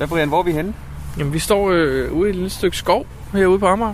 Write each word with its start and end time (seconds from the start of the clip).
Hvad, 0.00 0.08
Brian, 0.08 0.28
hvor 0.28 0.38
er 0.38 0.42
vi 0.42 0.52
henne? 0.52 0.74
Jamen, 1.18 1.32
vi 1.32 1.38
står 1.38 1.70
øh, 1.70 2.12
ude 2.12 2.28
i 2.28 2.30
et 2.30 2.34
lille 2.36 2.50
stykke 2.50 2.76
skov 2.76 3.06
herude 3.32 3.58
på 3.58 3.66
Amager. 3.66 3.92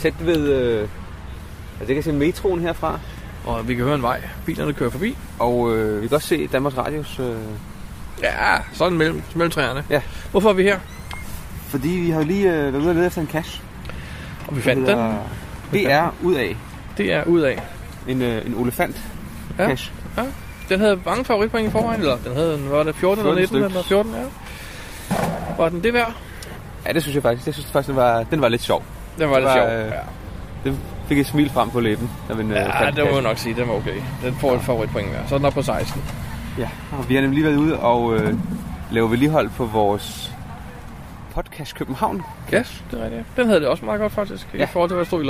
Tæt 0.00 0.14
ved... 0.20 0.48
Øh, 0.48 0.80
altså, 0.80 1.86
jeg 1.86 1.94
kan 1.94 2.02
se 2.02 2.12
metroen 2.12 2.60
herfra. 2.60 2.98
Og 3.44 3.68
vi 3.68 3.74
kan 3.74 3.84
høre 3.84 3.94
en 3.94 4.02
vej. 4.02 4.20
Bilerne 4.46 4.72
kører 4.72 4.90
forbi. 4.90 5.16
Og 5.38 5.76
øh, 5.76 6.02
vi 6.02 6.08
kan 6.08 6.14
også 6.14 6.28
se 6.28 6.46
Danmarks 6.46 6.76
Radios... 6.78 7.18
Øh, 7.20 7.34
Ja, 8.22 8.56
sådan 8.72 8.98
mellem, 8.98 9.22
mellem 9.34 9.50
træerne. 9.50 9.84
Ja. 9.90 10.02
Hvorfor 10.30 10.48
er 10.48 10.52
vi 10.52 10.62
her? 10.62 10.78
fordi 11.68 11.88
vi 11.88 12.10
har 12.10 12.20
jo 12.20 12.26
lige 12.26 12.52
øh, 12.52 12.72
været 12.72 12.82
ude 12.82 12.88
og 12.90 12.94
lede 12.94 13.06
efter 13.06 13.20
en 13.20 13.28
cash. 13.28 13.62
Og 14.48 14.56
vi 14.56 14.60
fandt 14.62 14.88
den. 14.88 14.98
Det 15.72 15.92
er 15.92 16.10
ud 16.22 16.34
af 16.34 16.56
Det 16.96 17.12
er 17.12 17.24
ud 17.24 17.40
af. 17.40 17.62
en, 18.08 18.22
øh, 18.22 18.46
en 18.46 18.54
olifant 18.54 18.96
Ja. 19.58 19.66
cash. 19.68 19.92
Den 20.68 20.80
havde 20.80 21.00
mange 21.06 21.24
favoritpoint 21.24 21.68
i 21.68 21.70
forvejen, 21.70 22.00
eller 22.00 22.16
den 22.24 22.34
havde, 22.34 22.70
var 22.70 22.82
det 22.82 22.94
14 22.94 23.26
eller 23.26 23.36
14 23.46 23.60
19 23.60 23.70
eller 23.70 23.82
14, 23.82 24.12
ja. 24.12 24.18
Var 25.58 25.68
den 25.68 25.82
det 25.84 25.94
værd? 25.94 26.12
Ja, 26.86 26.92
det 26.92 27.02
synes 27.02 27.14
jeg 27.14 27.22
faktisk. 27.22 27.46
Jeg 27.46 27.54
synes 27.54 27.66
faktisk, 27.72 27.88
den 27.88 27.96
var, 27.96 28.22
den 28.22 28.40
var 28.40 28.48
lidt 28.48 28.62
sjov. 28.62 28.82
Den 29.18 29.30
var 29.30 29.36
lidt 29.36 29.46
var, 29.46 29.54
sjov. 29.56 29.66
øh, 29.68 29.86
Ja, 29.86 30.70
Den 30.70 30.78
fik 31.08 31.18
et 31.18 31.26
smil 31.26 31.50
frem 31.50 31.70
på 31.70 31.80
læben. 31.80 32.10
Da 32.28 32.34
vi, 32.34 32.42
øh, 32.42 32.50
ja 32.50 32.84
fandt 32.84 32.96
det 32.96 33.04
må 33.04 33.10
jeg 33.12 33.22
nok 33.22 33.38
sige, 33.38 33.54
den 33.54 33.68
var 33.68 33.74
okay. 33.74 33.94
Den 34.24 34.34
får 34.34 34.54
et 34.54 34.60
favoritpoint 34.60 35.12
værd. 35.12 35.28
Så 35.28 35.34
er 35.34 35.38
den 35.38 35.46
op 35.46 35.52
på 35.52 35.62
16. 35.62 36.02
Ja, 36.58 36.68
og 36.98 37.08
vi 37.08 37.14
har 37.14 37.22
nemlig 37.22 37.38
lige 37.42 37.48
været 37.50 37.56
ude 37.60 37.78
og 37.78 38.14
øh, 38.16 38.34
lave 38.90 39.10
vedligehold 39.10 39.50
på 39.56 39.64
vores 39.64 40.32
podcast 41.34 41.74
København. 41.74 42.22
Ja, 42.52 42.58
det 42.58 43.00
er 43.00 43.04
rigtigt. 43.04 43.24
Den 43.36 43.46
havde 43.46 43.60
det 43.60 43.68
også 43.68 43.84
meget 43.84 44.00
godt 44.00 44.12
faktisk, 44.12 44.46
i 44.54 44.56
Ja. 44.56 44.64
forhold 44.64 44.90
til 44.90 44.94
hvad 44.94 45.04
der 45.04 45.08
stod 45.08 45.24
i. 45.24 45.26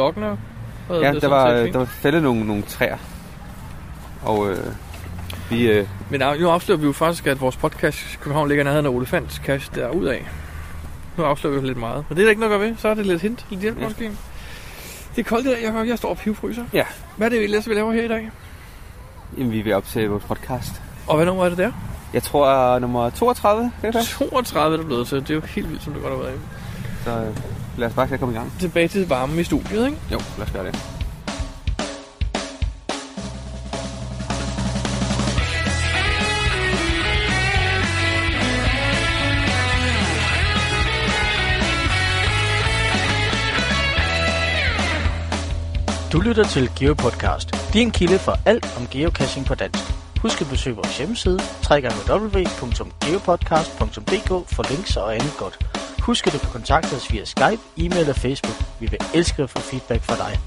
Havde 0.88 1.06
Ja, 1.06 1.12
det 1.12 1.22
der 1.22 1.28
var, 1.28 1.46
der 1.50 1.78
var 1.78 1.84
fældet 1.84 2.22
nogle, 2.22 2.44
nogle 2.46 2.62
træer. 2.62 2.96
Og 4.22 4.50
øh, 4.50 4.56
vi... 5.52 5.70
Øh, 5.70 5.86
Men 6.10 6.22
øh, 6.22 6.40
nu 6.40 6.48
afslører 6.48 6.78
vi 6.78 6.86
jo 6.86 6.92
faktisk, 6.92 7.26
at 7.26 7.40
vores 7.40 7.56
podcast 7.56 8.18
København 8.20 8.48
ligger 8.48 8.64
nærheden 8.64 8.86
af 8.86 8.90
Olefants 8.90 9.34
Cash 9.34 9.74
derudad. 9.74 10.18
Nu 11.18 11.24
afslører 11.24 11.60
vi 11.60 11.66
lidt 11.66 11.78
meget. 11.78 12.04
Men 12.08 12.16
det 12.16 12.22
er 12.22 12.26
der 12.26 12.30
ikke 12.30 12.40
noget 12.40 12.54
at 12.54 12.60
gøre 12.60 12.68
ved. 12.68 12.76
Så 12.78 12.88
er 12.88 12.94
det 12.94 13.06
lidt 13.06 13.22
hint, 13.22 13.46
lidt 13.50 13.60
hjælp 13.60 13.78
Ja. 13.80 13.84
måske. 13.84 14.10
Det 15.16 15.24
er 15.24 15.28
koldt 15.28 15.46
i 15.46 15.50
dag, 15.50 15.62
jeg, 15.62 15.88
jeg 15.88 15.98
står 15.98 16.08
og 16.10 16.16
pivfryser. 16.18 16.64
Ja. 16.72 16.84
Hvad 17.16 17.26
er 17.26 17.30
det 17.30 17.44
ellers, 17.44 17.68
vi 17.68 17.74
laver 17.74 17.92
her 17.92 18.02
i 18.04 18.08
dag? 18.08 18.30
jamen, 19.38 19.52
vi 19.52 19.60
er 19.60 19.64
ved 19.64 19.72
op 19.72 19.86
til 19.86 20.08
vores 20.10 20.24
podcast. 20.24 20.82
Og 21.06 21.16
hvad 21.16 21.26
nummer 21.26 21.44
er 21.44 21.48
det 21.48 21.58
der? 21.58 21.72
Jeg 22.14 22.22
tror, 22.22 22.78
nummer 22.78 23.10
32, 23.10 23.72
kan 23.80 23.92
det 23.92 23.98
passe? 23.98 24.18
32 24.18 24.72
er 24.72 24.76
det 24.76 24.86
blevet 24.86 25.06
til. 25.06 25.20
Det 25.20 25.30
er 25.30 25.34
jo 25.34 25.40
helt 25.40 25.70
vildt, 25.70 25.82
som 25.82 25.92
det 25.92 26.02
godt 26.02 26.14
har 26.14 26.22
været. 26.22 26.40
Så 27.04 27.10
øh, 27.10 27.36
lad 27.78 27.88
os 27.88 27.94
bare 27.94 28.18
komme 28.18 28.34
i 28.34 28.38
gang. 28.38 28.52
Tilbage 28.60 28.88
til 28.88 29.08
varmen 29.08 29.38
i 29.38 29.44
studiet, 29.44 29.86
ikke? 29.86 29.98
Jo, 30.12 30.20
lad 30.38 30.46
os 30.46 30.52
gøre 30.52 30.64
det. 30.66 30.91
Du 46.12 46.20
lytter 46.20 46.44
til 46.44 46.70
GeoPodcast, 46.78 47.72
din 47.72 47.90
kilde 47.90 48.18
for 48.18 48.38
alt 48.46 48.66
om 48.78 48.86
geocaching 48.86 49.46
på 49.46 49.54
dansk. 49.54 49.82
Husk 50.22 50.40
at 50.40 50.46
besøge 50.50 50.76
vores 50.76 50.98
hjemmeside, 50.98 51.38
www.geopodcast.dk 51.70 54.28
for 54.54 54.74
links 54.74 54.96
og 54.96 55.14
andet 55.14 55.34
godt. 55.38 55.66
Husk 56.02 56.26
at 56.26 56.32
du 56.32 56.38
kan 56.38 56.50
kontakte 56.50 56.94
os 56.94 57.12
via 57.12 57.24
Skype, 57.24 57.60
e-mail 57.76 58.08
og 58.08 58.16
Facebook. 58.16 58.80
Vi 58.80 58.86
vil 58.90 58.98
elske 59.14 59.42
at 59.42 59.50
få 59.50 59.58
feedback 59.58 60.02
fra 60.02 60.16
dig. 60.16 60.38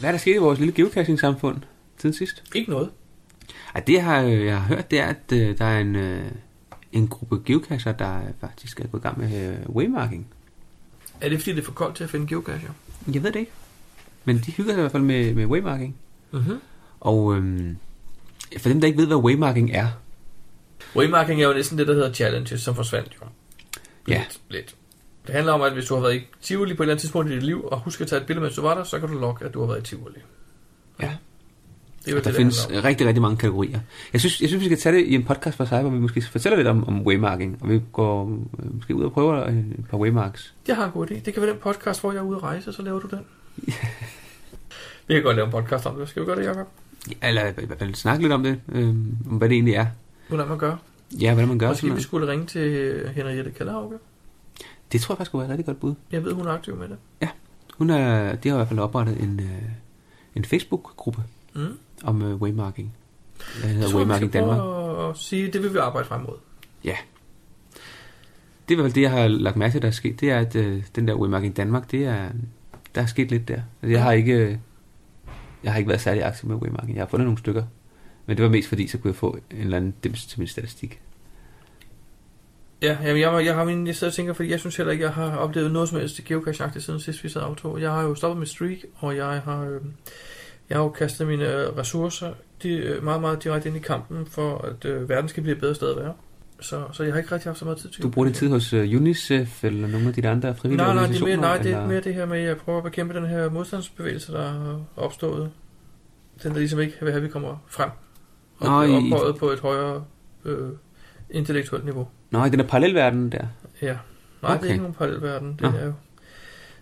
Hvad 0.00 0.10
er 0.10 0.12
der 0.12 0.18
sket 0.18 0.34
i 0.34 0.38
vores 0.38 0.58
lille 0.58 0.74
geocaching-samfund 0.74 1.56
siden 1.98 2.16
sidst? 2.16 2.42
Ikke 2.54 2.70
noget. 2.70 2.90
Ej, 3.74 3.80
det 3.80 4.00
har 4.00 4.20
jeg, 4.20 4.44
jeg 4.44 4.60
har 4.60 4.68
hørt, 4.68 4.90
det 4.90 5.00
er, 5.00 5.06
at 5.06 5.32
øh, 5.32 5.58
der 5.58 5.64
er 5.64 5.78
en, 5.78 5.96
øh, 5.96 6.24
en 6.92 7.08
gruppe 7.08 7.40
geocacher, 7.46 7.92
der 7.92 8.20
faktisk 8.40 8.80
er 8.80 8.86
gået 8.86 9.00
i 9.00 9.02
gang 9.02 9.18
med 9.18 9.48
øh, 9.48 9.56
waymarking. 9.68 10.26
Er 11.20 11.28
det 11.28 11.38
fordi, 11.38 11.52
det 11.52 11.60
er 11.60 11.64
for 11.64 11.72
koldt 11.72 11.96
til 11.96 12.04
at 12.04 12.10
finde 12.10 12.26
geocacher? 12.26 12.70
Jeg 13.14 13.22
ved 13.22 13.32
det 13.32 13.40
ikke. 13.40 13.52
Men 14.28 14.42
de 14.46 14.52
hygger 14.52 14.72
sig 14.72 14.78
i 14.78 14.80
hvert 14.80 14.92
fald 14.92 15.02
med, 15.02 15.34
med 15.34 15.46
waymarking. 15.46 15.96
Mm-hmm. 16.30 16.60
Og 17.00 17.36
øhm, 17.36 17.76
for 18.58 18.68
dem, 18.68 18.80
der 18.80 18.86
ikke 18.86 18.98
ved, 18.98 19.06
hvad 19.06 19.16
waymarking 19.16 19.70
er, 19.70 19.88
Waymarking 20.96 21.42
er 21.42 21.48
jo 21.48 21.54
næsten 21.54 21.78
det, 21.78 21.86
der 21.86 21.94
hedder 21.94 22.12
challenges, 22.12 22.60
som 22.60 22.74
forsvandt 22.74 23.16
jo. 23.22 23.26
Ja. 24.08 24.18
Lidt, 24.18 24.40
lidt. 24.50 24.74
Det 25.26 25.34
handler 25.34 25.52
om, 25.52 25.62
at 25.62 25.72
hvis 25.72 25.84
du 25.84 25.94
har 25.94 26.02
været 26.02 26.14
i 26.14 26.20
Tivoli 26.42 26.74
på 26.74 26.82
et 26.82 26.84
eller 26.84 26.92
andet 26.92 27.00
tidspunkt 27.00 27.30
i 27.30 27.34
dit 27.34 27.42
liv, 27.42 27.64
og 27.64 27.80
husk 27.80 28.00
at 28.00 28.06
tage 28.06 28.20
et 28.20 28.26
billede, 28.26 28.42
mens 28.42 28.56
du 28.56 28.62
var 28.62 28.74
der, 28.74 28.84
så 28.84 28.98
kan 28.98 29.08
du 29.08 29.18
logge, 29.18 29.44
at 29.44 29.54
du 29.54 29.60
har 29.60 29.66
været 29.66 29.80
i 29.80 29.82
Tivoli. 29.82 30.18
Ja. 31.02 31.10
Det 32.04 32.10
er 32.10 32.16
der 32.16 32.22
det, 32.22 32.34
findes 32.34 32.66
om. 32.66 32.72
rigtig, 32.72 33.06
rigtig 33.06 33.22
mange 33.22 33.36
kategorier. 33.36 33.80
Jeg 34.12 34.20
synes, 34.20 34.40
jeg 34.40 34.48
synes, 34.48 34.60
vi 34.60 34.68
skal 34.68 34.78
tage 34.78 34.96
det 34.96 35.04
i 35.06 35.14
en 35.14 35.24
podcast 35.24 35.56
for 35.56 35.64
sig, 35.64 35.80
hvor 35.80 35.90
vi 35.90 35.98
måske 35.98 36.22
fortæller 36.22 36.56
lidt 36.56 36.68
om, 36.68 36.88
om 36.88 37.06
waymarking, 37.06 37.58
og 37.60 37.68
vi 37.68 37.80
går 37.92 38.24
øh, 38.62 38.74
måske 38.74 38.94
ud 38.94 39.04
og 39.04 39.12
prøver 39.12 39.46
et 39.46 39.84
par 39.90 39.98
waymarks. 39.98 40.54
Jeg 40.68 40.76
har 40.76 40.84
en 40.84 40.90
god 40.90 41.10
idé. 41.10 41.14
Det 41.24 41.34
kan 41.34 41.42
være 41.42 41.50
den 41.50 41.60
podcast, 41.60 42.00
hvor 42.00 42.12
jeg 42.12 42.18
er 42.18 42.22
ude 42.22 42.36
at 42.36 42.42
rejse, 42.42 42.72
så 42.72 42.82
laver 42.82 43.00
du 43.00 43.06
den. 43.06 43.20
vi 45.08 45.14
kan 45.14 45.22
godt 45.22 45.36
lave 45.36 45.46
en 45.46 45.52
podcast 45.52 45.86
om 45.86 45.96
det. 45.98 46.08
Skal 46.08 46.22
vi 46.22 46.26
gøre 46.26 46.36
det, 46.36 46.44
Jacob? 46.44 46.68
Ja, 47.22 47.28
Eller 47.28 47.46
i 47.62 47.66
hvert 47.66 47.78
fald 47.78 47.94
snakke 47.94 48.22
lidt 48.22 48.32
om 48.32 48.42
det, 48.42 48.60
øh, 48.68 48.88
om 48.88 48.94
hvad 49.38 49.48
det 49.48 49.54
egentlig 49.54 49.74
er. 49.74 49.86
Hvordan 50.28 50.48
man 50.48 50.58
gør. 50.58 50.76
Ja, 51.20 51.32
hvordan 51.32 51.48
man 51.48 51.58
gør 51.58 51.68
Måske 51.68 51.94
vi 51.94 52.00
skulle 52.02 52.28
ringe 52.32 52.46
til 52.46 53.02
Henriette 53.14 53.50
Kallerhauke. 53.50 53.96
Det 54.92 55.00
tror 55.00 55.12
jeg 55.12 55.16
faktisk 55.16 55.30
kunne 55.30 55.40
være 55.40 55.46
et 55.46 55.50
rigtig 55.50 55.66
godt 55.66 55.80
bud. 55.80 55.94
Jeg 56.12 56.24
ved, 56.24 56.32
hun 56.32 56.46
er 56.46 56.50
aktiv 56.50 56.76
med 56.76 56.88
det. 56.88 57.28
Hun 57.78 57.90
er, 57.90 58.34
de 58.34 58.48
har 58.48 58.56
i 58.56 58.58
hvert 58.58 58.68
fald 58.68 58.78
oprettet 58.78 59.20
en, 59.22 59.40
øh, 59.40 59.62
en 60.34 60.44
Facebook-gruppe 60.44 61.22
Mm. 61.54 61.78
om 62.04 62.22
øh, 62.22 62.34
waymarking. 62.36 62.94
Der 63.62 63.68
hedder 63.68 63.96
Waymarking 63.96 64.32
Danmark. 64.32 64.60
at 65.10 65.16
sige, 65.16 65.50
det 65.52 65.62
vil 65.62 65.72
vi 65.74 65.78
arbejde 65.78 66.08
frem 66.08 66.20
mod. 66.20 66.34
Det 68.68 68.74
er 68.74 68.78
i 68.78 68.82
hvert 68.82 68.84
fald 68.84 68.94
det, 68.94 69.02
jeg 69.02 69.10
har 69.10 69.28
lagt 69.28 69.56
mærke 69.56 69.72
til, 69.72 69.82
der 69.82 69.88
er 69.88 69.92
sket. 69.92 70.20
Det 70.20 70.30
er, 70.30 70.38
at 70.38 70.56
øh, 70.56 70.82
den 70.96 71.08
der 71.08 71.14
Waymarking 71.14 71.56
Danmark, 71.56 71.90
det 71.90 72.04
er, 72.04 72.28
der 72.94 73.02
er 73.02 73.06
sket 73.06 73.30
lidt 73.30 73.48
der. 73.48 73.60
Jeg 73.82 74.02
har 74.02 74.12
ikke, 74.12 74.32
øh, 74.32 74.56
jeg 75.62 75.72
har 75.72 75.78
ikke 75.78 75.88
været 75.88 76.00
særlig 76.00 76.24
aktiv 76.24 76.48
med 76.48 76.56
Waymarking. 76.56 76.96
Jeg 76.96 77.02
har 77.02 77.08
fundet 77.08 77.26
nogle 77.26 77.38
stykker. 77.38 77.62
Men 78.26 78.36
det 78.36 78.44
var 78.44 78.50
mest 78.50 78.68
fordi, 78.68 78.88
så 78.88 78.98
kunne 78.98 79.08
jeg 79.08 79.16
få 79.16 79.38
en 79.50 79.58
eller 79.58 79.76
anden 79.76 79.94
dims 80.04 80.26
til 80.26 80.38
min 80.40 80.48
statistik. 80.48 81.00
Ja, 82.82 82.98
jamen 83.04 83.22
jeg, 83.22 83.44
jeg 83.44 83.54
har 83.54 83.64
min, 83.64 83.86
jeg 83.86 83.96
sidder 83.96 84.10
og 84.10 84.14
tænker, 84.14 84.32
fordi 84.32 84.50
jeg 84.50 84.60
synes 84.60 84.76
heller 84.76 84.92
ikke, 84.92 85.04
jeg 85.04 85.12
har 85.12 85.36
oplevet 85.36 85.72
noget 85.72 85.88
som 85.88 85.98
helst 85.98 86.24
geocache 86.24 86.80
siden 86.80 87.00
sidst 87.00 87.24
vi 87.24 87.28
sad 87.28 87.42
auto. 87.42 87.78
Jeg 87.78 87.90
har 87.90 88.02
jo 88.02 88.14
stoppet 88.14 88.38
med 88.38 88.46
streak, 88.46 88.78
og 88.96 89.16
jeg 89.16 89.40
har, 89.40 89.64
øh, 89.64 89.80
jeg 90.68 90.76
har 90.76 90.84
jo 90.84 90.90
kastet 90.90 91.26
mine 91.26 91.54
øh, 91.54 91.76
ressourcer 91.76 92.32
de, 92.62 92.70
øh, 92.70 93.04
meget, 93.04 93.20
meget 93.20 93.44
direkte 93.44 93.68
ind 93.68 93.76
i 93.76 93.80
kampen, 93.80 94.26
for 94.26 94.58
at 94.58 94.84
øh, 94.84 95.08
verden 95.08 95.28
skal 95.28 95.42
blive 95.42 95.54
et 95.54 95.60
bedre 95.60 95.74
sted 95.74 95.90
at 95.90 95.96
være. 95.96 96.14
Så, 96.60 96.84
så 96.92 97.02
jeg 97.02 97.12
har 97.12 97.18
ikke 97.18 97.32
rigtig 97.34 97.48
haft 97.50 97.58
så 97.58 97.64
meget 97.64 97.78
tid 97.78 97.90
til 97.90 98.02
Du 98.02 98.08
bruger 98.10 98.26
din 98.26 98.34
tid 98.34 98.48
hos 98.48 98.72
øh, 98.72 98.96
UNICEF 98.96 99.64
eller 99.64 99.88
nogle 99.88 100.08
af 100.08 100.14
de 100.14 100.28
andre 100.28 100.54
frivillige 100.54 100.76
Nej, 100.86 100.94
nej, 100.94 101.06
det 101.06 101.16
er 101.16 101.20
mere, 101.24 101.32
organisationer? 101.34 101.48
nej, 101.48 101.58
det 101.62 101.72
er 101.72 101.76
eller? 101.76 101.88
mere 101.88 102.00
det 102.00 102.14
her 102.14 102.26
med, 102.26 102.38
at 102.38 102.44
jeg 102.48 102.56
prøver 102.56 102.78
at 102.78 102.84
bekæmpe 102.84 103.14
den 103.14 103.26
her 103.26 103.50
modstandsbevægelse, 103.50 104.32
der 104.32 104.40
er 104.40 104.80
opstået. 104.96 105.50
Den, 106.42 106.52
der 106.52 106.58
ligesom 106.58 106.80
ikke 106.80 106.94
vil 107.00 107.10
have, 107.10 107.16
at 107.16 107.22
vi 107.22 107.28
kommer 107.28 107.56
frem. 107.68 107.90
Og 108.58 108.66
Nå, 108.70 108.84
bliver 108.86 109.00
i- 109.00 109.12
ophøjet 109.12 109.36
på 109.36 109.50
et 109.50 109.60
højere 109.60 110.04
øh, 110.44 110.68
intellektuelt 111.30 111.84
niveau. 111.84 112.08
I 112.32 112.36
den 112.50 112.58
der 112.58 112.66
parallelverden 112.66 113.32
der. 113.32 113.46
Ja. 113.82 113.96
Nej, 114.42 114.52
okay. 114.54 114.60
det 114.62 114.68
er 114.68 114.72
ikke 114.72 114.82
nogen 114.82 114.94
parallelverden. 114.94 115.52
Det 115.52 115.60
Nå. 115.60 115.68
er 115.78 115.84
jo, 115.86 115.92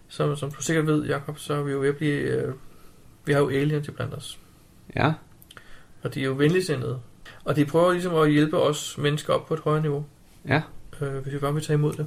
som, 0.09 0.37
som 0.37 0.51
du 0.51 0.63
sikkert 0.63 0.87
ved, 0.87 1.05
Jakob, 1.05 1.39
så 1.39 1.55
er 1.55 1.63
vi 1.63 1.73
jo 1.73 1.81
ved 1.81 1.89
at 1.89 1.97
blive... 1.97 2.15
Øh, 2.21 2.55
vi 3.25 3.33
har 3.33 3.41
jo 3.41 3.49
aliens 3.49 3.91
blandt 3.97 4.15
os. 4.15 4.39
Ja, 4.97 5.13
Og 6.03 6.15
de 6.15 6.21
er 6.21 6.25
jo 6.25 6.33
venligsindede. 6.33 6.99
Og 7.47 7.57
de 7.57 7.65
prøver 7.65 7.93
ligesom 7.93 8.15
at 8.15 8.31
hjælpe 8.33 8.59
os 8.61 8.99
mennesker 8.99 9.33
op 9.33 9.47
på 9.47 9.55
et 9.55 9.61
højere 9.61 9.83
niveau. 9.83 10.05
ja, 10.49 10.63
Øh, 11.01 11.17
hvis 11.23 11.33
vi 11.35 11.39
bare 11.39 11.55
vil 11.55 11.63
tage 11.63 11.75
imod 11.75 11.93
det. 11.93 12.07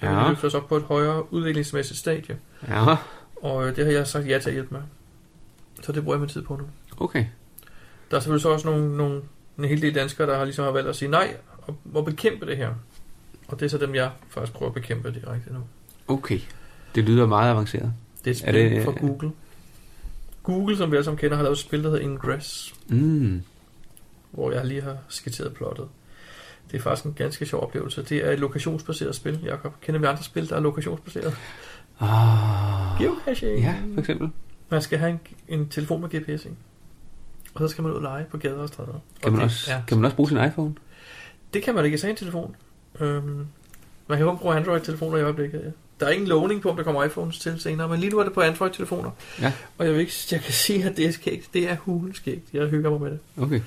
Så 0.00 0.06
ja. 0.06 0.22
Vi 0.22 0.28
løfter 0.28 0.46
os 0.46 0.54
op 0.54 0.68
på 0.68 0.76
et 0.76 0.82
højere 0.82 1.32
udviklingsmæssigt 1.32 1.98
stadie. 1.98 2.38
ja. 2.68 2.96
Og 3.42 3.68
øh, 3.68 3.76
det 3.76 3.84
har 3.84 3.92
jeg 3.92 4.06
sagt 4.06 4.28
ja 4.28 4.38
til 4.38 4.48
at 4.50 4.54
hjælpe 4.54 4.74
med. 4.74 4.80
Så 5.82 5.92
det 5.92 6.02
bruger 6.02 6.16
jeg 6.16 6.20
min 6.20 6.28
tid 6.28 6.42
på 6.42 6.56
nu. 6.56 6.64
Okay. 7.04 7.24
Der 8.10 8.16
er 8.16 8.20
selvfølgelig 8.20 8.42
så 8.42 8.48
også 8.48 8.66
nogle, 8.68 8.96
nogle, 8.96 9.22
en 9.58 9.64
hel 9.64 9.82
del 9.82 9.94
danskere, 9.94 10.26
der 10.26 10.36
har 10.36 10.44
ligesom 10.44 10.64
har 10.64 10.72
valgt 10.72 10.88
at 10.88 10.96
sige 10.96 11.10
nej 11.10 11.36
og, 11.62 11.76
og 11.94 12.04
bekæmpe 12.04 12.46
det 12.46 12.56
her. 12.56 12.68
Og 13.48 13.60
det 13.60 13.66
er 13.66 13.70
så 13.70 13.78
dem, 13.78 13.94
jeg 13.94 14.10
faktisk 14.28 14.52
prøver 14.52 14.70
at 14.70 14.74
bekæmpe 14.74 15.10
direkte 15.10 15.52
nu. 15.52 15.58
Okay. 16.08 16.40
Det 16.94 17.04
lyder 17.04 17.26
meget 17.26 17.50
avanceret. 17.50 17.92
Det 18.24 18.26
er 18.26 18.30
et 18.30 18.36
Er 18.36 18.38
spil 18.38 18.54
det- 18.54 18.70
det, 18.70 18.84
fra 18.84 18.92
Google. 18.92 19.30
Google, 20.42 20.76
som 20.76 20.90
vi 20.90 20.96
alle 20.96 21.04
sammen 21.04 21.18
kender, 21.18 21.36
har 21.36 21.42
lavet 21.42 21.56
et 21.56 21.60
spil, 21.60 21.82
der 21.84 21.90
hedder 21.90 22.02
Ingress, 22.04 22.74
Mm. 22.88 23.42
Hvor 24.30 24.52
jeg 24.52 24.64
lige 24.64 24.82
har 24.82 24.96
skitseret 25.08 25.54
plottet. 25.54 25.88
Det 26.70 26.78
er 26.78 26.82
faktisk 26.82 27.04
en 27.06 27.12
ganske 27.14 27.46
sjov 27.46 27.62
oplevelse. 27.62 28.02
Det 28.02 28.26
er 28.26 28.30
et 28.30 28.38
lokationsbaseret 28.38 29.14
spil, 29.14 29.40
Jacob. 29.44 29.80
Kender 29.80 30.00
vi 30.00 30.06
andre 30.06 30.22
spil, 30.22 30.48
der 30.48 30.56
er 30.56 30.60
lokationsbaseret? 30.60 31.36
Ah. 32.00 32.98
Geocaching. 33.00 33.60
Ja, 33.60 33.74
for 33.94 34.00
eksempel. 34.00 34.28
Man 34.68 34.82
skal 34.82 34.98
have 34.98 35.10
en, 35.10 35.20
en 35.48 35.68
telefon 35.68 36.00
med 36.00 36.08
GPS 36.08 36.44
i. 36.44 36.48
Og 37.54 37.60
så 37.60 37.68
skal 37.68 37.82
man 37.82 37.90
ud 37.92 37.96
og 37.96 38.02
lege 38.02 38.24
på 38.30 38.36
gader 38.38 38.56
og 38.62 38.68
stræder. 38.68 38.92
Kan 38.92 39.26
Og 39.26 39.32
man, 39.32 39.38
det, 39.40 39.44
også, 39.44 39.72
Ja, 39.72 39.82
kan 39.88 39.96
man 39.96 40.04
også 40.04 40.16
bruge 40.16 40.28
sin 40.28 40.44
iPhone? 40.44 40.74
det 41.54 41.62
kan 41.62 41.74
man 41.74 41.84
ikke 41.84 41.98
sige 41.98 42.10
en 42.10 42.16
telefon. 42.16 42.56
Øhm, 43.00 43.46
man 44.08 44.18
kan 44.18 44.26
jo 44.26 44.34
bruge 44.34 44.54
Android-telefoner 44.56 45.18
i 45.18 45.22
øjeblikket. 45.22 45.60
Ja. 45.64 45.70
Der 46.00 46.06
er 46.06 46.10
ingen 46.10 46.28
lovning 46.28 46.62
på, 46.62 46.70
om 46.70 46.76
der 46.76 46.82
kommer 46.82 47.04
iPhones 47.04 47.38
til 47.38 47.60
senere, 47.60 47.88
men 47.88 48.00
lige 48.00 48.10
nu 48.10 48.18
er 48.18 48.24
det 48.24 48.32
på 48.32 48.40
Android-telefoner. 48.40 49.10
Ja. 49.40 49.52
Og 49.78 49.84
jeg, 49.86 49.92
vil 49.94 50.00
ikke, 50.00 50.12
jeg 50.32 50.40
kan 50.40 50.52
sige, 50.52 50.84
at 50.84 50.96
det 50.96 51.06
er 51.06 51.12
skægt. 51.12 51.54
Det 51.54 51.70
er 51.70 51.76
huleskægt. 51.76 52.44
Jeg 52.52 52.66
hygger 52.68 52.90
mig 52.90 53.00
med 53.00 53.10
det. 53.10 53.18
Okay. 53.36 53.60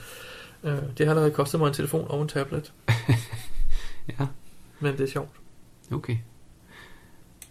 Øh, 0.64 0.74
det 0.98 1.06
har 1.06 1.10
allerede 1.12 1.32
kostet 1.32 1.60
mig 1.60 1.68
en 1.68 1.74
telefon 1.74 2.06
og 2.10 2.22
en 2.22 2.28
tablet. 2.28 2.72
Ja, 4.20 4.26
Men 4.80 4.94
det 4.94 5.02
er 5.02 5.08
sjovt. 5.12 5.30
okay. 5.94 6.18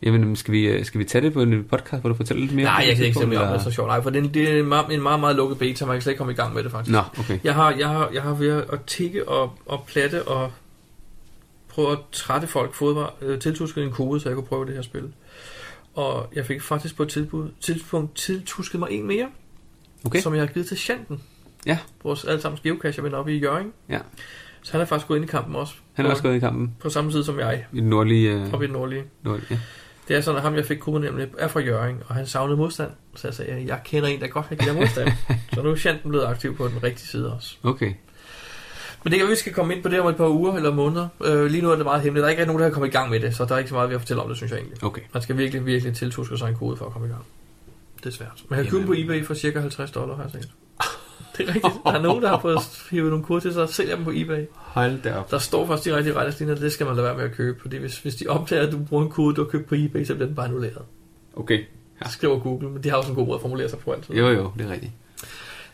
Jamen, 0.03 0.37
skal 0.37 0.53
vi, 0.53 0.67
øh, 0.67 0.85
skal 0.85 0.99
vi 0.99 1.05
tage 1.05 1.23
det 1.25 1.33
på 1.33 1.43
en 1.43 1.65
podcast, 1.65 2.01
hvor 2.01 2.09
du 2.09 2.15
fortæller 2.15 2.41
lidt 2.41 2.55
mere? 2.55 2.65
Nej, 2.65 2.75
jeg 2.75 2.87
det 2.87 2.97
kan 2.97 3.05
ikke 3.05 3.15
tidspunkt, 3.15 3.29
mere 3.29 3.39
om 3.41 3.47
det, 3.47 3.53
eller? 3.55 3.65
så 3.65 3.71
sjovt. 3.71 3.89
Nej, 3.89 4.03
for 4.03 4.11
det, 4.11 4.35
det 4.35 4.51
er 4.51 4.59
en 4.59 4.67
meget, 4.67 4.95
en 4.95 5.03
meget, 5.03 5.21
meget 5.21 5.37
lukket 5.37 5.59
beta, 5.59 5.87
man 5.87 5.95
kan 5.95 6.03
slet 6.03 6.11
ikke 6.11 6.19
komme 6.19 6.33
i 6.33 6.37
gang 6.37 6.55
med 6.55 6.63
det 6.63 6.71
faktisk. 6.71 6.93
Nå, 6.93 7.03
okay. 7.19 7.39
Jeg 7.45 7.55
har, 7.55 7.71
jeg 7.71 7.89
har, 7.89 8.11
jeg 8.13 8.23
har 8.23 8.35
ved 8.35 8.49
at 8.73 8.81
tikke 8.87 9.29
og, 9.29 9.53
og 9.67 9.85
platte 9.87 10.29
og 10.29 10.53
prøve 11.69 11.93
at 11.93 11.99
trætte 12.13 12.47
folk 12.47 12.83
mig 12.83 13.07
øh, 13.23 13.39
tiltusket 13.39 13.85
en 13.85 13.91
kode, 13.91 14.21
så 14.21 14.29
jeg 14.29 14.37
kunne 14.37 14.47
prøve 14.47 14.67
det 14.67 14.75
her 14.75 14.83
spil. 14.83 15.13
Og 15.95 16.29
jeg 16.35 16.47
fik 16.47 16.63
faktisk 16.63 16.97
på 16.97 17.03
et 17.03 17.09
tilbud, 17.09 17.49
tidspunkt 17.61 18.15
tiltusket 18.15 18.79
mig 18.81 18.89
en 18.91 19.07
mere, 19.07 19.29
Okay. 20.05 20.21
som 20.21 20.35
jeg 20.35 20.43
har 20.43 20.47
givet 20.47 20.69
til 20.69 20.77
Shanten. 20.79 21.23
Ja. 21.67 21.79
Vores 22.05 22.25
allesammens 22.25 22.61
geocacher 22.61 23.03
ven 23.03 23.15
oppe 23.15 23.35
i 23.35 23.39
Jørgen. 23.39 23.73
Ja. 23.89 23.99
Så 24.63 24.73
han 24.73 24.81
er 24.81 24.85
faktisk 24.85 25.09
gået 25.09 25.19
ind 25.19 25.25
i 25.25 25.31
kampen 25.31 25.57
også. 25.57 25.75
Han 25.93 26.07
er 26.07 26.11
også 26.11 26.23
gået 26.23 26.37
i 26.37 26.39
kampen 26.39 26.75
på 26.81 26.91
samme 26.91 27.13
tid 27.13 27.25
som 27.25 27.39
jeg, 27.39 27.67
i 27.73 27.81
den 27.81 27.89
nordlige... 27.89 28.31
Øh, 28.31 28.53
oppe 28.53 28.65
i 28.65 28.67
den 28.67 28.77
nordlige. 28.77 29.05
nordlige 29.23 29.47
ja. 29.51 29.59
Det 30.09 30.17
er 30.17 30.21
sådan, 30.21 30.37
at 30.37 30.43
ham, 30.43 30.55
jeg 30.55 30.65
fik 30.65 30.79
koden 30.79 31.03
nemlig, 31.03 31.29
er 31.39 31.49
fra 31.49 31.61
Jørgen, 31.61 32.03
og 32.09 32.15
han 32.15 32.27
savnede 32.27 32.57
modstand. 32.57 32.91
Så 33.15 33.29
jeg 33.29 33.35
sagde, 33.35 33.65
jeg 33.67 33.81
kender 33.85 34.09
en, 34.09 34.21
der 34.21 34.27
godt 34.27 34.49
kan 34.49 34.57
give 34.57 34.75
modstand. 34.75 35.09
så 35.55 35.63
nu 35.63 35.71
er 35.71 35.77
Shanten 35.77 36.11
blevet 36.11 36.27
aktiv 36.27 36.57
på 36.57 36.69
den 36.69 36.83
rigtige 36.83 37.07
side 37.07 37.35
også. 37.35 37.57
Okay. 37.63 37.93
Men 39.05 39.11
det 39.11 39.21
kan 39.21 39.29
vi 39.29 39.35
skal 39.35 39.53
komme 39.53 39.75
ind 39.75 39.83
på 39.83 39.89
det 39.89 40.01
om 40.01 40.07
et 40.07 40.17
par 40.17 40.29
uger 40.29 40.57
eller 40.57 40.75
måneder. 40.75 41.09
Øh, 41.25 41.47
lige 41.47 41.63
nu 41.63 41.71
er 41.71 41.77
det 41.77 41.85
meget 41.85 42.03
hemmeligt. 42.03 42.23
Der 42.23 42.27
er 42.27 42.31
ikke 42.31 42.47
nogen, 42.47 42.61
der 42.61 42.67
har 42.67 42.73
kommet 42.73 42.89
i 42.89 42.93
gang 42.93 43.11
med 43.11 43.21
det, 43.21 43.37
så 43.37 43.45
der 43.45 43.55
er 43.55 43.59
ikke 43.59 43.69
så 43.69 43.75
meget, 43.75 43.89
vi 43.89 43.95
har 43.95 43.99
fortælle 43.99 44.23
om 44.23 44.29
det, 44.29 44.37
synes 44.37 44.53
jeg 44.53 44.59
egentlig. 44.59 44.85
Okay. 44.85 45.03
Man 45.15 45.23
skal 45.23 45.39
virkelig, 45.39 45.67
virkelig 45.67 45.95
tiltuske 45.95 46.39
sig 46.39 46.49
en 46.49 46.57
kode 46.57 46.77
for 46.77 46.87
at 46.87 46.93
komme 46.93 47.09
i 47.09 47.11
gang. 47.11 47.25
Det 47.97 48.07
er 48.07 48.11
svært. 48.11 48.43
Man 48.49 48.63
kan 48.63 48.71
købe 48.71 48.87
på 48.87 48.95
eBay 48.97 49.25
for 49.25 49.35
cirka 49.35 49.61
50 49.61 49.91
dollar, 49.91 50.17
har 50.17 50.23
jeg 50.23 50.31
set. 50.33 50.51
Det 51.41 51.49
er 51.49 51.55
rigtigt. 51.55 51.85
Der 51.85 51.93
er 51.93 52.03
nogen, 52.03 52.23
der 52.23 52.29
har 52.29 52.41
fået 52.41 52.59
hivet 52.91 53.11
nogle 53.11 53.41
sig 53.41 53.63
og 53.63 53.69
sælger 53.69 53.97
dem 53.97 54.05
på 54.05 54.11
eBay. 54.15 54.45
Hold 54.55 55.03
da 55.03 55.15
op. 55.15 55.31
Der 55.31 55.39
står 55.39 55.67
faktisk 55.67 55.91
de 55.91 55.97
rigtige 55.97 56.17
retningslinjer, 56.17 56.55
det 56.55 56.73
skal 56.73 56.87
man 56.87 56.97
lade 56.97 57.07
være 57.07 57.17
med 57.17 57.25
at 57.25 57.33
købe. 57.33 57.61
Fordi 57.61 57.77
hvis, 57.77 57.99
hvis 57.99 58.15
de 58.15 58.27
opdager, 58.27 58.67
at 58.67 58.73
du 58.73 58.79
bruger 58.79 59.05
en 59.05 59.11
kode, 59.11 59.35
du 59.35 59.43
har 59.43 59.51
købt 59.51 59.67
på 59.69 59.75
eBay, 59.75 60.05
så 60.05 60.15
bliver 60.15 60.27
den 60.27 60.37
bare 60.37 60.47
annulleret. 60.47 60.83
Okay. 61.37 61.65
Ja. 62.05 62.09
skriver 62.09 62.39
Google, 62.39 62.69
men 62.69 62.85
de 62.85 62.91
har 62.91 62.97
også 62.97 63.11
en 63.11 63.17
god 63.17 63.27
måde 63.27 63.35
at 63.35 63.41
formulere 63.41 63.69
sig 63.69 63.79
på 63.79 63.93
altid. 63.93 64.15
Jo, 64.15 64.29
jo, 64.29 64.53
det 64.59 64.67
er 64.67 64.71
rigtigt. 64.71 64.93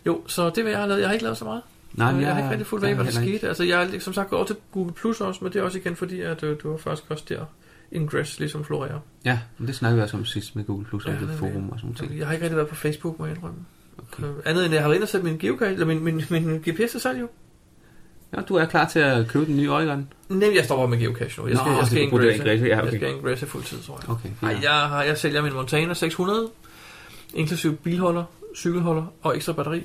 jo, 0.07 0.23
så 0.27 0.51
det 0.51 0.65
vil 0.65 0.71
jeg 0.71 0.79
have 0.79 0.89
lavet. 0.89 1.01
Jeg 1.01 1.09
har 1.09 1.13
ikke 1.13 1.25
lavet 1.25 1.39
så 1.39 1.45
meget. 1.45 1.63
Nej, 1.93 2.09
jeg, 2.09 2.21
jeg 2.23 2.33
har 2.33 2.39
ikke 2.39 2.51
rigtig 2.51 2.67
fuldt 2.67 2.85
af, 2.85 2.95
hvad 2.95 3.05
der 3.05 3.11
skete. 3.11 3.49
Altså, 3.49 3.65
jeg 3.65 3.95
er 3.95 4.01
som 4.01 4.13
sagt 4.13 4.31
gået 4.31 4.39
over 4.39 4.47
til 4.47 4.57
Google 4.73 4.93
Plus 4.93 5.21
også, 5.21 5.45
men 5.45 5.53
det 5.53 5.59
er 5.59 5.63
også 5.63 5.79
igen 5.79 5.97
fordi, 5.97 6.21
at 6.21 6.43
øh, 6.43 6.57
du 6.63 6.71
var 6.71 6.77
faktisk 6.77 7.11
også 7.11 7.25
der, 7.29 7.45
Ingress 7.93 8.39
ligesom 8.39 8.65
florerer. 8.65 8.99
Ja, 9.25 9.39
men 9.59 9.67
det 9.67 9.75
snakkede 9.75 9.97
vi 9.97 10.03
også 10.03 10.17
om 10.17 10.25
sidst 10.25 10.57
med 10.57 10.65
Google 10.65 10.85
Plus, 10.85 11.07
Ja, 11.07 11.11
det 11.11 11.31
forum 11.39 11.71
og 11.71 11.79
sådan 11.79 11.97
noget. 12.01 12.19
Jeg 12.19 12.27
har 12.27 12.33
ikke 12.33 12.45
rigtig 12.45 12.57
været 12.57 12.69
på 12.69 12.75
Facebook, 12.75 13.19
må 13.19 13.27
jeg 13.27 13.37
indrømme. 13.37 13.59
Okay. 13.99 14.23
Andet 14.45 14.65
end, 14.65 14.75
jeg 14.75 14.83
har 14.83 14.89
været 14.89 14.97
inde 14.97 15.05
og 15.05 15.09
sætte 15.09 15.27
min, 15.27 15.39
geocache, 15.39 15.73
eller 15.73 15.87
min, 15.87 16.05
min, 16.05 16.23
min 16.31 16.63
GPS 16.69 16.91
til 16.91 17.01
salg 17.01 17.21
jo. 17.21 17.29
Ja, 18.37 18.41
du 18.41 18.55
er 18.55 18.65
klar 18.65 18.89
til 18.89 18.99
at 18.99 19.29
købe 19.29 19.47
den 19.47 19.57
nye 19.57 19.71
Oregon? 19.71 20.09
Nej, 20.29 20.55
jeg 20.57 20.65
stopper 20.65 20.87
med 20.87 20.99
geocache 20.99 21.43
nu. 21.43 21.49
Jeg 21.49 21.57
skal, 21.57 21.71
Nå, 21.73 21.79
jeg 21.79 21.87
skal 21.87 22.09
bruger 22.11 22.25
det 22.25 22.33
ingresse. 22.35 22.67
Ja, 22.67 22.77
Jeg 22.77 22.85
okay. 22.85 22.97
skal 22.97 23.11
ingresse 23.11 23.47
fuldtid, 23.47 23.79
tror 23.83 24.01
jeg. 24.03 24.11
Okay, 24.11 24.29
Ej, 24.43 24.59
jeg, 24.63 24.73
har, 24.73 25.03
jeg 25.03 25.19
sælger 25.19 25.43
min 25.43 25.53
Montana 25.53 25.95
600, 25.95 26.49
inklusive 27.35 27.77
bilholder, 27.77 28.25
cykelholder 28.57 29.05
og 29.23 29.37
ekstra 29.37 29.53
batteri. 29.53 29.83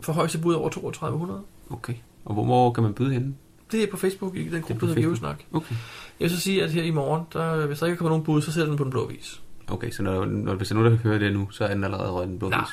For 0.00 0.12
højeste 0.12 0.38
bud 0.38 0.54
over 0.54 0.68
3200. 0.68 1.40
Okay. 1.70 1.94
Og 2.24 2.34
hvor, 2.34 2.44
hvor 2.44 2.72
kan 2.72 2.82
man 2.82 2.94
byde 2.94 3.12
henne? 3.12 3.34
Det 3.72 3.82
er 3.82 3.86
på 3.90 3.96
Facebook 3.96 4.36
i 4.36 4.48
den 4.48 4.62
gruppe, 4.62 4.80
der 4.80 4.94
hedder. 4.94 5.08
Geosnak. 5.08 5.42
Okay. 5.52 5.74
Jeg 6.20 6.24
vil 6.24 6.30
så 6.30 6.40
sige, 6.40 6.64
at 6.64 6.70
her 6.70 6.82
i 6.82 6.90
morgen, 6.90 7.22
der, 7.32 7.66
hvis 7.66 7.78
der 7.78 7.86
ikke 7.86 7.96
kommer 7.96 8.10
nogen 8.10 8.24
bud, 8.24 8.42
så 8.42 8.52
sætter 8.52 8.68
den 8.68 8.76
på 8.76 8.84
den 8.84 8.90
blå 8.90 9.06
vis. 9.08 9.40
Okay, 9.68 9.90
så 9.90 10.02
når, 10.02 10.24
når, 10.24 10.54
hvis 10.54 10.68
der 10.68 10.74
er 10.74 10.78
nogen, 10.78 10.92
der 10.92 10.98
kan 11.02 11.10
høre 11.10 11.20
det 11.20 11.32
nu, 11.32 11.50
så 11.50 11.64
er 11.64 11.74
den 11.74 11.84
allerede 11.84 12.10
røget 12.10 12.28
den 12.28 12.38
blå 12.38 12.48
Nej, 12.48 12.64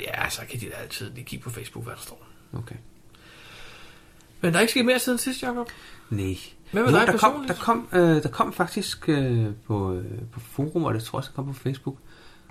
ja, 0.00 0.30
så 0.30 0.40
kan 0.50 0.60
de 0.60 0.66
da 0.66 0.74
altid 0.82 1.10
lige 1.14 1.24
kigge 1.24 1.42
på 1.42 1.50
Facebook, 1.50 1.84
hvad 1.84 1.94
der 1.94 2.00
står. 2.00 2.26
Okay. 2.52 2.74
Men 4.40 4.52
der 4.52 4.56
er 4.58 4.60
ikke 4.60 4.70
sket 4.70 4.84
mere 4.84 4.98
siden 4.98 5.18
sidst, 5.18 5.42
Jacob. 5.42 5.68
Nej. 6.10 6.36
Hvad 6.72 6.82
med 6.82 6.90
Jo, 6.92 6.98
dig 6.98 7.06
der, 7.06 7.12
kom, 7.18 7.30
personligt? 7.30 7.48
der, 7.58 7.64
kom, 7.64 7.88
øh, 7.92 8.22
der 8.22 8.28
kom 8.28 8.52
faktisk 8.52 9.08
øh, 9.08 9.46
på, 9.66 9.94
øh, 9.94 10.04
på 10.32 10.40
forum, 10.40 10.84
og 10.84 10.94
det 10.94 11.02
tror 11.02 11.16
jeg 11.16 11.20
også, 11.20 11.30
der 11.30 11.34
kom 11.36 11.46
på 11.46 11.60
Facebook, 11.60 11.96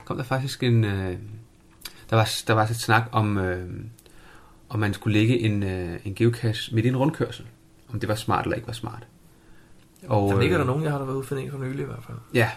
kom 0.06 0.18
der 0.18 0.24
faktisk 0.24 0.64
en... 0.64 0.84
Øh, 0.84 1.18
der 2.10 2.16
var, 2.16 2.30
der 2.48 2.54
var 2.54 2.64
et 2.64 2.76
snak 2.76 3.04
om, 3.12 3.38
øh, 3.38 3.70
om 4.70 4.80
man 4.80 4.94
skulle 4.94 5.20
lægge 5.20 5.40
en, 5.40 5.64
øh, 5.64 6.00
en 6.06 6.16
geocache 6.16 6.76
midt 6.76 6.86
i 6.86 6.90
en 6.90 6.98
rundkørsel. 6.98 7.46
Om 7.94 8.00
det 8.00 8.10
var 8.10 8.16
smart 8.16 8.46
eller 8.46 8.56
ikke 8.56 8.68
var 8.68 8.74
smart. 8.74 9.08
Og, 10.08 10.32
Der 10.32 10.40
ligger 10.40 10.58
øh, 10.58 10.60
der 10.60 10.66
nogen, 10.72 10.84
jeg 10.84 10.92
har 10.92 11.00
da 11.00 11.06
været 11.06 11.16
ude 11.16 11.24
for 11.24 11.36
en 11.36 11.52
for 11.52 11.58
nylig 11.58 11.82
i 11.82 11.86
hvert 11.86 12.04
fald. 12.08 12.18
Ja, 12.34 12.50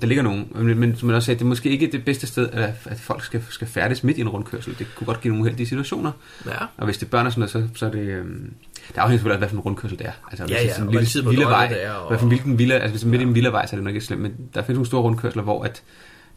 der 0.00 0.06
ligger 0.06 0.22
nogen. 0.22 0.48
Men, 0.54 0.78
men 0.78 0.96
som 0.96 1.06
man 1.06 1.16
også 1.16 1.26
sagde, 1.26 1.38
det 1.38 1.44
er 1.44 1.48
måske 1.48 1.68
ikke 1.70 1.88
det 1.92 2.04
bedste 2.04 2.26
sted, 2.26 2.48
at, 2.52 2.70
at 2.84 3.00
folk 3.00 3.24
skal, 3.24 3.42
skal 3.50 3.66
færdes 3.68 4.04
midt 4.04 4.18
i 4.18 4.20
en 4.20 4.28
rundkørsel. 4.28 4.78
Det 4.78 4.86
kunne 4.96 5.06
godt 5.06 5.20
give 5.20 5.32
nogle 5.32 5.42
uheldige 5.42 5.66
situationer. 5.66 6.12
Ja, 6.46 6.50
Og 6.76 6.84
hvis 6.84 6.98
det 6.98 7.06
er 7.06 7.10
børn 7.10 7.26
og 7.26 7.32
sådan 7.32 7.48
noget, 7.54 7.70
så, 7.72 7.78
så 7.78 7.86
er 7.86 7.90
det... 7.90 8.00
Øhm, 8.00 8.52
det 8.88 8.96
afhænger 8.98 9.18
selvfølgelig 9.18 9.34
af, 9.34 9.38
hvad 9.40 9.48
for 9.48 9.56
en 9.56 9.60
rundkørsel 9.60 9.98
det 9.98 10.06
er. 10.06 10.12
Altså, 10.30 10.44
hvis 10.44 10.54
Ja, 10.56 10.58
det 10.60 10.64
ja, 10.64 10.70
er 10.70 10.74
sådan 10.74 10.88
og 10.88 10.94
en 10.94 11.00
lille 11.00 11.22
døgnet 11.24 11.50
vej, 11.50 11.68
det 11.68 11.84
er, 11.84 11.92
og- 11.92 12.08
hvad 12.08 12.18
for 12.18 12.24
en 12.24 12.28
hvilken 12.28 12.58
villa, 12.58 12.74
altså 12.74 12.90
hvis 12.90 13.00
det 13.00 13.06
er 13.06 13.10
midt 13.10 13.22
i 13.22 13.24
en 13.24 13.34
villavej, 13.34 13.66
så 13.66 13.76
er 13.76 13.78
det 13.78 13.84
nok 13.84 13.94
ikke 13.94 14.06
slemt, 14.06 14.22
men 14.22 14.32
der 14.54 14.62
findes 14.62 14.74
nogle 14.76 14.86
store 14.86 15.02
rundkørsler, 15.02 15.42
hvor 15.42 15.62
at 15.64 15.82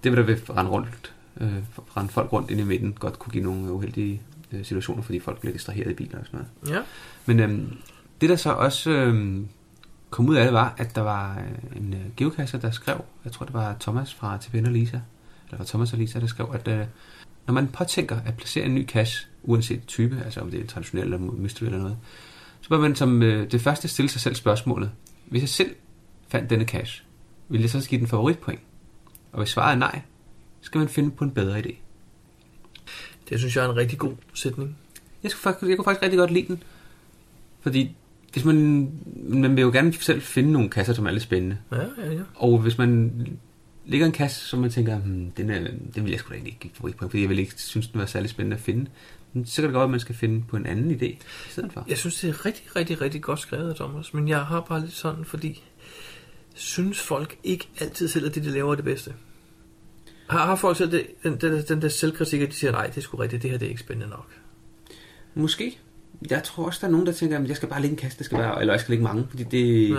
det 0.04 0.12
der 0.18 0.22
vil 0.22 0.42
rende, 0.50 0.72
rundt, 0.72 1.12
øh, 1.42 1.50
rende 1.98 2.12
folk 2.14 2.34
rundt 2.34 2.52
ind 2.52 2.60
i 2.60 2.64
midten, 2.64 2.94
godt 3.00 3.20
kunne 3.20 3.32
give 3.32 3.44
nogle 3.44 3.72
uheldige 3.72 4.22
øh, 4.52 4.66
situationer, 4.66 5.04
fordi 5.04 5.20
folk 5.20 5.40
bliver 5.40 5.54
distraheret 5.54 5.92
i 5.92 5.94
biler 5.94 6.20
og 6.20 6.26
sådan 6.26 6.40
noget. 6.64 6.76
ja. 6.78 6.82
Men 7.26 7.40
øhm, 7.40 7.74
det 8.22 8.30
der 8.30 8.36
så 8.36 8.52
også 8.52 8.90
øhm, 8.92 9.48
kom 10.12 10.30
ud 10.30 10.36
af 10.36 10.44
det 10.44 10.54
var, 10.54 10.76
at 10.78 10.96
der 10.96 11.02
var 11.02 11.40
øh, 11.40 11.82
en 11.82 11.94
øh, 11.94 12.16
geocacher, 12.18 12.60
der 12.60 12.72
skrev, 12.72 13.06
jeg 13.24 13.32
tror 13.32 13.46
det 13.46 13.54
var 13.54 13.76
Thomas 13.80 14.14
fra 14.14 14.38
TPN 14.38 14.66
og 14.66 14.72
Lisa, 14.72 15.00
eller 15.46 15.58
var 15.58 15.66
Thomas 15.66 15.94
og 15.94 16.00
Lisa, 16.00 16.20
der 16.20 16.28
skrev, 16.28 16.50
at 16.54 16.68
øh, 16.68 16.86
når 17.48 17.54
man 17.54 17.68
påtænker 17.68 18.20
at 18.26 18.38
placere 18.38 18.66
en 18.66 18.76
ny 18.76 18.88
cache, 18.88 19.28
uanset 19.44 19.82
type, 19.88 20.22
altså 20.26 20.40
om 20.40 20.52
det 20.52 20.60
er 20.60 20.68
traditionel 20.68 21.04
eller 21.04 21.18
mystery 21.18 21.66
eller 21.66 21.80
noget, 21.80 21.98
så 22.62 22.70
bør 22.70 22.80
man 22.80 22.96
som 22.96 23.24
øh, 23.24 23.52
det 23.52 23.62
første 23.62 23.88
stille 23.88 24.10
sig 24.10 24.22
selv 24.22 24.36
spørgsmålet, 24.36 24.92
hvis 25.26 25.42
jeg 25.42 25.50
selv 25.50 25.76
fandt 26.28 26.50
denne 26.50 26.66
cache, 26.66 27.04
vil 27.50 27.62
jeg 27.62 27.70
så 27.70 27.90
give 27.90 28.00
den 28.00 28.08
favoritpoint? 28.08 28.62
Og 29.32 29.38
hvis 29.38 29.50
svaret 29.50 29.72
er 29.72 29.80
nej, 29.80 30.02
skal 30.62 30.80
man 30.80 30.90
finde 30.90 31.12
på 31.12 31.24
en 31.24 31.32
bedre 31.32 31.60
idé. 31.60 31.76
Det 33.30 33.40
synes 33.40 33.56
jeg 33.56 33.66
er 33.66 33.70
en 33.70 33.76
rigtig 33.76 34.00
god 34.00 34.14
sætning. 34.34 34.78
Jeg, 35.24 35.32
skulle 35.32 35.42
faktisk, 35.42 35.70
jeg 35.70 35.78
kunne 35.78 35.86
faktisk 35.86 36.04
rigtig 36.04 36.18
godt 36.18 36.32
lide 36.32 36.48
den. 36.48 36.64
Fordi 37.62 37.96
hvis 38.34 38.46
man, 38.46 38.90
man 39.16 39.56
vil 39.56 39.62
jo 39.62 39.72
gerne 39.72 39.94
selv 39.94 40.22
finde 40.22 40.52
nogle 40.52 40.70
kasser, 40.70 40.94
som 40.94 41.06
er 41.06 41.12
lidt 41.12 41.24
spændende. 41.24 41.58
Ja, 41.72 41.78
ja, 41.78 42.12
ja. 42.12 42.22
Og 42.36 42.58
hvis 42.58 42.78
man 42.78 43.12
ligger 43.86 44.06
en 44.06 44.12
kasse, 44.12 44.48
som 44.48 44.60
man 44.60 44.70
tænker, 44.70 44.98
hmm, 44.98 45.32
den, 45.32 45.50
er, 45.50 45.60
den 45.96 46.04
vil 46.04 46.12
jeg 46.12 46.20
sgu 46.20 46.30
da 46.30 46.36
ikke 46.36 46.58
give 46.60 46.72
favorit 46.74 46.96
på, 46.96 47.08
fordi 47.08 47.22
jeg 47.22 47.30
vil 47.30 47.40
ikke 47.40 47.54
synes, 47.58 47.88
den 47.88 48.00
var 48.00 48.06
særlig 48.06 48.30
spændende 48.30 48.56
at 48.56 48.62
finde. 48.62 48.90
Men 49.34 49.46
så 49.46 49.62
kan 49.62 49.64
det 49.64 49.74
godt 49.74 49.80
være, 49.80 49.84
at 49.84 49.92
man 49.92 50.00
skal 50.00 50.16
finde 50.16 50.44
på 50.48 50.58
en 50.58 50.66
anden 50.66 50.92
idé 50.92 51.06
i 51.06 51.20
stedet 51.50 51.74
for. 51.74 51.86
Jeg 51.88 51.98
synes, 51.98 52.20
det 52.20 52.30
er 52.30 52.46
rigtig, 52.46 52.76
rigtig, 52.76 53.02
rigtig 53.02 53.22
godt 53.22 53.40
skrevet, 53.40 53.76
Thomas. 53.76 54.14
Men 54.14 54.28
jeg 54.28 54.46
har 54.46 54.62
bare 54.62 54.80
lidt 54.82 54.94
sådan, 54.94 55.26
fordi 55.26 55.64
synes 56.54 57.00
folk 57.00 57.38
ikke 57.44 57.68
altid 57.80 58.08
selv, 58.08 58.26
at 58.26 58.36
det, 58.36 58.44
de 58.44 58.50
laver, 58.50 58.72
er 58.72 58.76
det 58.76 58.86
bedste. 58.86 59.14
Har, 60.30 60.46
har 60.46 60.56
folk 60.56 60.78
selv 60.78 60.92
det, 60.92 61.08
den, 61.24 61.38
den, 61.42 61.64
den 61.68 61.82
der 61.82 61.90
selvkritik, 61.90 62.42
at 62.42 62.50
de 62.50 62.54
siger, 62.54 62.72
nej, 62.72 62.88
det 62.88 62.98
er 62.98 63.02
sgu 63.02 63.18
rigtigt, 63.18 63.44
det 63.44 63.52
her 63.52 63.58
det 63.58 63.66
er 63.66 63.70
ikke 63.70 63.82
spændende 63.82 64.10
nok. 64.10 64.28
Måske. 65.34 65.80
Jeg 66.30 66.44
tror 66.44 66.66
også, 66.66 66.80
der 66.82 66.88
er 66.88 66.92
nogen, 66.92 67.06
der 67.06 67.12
tænker, 67.14 67.40
at 67.40 67.48
jeg 67.48 67.56
skal 67.56 67.70
bare 67.70 67.82
lægge 67.82 67.94
en 67.94 67.98
kasse, 67.98 68.18
det 68.18 68.26
skal 68.26 68.38
være, 68.38 68.60
eller 68.62 68.74
jeg 68.74 68.82
skal 68.82 68.92
lægge 68.92 69.04
mange, 69.04 69.26
fordi 69.30 69.44
det, 69.44 69.90
Ja. 69.90 69.96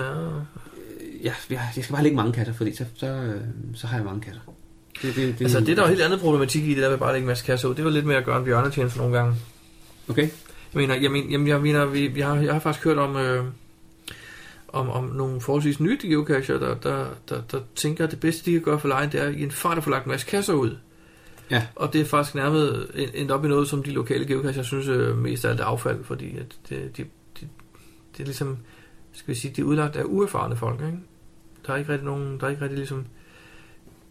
ja, 1.23 1.33
jeg, 1.51 1.61
jeg 1.77 1.85
skal 1.85 1.93
bare 1.93 2.03
lægge 2.03 2.17
mange 2.17 2.33
kasser, 2.33 2.55
fordi 2.55 2.75
så, 2.75 2.85
så, 2.95 3.07
øh, 3.07 3.41
så 3.75 3.87
har 3.87 3.97
jeg 3.97 4.05
mange 4.05 4.21
kasser. 4.21 4.41
Det, 5.03 5.17
det, 5.17 5.39
det, 5.39 5.45
Altså, 5.45 5.61
det 5.61 5.69
er 5.69 5.75
der 5.75 5.83
jo 5.83 5.89
helt 5.89 6.03
andet 6.03 6.21
problematik 6.21 6.65
i 6.65 6.75
det 6.75 6.83
der 6.83 6.91
med 6.91 6.99
bare 6.99 7.09
at 7.09 7.15
lægge 7.15 7.25
en 7.25 7.29
masse 7.29 7.45
kasser 7.45 7.69
ud. 7.69 7.75
Det 7.75 7.85
var 7.85 7.91
lidt 7.91 8.07
mere 8.07 8.17
at 8.19 8.25
gøre 8.25 8.39
en 8.39 8.45
bjørnetjeneste 8.45 8.99
nogle 8.99 9.19
gange. 9.19 9.35
Okay. 10.09 10.23
Jeg 10.23 10.31
mener, 10.81 10.95
jeg 10.95 11.11
mener, 11.11 11.31
jamen, 11.31 11.49
jeg, 11.49 11.61
mener 11.61 11.85
vi, 11.85 12.07
vi 12.07 12.21
har, 12.21 12.37
jeg 12.37 12.53
har 12.53 12.61
faktisk 12.61 12.85
hørt 12.85 12.99
om, 12.99 13.17
øh, 13.17 13.45
om, 14.69 14.91
om 14.91 15.05
nogle 15.05 15.41
forholdsvis 15.41 15.81
nye 15.81 15.99
geocacher, 16.03 16.59
der, 16.59 16.75
der, 16.75 17.07
der, 17.29 17.41
der 17.53 17.61
tænker, 17.77 18.05
at 18.05 18.11
det 18.11 18.21
bedste, 18.21 18.45
de 18.45 18.53
kan 18.53 18.61
gøre 18.61 18.81
for 18.81 18.89
lejen, 18.89 19.13
det 19.13 19.21
er 19.23 19.29
i 19.29 19.43
en 19.43 19.51
fart 19.51 19.79
at 19.79 19.85
få 19.85 19.91
lagt 19.91 20.05
en 20.05 20.11
masse 20.11 20.27
kasser 20.27 20.53
ud. 20.53 20.77
Ja. 21.53 21.67
Og 21.77 21.93
det 21.93 22.01
er 22.01 22.05
faktisk 22.05 22.35
nærmest 22.35 22.73
endt 23.15 23.31
op 23.31 23.45
i 23.45 23.49
noget, 23.49 23.69
som 23.69 23.83
de 23.83 23.91
lokale 23.91 24.27
geocacher 24.27 24.63
synes 24.63 24.89
øh, 24.89 25.19
mest 25.19 25.45
af 25.45 25.51
alt 25.51 25.61
er 25.61 25.65
affald, 25.65 26.05
fordi 26.05 26.37
at 26.37 26.57
det, 26.69 26.97
de, 26.97 27.03
de, 27.41 27.49
det 28.17 28.21
er 28.21 28.25
ligesom, 28.25 28.57
skal 29.13 29.35
vi 29.35 29.39
sige, 29.41 29.51
det 29.57 29.63
er 29.63 29.67
udlagt 29.67 29.97
af 29.97 30.03
uerfarne 30.07 30.57
folk, 30.57 30.81
ikke? 30.81 30.99
Der 31.67 31.73
er 31.73 31.77
ikke 31.77 31.93
rigtig 31.93 32.07
nogen, 32.07 32.41
der 32.41 32.47
er 32.47 32.51
ikke 32.51 32.63
rigtig 32.63 32.79
ligesom, 32.79 33.05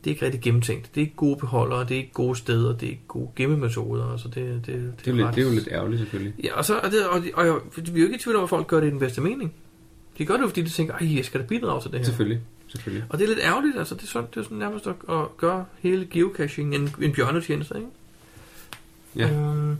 det 0.03 0.09
er 0.09 0.13
ikke 0.13 0.25
rigtig 0.25 0.41
gennemtænkt. 0.41 0.95
Det 0.95 1.01
er 1.01 1.05
ikke 1.05 1.15
gode 1.15 1.37
beholdere, 1.39 1.79
det 1.79 1.91
er 1.91 1.95
ikke 1.95 2.13
gode 2.13 2.35
steder, 2.35 2.77
det 2.77 2.83
er 2.85 2.89
ikke 2.89 3.07
gode 3.07 3.29
gemmemetoder, 3.35 4.11
altså 4.11 4.27
det, 4.27 4.35
det, 4.35 4.65
det, 4.65 4.93
Det 4.99 5.07
er, 5.07 5.11
jo 5.11 5.15
lidt, 5.17 5.27
ret- 5.27 5.35
det 5.35 5.41
er 5.43 5.47
jo 5.47 5.53
lidt 5.53 5.67
ærgerligt 5.71 5.99
selvfølgelig. 5.99 6.33
Ja, 6.43 6.57
og 6.57 6.65
så 6.65 6.75
er 6.79 6.89
det, 6.89 7.07
og, 7.07 7.21
og, 7.33 7.47
og 7.49 7.61
vi 7.77 7.91
er 7.91 7.97
jo 8.01 8.03
ikke 8.05 8.15
i 8.15 8.19
tvivl 8.19 8.35
om, 8.37 8.43
at 8.43 8.49
folk 8.49 8.67
gør 8.67 8.79
det 8.79 8.87
i 8.87 8.89
den 8.91 8.99
bedste 8.99 9.21
mening. 9.21 9.53
De 10.17 10.25
gør 10.25 10.33
det 10.33 10.41
jo, 10.41 10.47
fordi 10.47 10.61
de 10.61 10.69
tænker, 10.69 10.93
ej, 10.93 11.15
jeg 11.15 11.25
skal 11.25 11.41
da 11.41 11.45
bidrage 11.45 11.81
til 11.81 11.91
det 11.91 11.99
her. 11.99 12.05
Selvfølgelig. 12.05 12.39
Selvfølgelig. 12.71 13.05
Og 13.09 13.17
det 13.17 13.23
er 13.23 13.27
lidt 13.27 13.39
ærgerligt, 13.39 13.77
altså 13.77 13.95
det 13.95 14.03
er 14.03 14.07
sådan, 14.07 14.27
det 14.33 14.39
er 14.39 14.43
sådan 14.43 14.57
nærmest 14.57 14.87
at, 14.87 14.95
at 15.09 15.37
gøre 15.37 15.65
hele 15.79 16.05
geocaching 16.05 16.75
en, 16.75 16.89
en 17.01 17.13
bjørnetjeneste, 17.13 17.75
ikke? 17.75 17.87
Ja. 19.15 19.29
Øhm, 19.29 19.77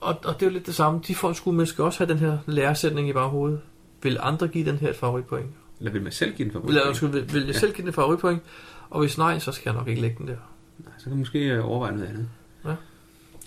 og, 0.00 0.16
og 0.24 0.34
det 0.34 0.42
er 0.42 0.46
jo 0.46 0.52
lidt 0.52 0.66
det 0.66 0.74
samme. 0.74 1.00
De 1.08 1.14
folk 1.14 1.36
skulle 1.36 1.56
måske 1.56 1.84
også 1.84 1.98
have 1.98 2.12
den 2.12 2.18
her 2.18 2.38
læresætning 2.46 3.08
i 3.08 3.12
baghovedet. 3.12 3.60
Vil 4.02 4.18
andre 4.20 4.48
give 4.48 4.66
den 4.70 4.76
her 4.76 4.90
et 4.90 4.96
favoritpoint? 4.96 5.50
Eller 5.78 5.92
vil 5.92 6.02
man 6.02 6.12
selv 6.12 6.34
give 6.34 6.44
den 6.44 6.52
for 6.52 6.60
Vil, 6.60 6.74
jeg, 6.74 7.12
vil, 7.12 7.34
vil 7.34 7.46
jeg 7.46 7.54
selv 7.54 7.72
give 7.72 7.82
den 7.82 7.88
et 7.88 7.94
favoritpoint? 7.94 8.42
Og 8.90 9.00
hvis 9.00 9.18
nej, 9.18 9.38
så 9.38 9.52
skal 9.52 9.70
jeg 9.70 9.74
nok 9.78 9.88
ikke 9.88 10.00
lægge 10.00 10.16
den 10.18 10.26
der. 10.26 10.36
Nej, 10.78 10.92
så 10.98 11.04
kan 11.04 11.10
man 11.10 11.18
måske 11.18 11.38
øh, 11.38 11.70
overveje 11.70 11.92
noget 11.92 12.08
andet. 12.08 12.28
Ja. 12.64 12.74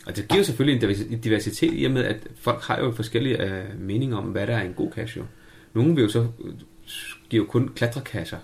Og 0.05 0.15
det 0.15 0.27
giver 0.27 0.43
selvfølgelig 0.43 0.89
en 1.11 1.19
diversitet 1.19 1.71
i 1.73 1.85
og 1.85 1.91
med, 1.91 2.03
at 2.03 2.27
folk 2.41 2.63
har 2.63 2.79
jo 2.79 2.91
forskellige 2.91 3.43
øh, 3.43 3.79
meninger 3.79 4.17
om, 4.17 4.23
hvad 4.23 4.47
der 4.47 4.57
er 4.57 4.61
en 4.61 4.73
god 4.73 4.91
cash 4.91 5.17
jo. 5.17 5.23
Nogle 5.73 5.95
vil 5.95 6.01
jo 6.01 6.09
så 6.09 6.19
øh, 6.19 6.53
give 7.29 7.43
jo 7.43 7.49
kun 7.49 7.69
klatrekasser. 7.75 8.37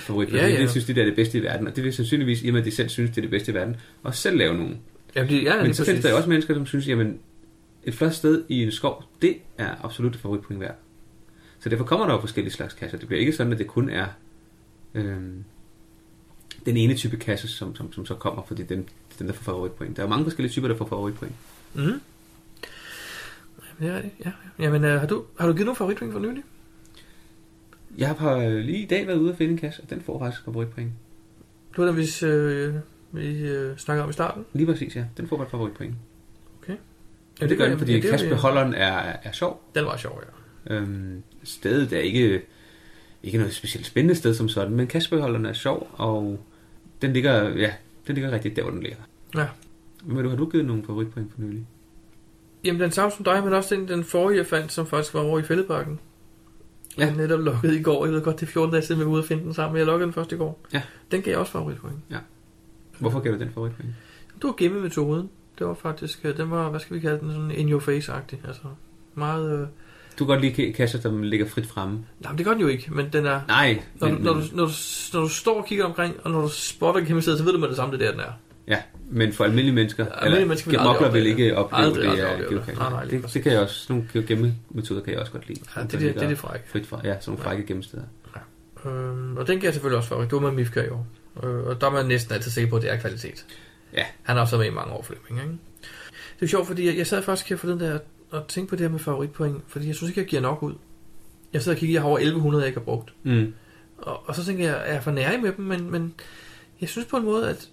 Favoritpoint. 0.00 0.42
Ja, 0.42 0.48
Ja, 0.48 0.54
ja. 0.54 0.62
Det 0.62 0.70
synes 0.70 0.84
de, 0.84 0.94
der 0.94 1.00
er 1.00 1.04
det 1.04 1.16
bedste 1.16 1.38
i 1.38 1.42
verden. 1.42 1.66
Og 1.66 1.76
det 1.76 1.84
vil 1.84 1.92
sandsynligvis, 1.92 2.42
i 2.42 2.48
og 2.48 2.52
med 2.52 2.60
at 2.60 2.66
de 2.66 2.70
selv 2.70 2.88
synes, 2.88 3.10
det 3.10 3.16
er 3.16 3.22
det 3.22 3.30
bedste 3.30 3.52
i 3.52 3.54
verden, 3.54 3.76
og 4.02 4.14
selv 4.14 4.36
lave 4.38 4.54
nogen. 4.54 4.78
Ja, 5.16 5.24
det, 5.24 5.42
ja, 5.42 5.62
Men 5.62 5.74
så 5.74 5.84
findes 5.84 6.02
der 6.02 6.10
jo 6.10 6.16
også 6.16 6.28
mennesker, 6.28 6.54
som 6.54 6.66
synes, 6.66 6.88
jamen, 6.88 7.18
et 7.84 7.94
flot 7.94 8.12
sted 8.12 8.44
i 8.48 8.62
en 8.62 8.72
skov, 8.72 9.04
det 9.22 9.36
er 9.58 9.84
absolut 9.84 10.14
et 10.14 10.20
favoritpoint 10.20 10.60
værd. 10.60 10.74
Så 11.60 11.68
derfor 11.68 11.84
kommer 11.84 12.06
der 12.06 12.14
jo 12.14 12.20
forskellige 12.20 12.52
slags 12.52 12.74
kasser. 12.74 12.98
Det 12.98 13.06
bliver 13.06 13.20
ikke 13.20 13.32
sådan, 13.32 13.52
at 13.52 13.58
det 13.58 13.66
kun 13.66 13.88
er 13.88 14.06
øhm, 14.94 15.44
den 16.66 16.76
ene 16.76 16.94
type 16.94 17.16
kasse, 17.16 17.48
som, 17.48 17.76
som, 17.76 17.92
som 17.92 18.06
så 18.06 18.14
kommer, 18.14 18.42
fordi 18.48 18.62
den, 18.62 18.88
den 19.18 19.26
der 19.26 19.32
får 19.32 19.42
favoritpoint. 19.42 19.96
Der 19.96 20.02
er 20.02 20.06
jo 20.06 20.10
mange 20.10 20.24
forskellige 20.24 20.52
typer, 20.52 20.68
der 20.68 20.76
får 20.76 20.86
favoritpoint. 20.86 21.34
Mm. 21.74 21.80
Jamen, 21.82 22.00
det 23.80 23.88
er 23.88 23.94
rigtigt, 23.94 24.14
ja. 24.24 24.30
Jamen, 24.58 24.84
øh, 24.84 25.00
har, 25.00 25.06
du, 25.06 25.24
har 25.38 25.46
du 25.46 25.52
givet 25.52 25.66
nogle 25.66 25.76
favoritpoint 25.76 26.12
for 26.12 26.20
nylig? 26.20 26.42
Jeg 27.98 28.08
har 28.08 28.36
øh, 28.36 28.56
lige 28.56 28.78
i 28.78 28.86
dag 28.86 29.06
været 29.06 29.18
ude 29.18 29.30
og 29.30 29.36
finde 29.36 29.52
en 29.52 29.58
kasse, 29.58 29.82
og 29.82 29.90
den 29.90 30.00
får 30.00 30.18
faktisk 30.18 30.44
favoritpoint. 30.44 30.92
Det 31.70 31.78
var 31.78 31.84
den, 31.84 31.94
hvis 31.94 32.22
øh, 32.22 32.74
vi 33.12 33.42
øh, 33.42 33.76
snakkede 33.76 34.04
om 34.04 34.10
i 34.10 34.12
starten. 34.12 34.44
Lige 34.52 34.66
præcis, 34.66 34.96
ja. 34.96 35.04
Den 35.16 35.28
får 35.28 35.42
et 35.42 35.50
favoritpoint. 35.50 35.94
Ja, 36.68 36.74
Ja, 37.40 37.46
det 37.46 37.58
gør 37.58 37.68
den, 37.68 37.78
fordi 37.78 37.92
det 37.92 38.04
er 38.04 38.10
kassebeholderen 38.10 38.74
er, 38.74 39.16
er 39.22 39.32
sjov. 39.32 39.62
Den 39.74 39.84
var 39.84 39.96
sjov, 39.96 40.22
ja. 40.22 40.74
Øhm, 40.74 41.22
stedet 41.42 41.92
er 41.92 42.00
ikke, 42.00 42.42
ikke 43.22 43.38
noget 43.38 43.54
specielt 43.54 43.86
spændende 43.86 44.14
sted 44.14 44.34
som 44.34 44.48
sådan, 44.48 44.74
men 44.74 44.86
kassebeholderen 44.86 45.46
er 45.46 45.52
sjov, 45.52 45.90
og 45.92 46.40
den 47.02 47.12
ligger, 47.12 47.48
ja, 47.48 47.72
den 48.06 48.14
ligger 48.14 48.30
rigtig 48.30 48.56
der, 48.56 48.62
hvor 48.62 48.70
den 48.70 48.82
ligger. 48.82 48.98
Ja. 49.36 49.46
Men 50.04 50.24
du, 50.24 50.28
har 50.28 50.36
du 50.36 50.50
givet 50.50 50.66
nogle 50.66 50.84
favoritpoint 50.86 51.32
for 51.32 51.40
nylig? 51.40 51.66
Jamen, 52.64 52.80
den 52.80 52.90
samme 52.90 53.12
som 53.16 53.24
dig, 53.24 53.44
men 53.44 53.52
også 53.52 53.74
den, 53.74 53.88
den 53.88 54.04
forrige, 54.04 54.38
jeg 54.38 54.46
fandt, 54.46 54.72
som 54.72 54.86
faktisk 54.86 55.14
var 55.14 55.20
over 55.20 55.38
i 55.38 55.42
fældeparken. 55.42 56.00
Ja. 57.00 57.06
Jeg 57.06 57.16
netop 57.16 57.40
lukket 57.40 57.74
i 57.74 57.82
går. 57.82 58.04
Jeg 58.04 58.14
ved 58.14 58.22
godt, 58.22 58.40
det 58.40 58.46
er 58.46 58.50
14 58.52 58.72
dage 58.72 58.82
siden, 58.82 59.00
vi 59.00 59.04
var 59.04 59.12
ude 59.12 59.20
og 59.20 59.24
finde 59.24 59.42
den 59.44 59.54
sammen, 59.54 59.72
men 59.72 59.78
jeg 59.78 59.86
lukkede 59.86 60.06
den 60.06 60.12
først 60.14 60.32
i 60.32 60.36
går. 60.36 60.66
Ja. 60.72 60.82
Den 61.10 61.22
gav 61.22 61.30
jeg 61.32 61.38
også 61.38 61.52
favoritpoint. 61.52 61.98
Hvorfor 62.98 63.20
gav 63.20 63.32
du 63.32 63.38
den 63.38 63.50
favoritpoint? 63.54 63.92
Det 64.34 64.44
var 64.44 64.54
gemmemetoden. 64.58 65.30
Det 65.58 65.66
var 65.66 65.74
faktisk, 65.74 66.20
øh, 66.24 66.36
den 66.36 66.50
var, 66.50 66.70
hvad 66.70 66.80
skal 66.80 66.96
vi 66.96 67.00
kalde 67.00 67.20
den, 67.20 67.32
sådan 67.32 67.50
in 67.50 67.68
your 67.68 67.80
face-agtig. 67.80 68.46
Altså, 68.46 68.62
meget... 69.14 69.60
Øh... 69.60 69.66
Du 70.18 70.24
kan 70.24 70.26
godt 70.26 70.40
lide 70.40 70.72
kasser, 70.72 71.00
der 71.00 71.22
ligger 71.24 71.48
frit 71.48 71.66
fremme. 71.66 71.98
Nej, 72.20 72.32
men 72.32 72.38
det 72.38 72.46
gør 72.46 72.52
den 72.52 72.60
jo 72.60 72.68
ikke, 72.68 72.94
men 72.94 73.08
den 73.12 73.26
er... 73.26 73.40
Nej, 73.48 73.82
Når, 73.94 74.08
men, 74.08 74.16
du, 74.16 74.22
når, 74.22 74.32
du, 74.32 74.40
når, 74.52 74.64
du, 74.64 74.72
når 75.12 75.20
du 75.20 75.28
står 75.28 75.58
og 75.58 75.66
kigger 75.66 75.84
omkring, 75.84 76.14
og 76.24 76.30
når 76.30 76.40
du 76.40 76.48
spotter 76.48 77.00
gemmestedet, 77.00 77.38
så 77.38 77.44
ved 77.44 77.52
du 77.52 77.58
med 77.58 77.68
det 77.68 77.76
samme, 77.76 77.98
det 77.98 78.02
er 78.02 78.06
der, 78.06 78.12
den 78.12 78.20
er. 78.20 78.32
Ja, 78.68 78.82
men 79.10 79.32
for 79.32 79.44
almindelige 79.44 79.74
mennesker, 79.74 80.06
Almindelige 80.06 80.48
mennesker 80.48 80.70
aldrig 80.70 80.86
gemokler 80.86 81.10
vil 81.10 81.26
ikke 81.26 81.44
det. 81.44 81.54
opleve 81.54 81.82
Aldrig, 81.82 82.04
det, 82.04 82.10
aldrig 82.10 82.38
det. 82.38 82.48
geocache. 82.48 82.74
Nej, 82.90 83.04
det, 83.04 83.34
det, 83.34 83.42
kan 83.42 83.52
jeg 83.52 83.60
også, 83.60 83.92
nogle 83.92 84.26
gemmemetoder 84.26 85.00
kan 85.00 85.12
jeg 85.12 85.20
også 85.20 85.32
godt 85.32 85.48
lide. 85.48 85.60
Ja, 85.76 85.82
det, 85.82 85.94
er 85.94 85.98
det, 85.98 86.14
det 86.14 86.22
er 86.22 86.28
det 86.28 86.38
frække. 86.38 86.68
Frit 86.68 86.86
fra, 86.86 87.00
ja, 87.04 87.20
sådan 87.20 87.22
nogle 87.26 87.44
frække 87.44 87.66
gemmesteder. 87.66 88.02
Øhm, 88.86 89.36
og 89.36 89.46
den 89.46 89.60
gav 89.60 89.66
jeg 89.66 89.74
selvfølgelig 89.74 89.96
også 89.96 90.08
favorit. 90.08 90.30
Det 90.30 90.36
var 90.36 90.40
med 90.40 90.52
Mifka 90.52 90.82
i 90.82 90.88
år. 90.88 91.06
Øh, 91.42 91.66
og 91.66 91.80
der 91.80 91.86
er 91.86 91.90
man 91.90 92.06
næsten 92.06 92.34
altid 92.34 92.50
sikker 92.50 92.70
på, 92.70 92.76
at 92.76 92.82
det 92.82 92.90
er 92.92 92.96
kvalitet. 92.96 93.46
Ja. 93.96 94.04
Han 94.22 94.36
har 94.36 94.42
også 94.42 94.56
været 94.56 94.66
med 94.66 94.72
i 94.72 94.74
mange 94.74 94.92
år, 94.92 95.02
Flemming, 95.02 95.40
ikke? 95.44 95.58
Det 96.40 96.46
er 96.46 96.50
sjovt, 96.50 96.66
fordi 96.66 96.86
jeg, 96.86 96.96
jeg 96.96 97.06
sad 97.06 97.22
faktisk 97.22 97.48
her 97.48 97.56
for 97.56 97.66
den 97.66 97.80
der 97.80 97.98
og 98.30 98.48
tænkte 98.48 98.70
på 98.70 98.76
det 98.76 98.84
her 98.84 98.90
med 98.90 98.98
favoritpoint, 98.98 99.62
fordi 99.68 99.86
jeg 99.86 99.94
synes 99.94 100.10
ikke, 100.10 100.20
jeg 100.20 100.28
giver 100.28 100.42
nok 100.42 100.62
ud. 100.62 100.74
Jeg 101.52 101.62
sidder 101.62 101.76
og 101.76 101.80
kigger, 101.80 101.94
jeg 101.94 102.02
har 102.02 102.08
over 102.08 102.18
1100, 102.18 102.62
jeg 102.62 102.68
ikke 102.68 102.80
har 102.80 102.84
brugt. 102.84 103.14
Mm. 103.22 103.54
Og, 103.98 104.28
og 104.28 104.34
så 104.34 104.44
tænker 104.44 104.64
jeg, 104.64 104.82
er 104.86 104.92
jeg 104.92 105.02
for 105.02 105.10
nærig 105.10 105.42
med 105.42 105.52
dem, 105.52 105.64
men, 105.64 105.90
men 105.90 106.14
jeg 106.80 106.88
synes 106.88 107.06
på 107.08 107.16
en 107.16 107.24
måde, 107.24 107.48
at 107.48 107.68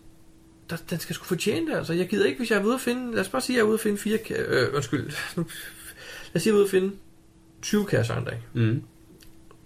der, 0.69 0.77
den 0.89 0.99
skal 0.99 1.15
sgu 1.15 1.23
fortjene 1.25 1.71
det. 1.71 1.77
Altså, 1.77 1.93
jeg 1.93 2.07
gider 2.09 2.25
ikke, 2.25 2.37
hvis 2.37 2.51
jeg 2.51 2.59
er 2.59 2.63
ude 2.65 2.73
at 2.73 2.81
finde, 2.81 3.11
lad 3.11 3.21
os 3.21 3.29
bare 3.29 3.41
sige, 3.41 3.55
at 3.55 3.57
jeg 3.57 3.63
er 3.63 3.67
ude 3.67 3.73
at 3.73 3.79
finde 3.79 3.97
fire, 3.97 4.17
øh, 4.29 4.67
undskyld, 4.75 5.03
lad 5.03 5.45
os 6.35 6.41
sige, 6.41 6.41
at 6.41 6.45
jeg 6.45 6.51
er 6.51 6.55
ude 6.55 6.63
at 6.63 6.69
finde 6.69 6.91
20 7.61 7.85
kasser 7.85 8.15
en 8.15 8.25
dag. 8.25 8.41
Mm. 8.53 8.81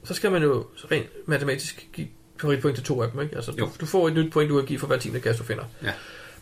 Så 0.04 0.14
skal 0.14 0.32
man 0.32 0.44
jo 0.44 0.66
rent 0.92 1.08
matematisk 1.28 1.90
give 1.94 2.08
favoritpoint 2.42 2.76
til 2.76 2.86
to 2.86 3.02
af 3.02 3.12
dem, 3.12 3.22
ikke? 3.22 3.36
Altså, 3.36 3.52
du, 3.52 3.58
Jo. 3.58 3.70
du 3.82 3.86
får 3.86 4.08
et 4.08 4.14
nyt 4.14 4.32
point, 4.32 4.50
du 4.50 4.56
kan 4.58 4.66
give 4.66 4.80
for 4.80 4.88
hver 4.88 4.98
tiende 4.98 5.20
kasse, 5.20 5.40
du 5.44 5.48
finder. 5.48 5.64
Ja. 5.84 5.92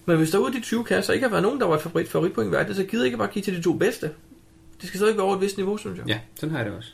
Men 0.06 0.18
hvis 0.18 0.32
der 0.32 0.38
ud 0.38 0.46
af 0.48 0.52
de 0.52 0.62
20 0.62 0.84
kasser 0.84 1.14
ikke 1.14 1.24
har 1.24 1.30
været 1.30 1.44
nogen, 1.44 1.60
der 1.60 1.66
var 1.68 1.76
et 1.76 1.82
favorit, 1.82 2.08
favoritpoint 2.08 2.52
værd, 2.52 2.74
så 2.74 2.84
gider 2.84 3.04
jeg 3.04 3.06
ikke 3.08 3.18
bare 3.18 3.28
give 3.28 3.44
til 3.44 3.56
de 3.56 3.62
to 3.62 3.74
bedste. 3.74 4.12
Det 4.82 4.88
skal 4.88 4.98
stadig 4.98 5.16
være 5.16 5.26
over 5.26 5.36
et 5.36 5.42
vist 5.42 5.58
niveau, 5.58 5.78
synes 5.78 5.98
jeg. 5.98 6.08
Ja, 6.08 6.20
sådan 6.36 6.52
har 6.52 6.60
jeg 6.60 6.66
det 6.70 6.78
også. 6.78 6.90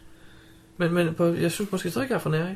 Men, 0.78 0.94
men 0.94 1.14
på, 1.16 1.26
jeg 1.26 1.52
synes 1.52 1.72
måske 1.72 1.92
stadig, 1.92 2.10
jeg 2.10 2.16
er 2.16 2.20
for 2.20 2.30
nær. 2.30 2.48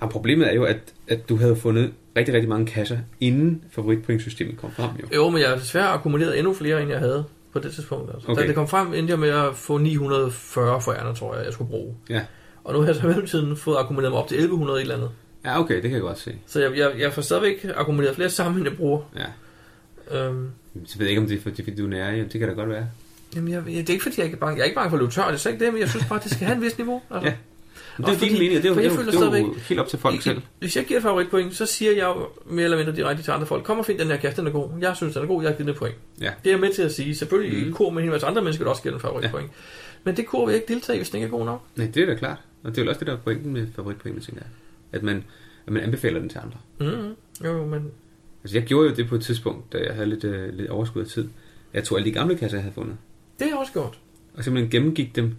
Og 0.00 0.10
problemet 0.10 0.48
er 0.50 0.54
jo, 0.54 0.64
at, 0.64 0.78
at 1.08 1.28
du 1.28 1.36
havde 1.36 1.56
fundet 1.56 1.92
rigtig, 2.16 2.34
rigtig 2.34 2.48
mange 2.48 2.66
kasser, 2.66 2.98
inden 3.20 3.64
favoritpointsystemet 3.70 4.56
kom 4.56 4.70
frem. 4.72 4.90
Jo. 5.02 5.06
Jo, 5.14 5.30
men 5.30 5.40
jeg 5.40 5.48
har 5.48 5.56
desværre 5.56 5.88
akkumuleret 5.88 6.38
endnu 6.38 6.54
flere, 6.54 6.82
end 6.82 6.90
jeg 6.90 6.98
havde 6.98 7.24
på 7.52 7.58
det 7.58 7.72
tidspunkt. 7.74 8.10
Altså. 8.14 8.28
Okay. 8.30 8.42
Da 8.42 8.46
det 8.46 8.54
kom 8.54 8.68
frem, 8.68 8.94
endte 8.94 9.10
jeg 9.10 9.18
med 9.18 9.28
at 9.28 9.54
få 9.56 9.78
940 9.78 10.80
for 10.80 10.92
ærner, 10.92 11.14
tror 11.14 11.36
jeg, 11.36 11.44
jeg 11.44 11.52
skulle 11.52 11.70
bruge. 11.70 11.94
Ja. 12.10 12.20
Og 12.64 12.72
nu 12.74 12.80
har 12.80 12.86
jeg 12.86 12.96
så 12.96 13.02
i 13.02 13.06
mellemtiden 13.06 13.56
fået 13.56 13.76
akkumuleret 13.78 14.12
mig 14.12 14.20
op 14.22 14.28
til 14.28 14.34
1100 14.36 14.78
et 14.78 14.82
eller 14.82 14.94
andet. 14.94 15.10
Ja, 15.44 15.60
okay, 15.60 15.74
det 15.74 15.82
kan 15.82 15.92
jeg 15.92 16.00
godt 16.00 16.18
se. 16.18 16.34
Så 16.46 16.60
jeg, 16.60 16.76
jeg, 16.78 16.92
jeg 16.98 17.12
får 17.12 17.22
stadigvæk 17.22 17.66
akkumuleret 17.76 18.14
flere 18.14 18.30
sammen, 18.30 18.56
end 18.60 18.68
jeg 18.68 18.76
bruger. 18.76 19.00
Ja. 19.16 19.26
Øhm, 20.26 20.50
Så 20.86 20.98
ved 20.98 21.06
jeg 21.06 21.10
ikke, 21.10 21.22
om 21.22 21.28
det 21.28 21.36
er 21.38 21.40
fordi, 21.42 21.62
fordi 21.64 21.76
du 21.76 21.84
er 21.84 21.88
nære. 21.90 22.06
Jamen, 22.10 22.28
det 22.32 22.38
kan 22.40 22.48
da 22.48 22.54
godt 22.54 22.68
være. 22.68 22.86
Jamen, 23.36 23.52
jeg, 23.52 23.62
jeg, 23.66 23.74
det 23.74 23.88
er 23.88 23.92
ikke 23.92 24.02
fordi, 24.02 24.14
jeg 24.18 24.24
ikke 24.24 24.34
er 24.36 24.40
bange. 24.40 24.54
Jeg 24.56 24.60
er 24.60 24.64
ikke 24.64 24.74
bange 24.74 24.90
for 24.90 24.96
at 24.96 25.00
løbe 25.00 25.12
tør, 25.12 25.24
det 25.26 25.32
er 25.32 25.36
slet 25.36 25.52
ikke 25.52 25.64
det, 25.64 25.72
men 25.72 25.80
jeg 25.80 25.88
synes 25.90 26.06
bare, 26.06 26.20
det 26.24 26.30
skal 26.30 26.46
have 26.46 26.56
en 26.56 26.62
vis 26.62 26.78
niveau. 26.78 27.02
Altså. 27.10 27.28
Ja. 27.28 27.34
Men 27.98 28.06
det 28.06 28.14
er 28.14 28.18
din 28.18 28.28
fordi- 28.28 28.32
mening, 28.32 28.62
det 28.62 28.64
er 28.64 28.74
jo, 28.74 28.80
jeg 28.80 28.90
det 28.90 28.98
er 28.98 29.30
det 29.30 29.34
er 29.34 29.38
jo 29.38 29.54
helt 29.68 29.80
op 29.80 29.88
til 29.88 29.98
folk 29.98 30.22
selv. 30.22 30.42
Hvis 30.58 30.76
jeg 30.76 30.84
giver 30.84 31.00
favoritpoint, 31.00 31.54
så 31.54 31.66
siger 31.66 31.92
jeg 31.92 32.02
jo 32.16 32.28
mere 32.46 32.64
eller 32.64 32.76
mindre 32.76 32.96
direkte 32.96 33.22
til 33.22 33.30
andre 33.30 33.46
folk, 33.46 33.64
kom 33.64 33.78
og 33.78 33.86
find 33.86 33.98
den 33.98 34.06
her 34.06 34.16
kasse, 34.16 34.40
den 34.40 34.46
er 34.46 34.52
god. 34.52 34.70
Jeg 34.80 34.96
synes, 34.96 35.14
den 35.14 35.22
er 35.22 35.26
god, 35.26 35.42
jeg 35.42 35.50
har 35.50 35.56
givet 35.56 35.66
den 35.66 35.74
et 35.74 35.78
point. 35.78 35.94
Ja. 36.20 36.30
Det 36.44 36.50
er 36.50 36.54
jeg 36.54 36.60
med 36.60 36.72
til 36.74 36.82
at 36.82 36.92
sige. 36.94 37.14
Selvfølgelig 37.16 37.66
mm. 37.66 37.72
kor 37.72 37.90
med 37.90 38.02
en 38.02 38.10
masse 38.10 38.26
andre 38.26 38.42
mennesker, 38.42 38.64
der 38.64 38.70
også 38.70 38.82
giver 38.82 38.92
den 38.94 39.00
favoritpoint. 39.00 39.46
Ja. 39.46 39.52
Men 40.04 40.16
det 40.16 40.26
kor 40.26 40.46
vil 40.46 40.52
jeg 40.52 40.62
ikke 40.62 40.74
deltage 40.74 40.96
i, 40.96 40.98
hvis 40.98 41.10
den 41.10 41.16
ikke 41.18 41.26
er 41.26 41.38
god 41.38 41.44
nok. 41.44 41.62
Nej, 41.76 41.90
det 41.94 42.02
er 42.02 42.06
da 42.06 42.14
klart. 42.14 42.38
Og 42.62 42.70
det 42.70 42.78
er 42.78 42.84
jo 42.84 42.88
også 42.88 42.98
det, 42.98 43.06
der 43.06 43.12
er 43.12 43.16
pointen 43.16 43.52
med 43.52 43.66
favoritpointet, 43.76 44.24
tænker 44.24 44.42
jeg. 44.42 44.50
At 44.92 45.02
man, 45.02 45.24
at 45.66 45.72
man 45.72 45.82
anbefaler 45.82 46.20
den 46.20 46.28
til 46.28 46.38
andre. 46.38 46.58
Mm-hmm. 46.80 47.14
Jo, 47.44 47.66
men 47.66 47.90
Altså, 48.44 48.58
jeg 48.58 48.66
gjorde 48.66 48.88
jo 48.88 48.94
det 48.94 49.08
på 49.08 49.14
et 49.14 49.22
tidspunkt, 49.22 49.72
da 49.72 49.78
jeg 49.78 49.94
havde 49.94 50.08
lidt, 50.08 50.24
øh, 50.24 50.54
lidt 50.54 50.70
overskud 50.70 51.02
af 51.02 51.08
tid. 51.08 51.28
Jeg 51.74 51.84
tog 51.84 51.98
alle 51.98 52.08
de 52.10 52.14
gamle 52.14 52.36
kasser, 52.36 52.58
jeg 52.58 52.62
havde 52.62 52.74
fundet. 52.74 52.96
det 53.38 53.44
har 53.46 53.50
jeg 53.50 53.58
også 53.58 53.72
gjort. 53.72 53.98
Og 54.34 54.44
simpelthen 54.44 54.70
gennemgik 54.70 55.16
dem. 55.16 55.34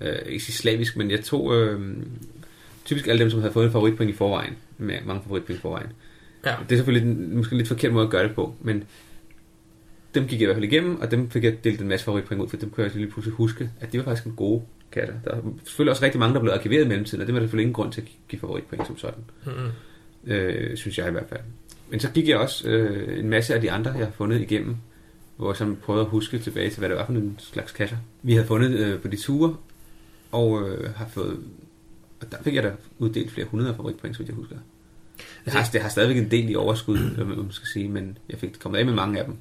Øh, 0.00 0.16
ikke 0.26 0.44
slavisk, 0.44 0.96
men 0.96 1.10
jeg 1.10 1.24
tog 1.24 1.54
øh, 1.54 1.96
typisk 2.84 3.06
alle 3.06 3.20
dem, 3.20 3.30
som 3.30 3.40
havde 3.40 3.52
fået 3.52 3.66
en 3.66 3.72
favoritpoint 3.72 4.10
i 4.10 4.14
forvejen. 4.14 4.54
Med 4.78 4.94
mange 5.06 5.22
favoritpoint 5.22 5.58
i 5.58 5.62
forvejen. 5.62 5.88
Ja. 6.46 6.54
Det 6.68 6.72
er 6.72 6.76
selvfølgelig 6.76 7.16
måske 7.16 7.52
en 7.52 7.56
lidt 7.58 7.68
forkert 7.68 7.92
måde 7.92 8.04
at 8.04 8.10
gøre 8.10 8.28
det 8.28 8.34
på, 8.34 8.54
men 8.60 8.84
dem 10.14 10.26
gik 10.26 10.32
jeg 10.32 10.42
i 10.42 10.44
hvert 10.44 10.56
fald 10.56 10.64
igennem, 10.72 11.00
og 11.00 11.10
dem 11.10 11.30
fik 11.30 11.44
jeg 11.44 11.64
delt 11.64 11.80
en 11.80 11.88
masse 11.88 12.04
favoritpoint 12.04 12.42
ud, 12.42 12.48
for 12.48 12.56
dem 12.56 12.70
kunne 12.70 12.84
jeg 12.84 12.94
lige 12.96 13.10
pludselig 13.10 13.34
huske, 13.34 13.70
at 13.80 13.92
de 13.92 13.98
var 13.98 14.04
faktisk 14.04 14.26
en 14.26 14.32
gode 14.36 14.62
katter. 14.92 15.14
Der 15.24 15.30
er 15.30 15.40
selvfølgelig 15.64 15.90
også 15.90 16.04
rigtig 16.04 16.18
mange, 16.18 16.34
der 16.34 16.40
blev 16.40 16.52
arkiveret 16.52 16.84
i 16.84 16.88
mellemtiden, 16.88 17.20
og 17.20 17.26
det 17.26 17.34
var 17.34 17.40
der 17.40 17.46
selvfølgelig 17.46 17.62
ingen 17.62 17.74
grund 17.74 17.92
til 17.92 18.00
at 18.00 18.06
give 18.28 18.40
favoritpoint 18.40 18.86
som 18.86 18.98
sådan, 18.98 19.24
Mm-hmm. 19.46 20.32
øh, 20.32 20.76
synes 20.76 20.98
jeg 20.98 21.08
i 21.08 21.10
hvert 21.10 21.28
fald. 21.28 21.40
Men 21.90 22.00
så 22.00 22.10
gik 22.10 22.28
jeg 22.28 22.36
også 22.36 22.68
øh, 22.68 23.18
en 23.18 23.28
masse 23.28 23.54
af 23.54 23.60
de 23.60 23.70
andre, 23.70 23.90
jeg 23.90 24.06
har 24.06 24.12
fundet 24.12 24.40
igennem, 24.40 24.76
hvor 25.36 25.50
jeg 25.50 25.56
sådan 25.56 25.76
prøvede 25.76 26.04
at 26.04 26.10
huske 26.10 26.38
tilbage 26.38 26.70
til, 26.70 26.78
hvad 26.78 26.88
det 26.88 26.98
var 26.98 27.06
for 27.06 27.12
en 27.12 27.36
slags 27.38 27.72
kasser. 27.72 27.96
Vi 28.22 28.32
havde 28.32 28.46
fundet 28.46 28.70
øh, 28.70 29.00
på 29.00 29.08
de 29.08 29.16
ture, 29.16 29.56
og 30.34 30.68
øh, 30.68 30.94
har 30.96 31.06
fået, 31.08 31.38
og 32.20 32.32
der 32.32 32.36
fik 32.42 32.54
jeg 32.54 32.62
da 32.62 32.72
uddelt 32.98 33.30
flere 33.30 33.46
hundrede 33.46 33.74
favoritpoint, 33.74 34.16
så 34.16 34.22
jeg 34.26 34.34
husker. 34.34 34.56
Jeg 35.46 35.54
har, 35.54 35.68
det 35.72 35.80
har 35.80 35.88
stadigvæk 35.88 36.16
en 36.24 36.30
del 36.30 36.50
i 36.50 36.54
overskud, 36.54 36.98
man 37.36 37.46
skal 37.50 37.68
sige, 37.68 37.88
men 37.88 38.18
jeg 38.30 38.38
fik 38.38 38.56
kommet 38.60 38.78
af 38.78 38.86
med 38.86 38.94
mange 38.94 39.18
af 39.18 39.24
dem. 39.24 39.36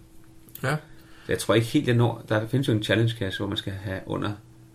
Ja. 0.63 0.75
Så 1.25 1.31
jeg 1.31 1.39
tror 1.39 1.53
ikke 1.55 1.67
helt, 1.67 1.87
jeg 1.87 1.95
når. 1.95 2.25
Der 2.29 2.47
findes 2.47 2.67
jo 2.67 2.73
en 2.73 2.83
challenge-kasse, 2.83 3.39
hvor 3.39 3.47
man 3.47 3.57
skal 3.57 3.73
have 3.73 3.99
under 4.05 4.31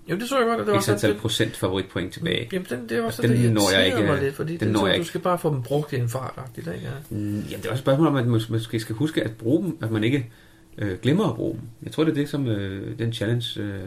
Jamen, 0.08 0.20
det 0.20 0.28
så 0.28 0.38
jeg 0.38 0.46
godt, 0.46 0.60
at 0.60 0.66
det 0.66 0.74
var 0.74 0.80
x 0.80 0.88
antal 0.88 1.10
det, 1.12 1.18
procent 1.20 1.56
favoritpoint 1.56 2.12
tilbage. 2.12 2.48
Jamen, 2.52 2.66
den, 2.70 2.88
det 2.88 3.02
var 3.02 3.10
så 3.10 3.22
Den 3.22 3.30
det, 3.30 3.52
når 3.52 3.70
jeg 3.76 3.86
ikke- 3.86 4.02
mig 4.02 4.22
lidt, 4.22 4.34
fordi 4.34 4.52
den 4.52 4.60
den 4.60 4.68
når 4.72 4.86
jeg 4.86 4.94
du 4.94 4.98
ikke. 5.00 5.08
skal 5.08 5.20
bare 5.20 5.38
få 5.38 5.54
dem 5.54 5.62
brugt 5.62 5.92
i 5.92 5.96
en 5.96 6.08
fart, 6.08 6.50
ikke? 6.58 6.70
Ja. 6.70 6.76
Mm, 7.10 7.16
Jamen, 7.18 7.42
det 7.42 7.52
er 7.52 7.56
også 7.56 7.72
et 7.72 7.78
spørgsmål 7.78 8.06
om, 8.06 8.16
at 8.16 8.26
man 8.26 8.40
måske 8.50 8.80
skal 8.80 8.94
huske 8.96 9.24
at 9.24 9.30
bruge 9.32 9.62
dem, 9.64 9.78
at 9.82 9.90
man 9.90 10.04
ikke 10.04 10.30
øh, 10.78 10.98
glemmer 11.02 11.28
at 11.28 11.36
bruge 11.36 11.52
dem. 11.54 11.60
Jeg 11.82 11.92
tror, 11.92 12.04
det 12.04 12.10
er 12.10 12.14
det, 12.14 12.28
som 12.28 12.46
øh, 12.46 12.98
den 12.98 13.12
challenge 13.12 13.60
øh, 13.62 13.80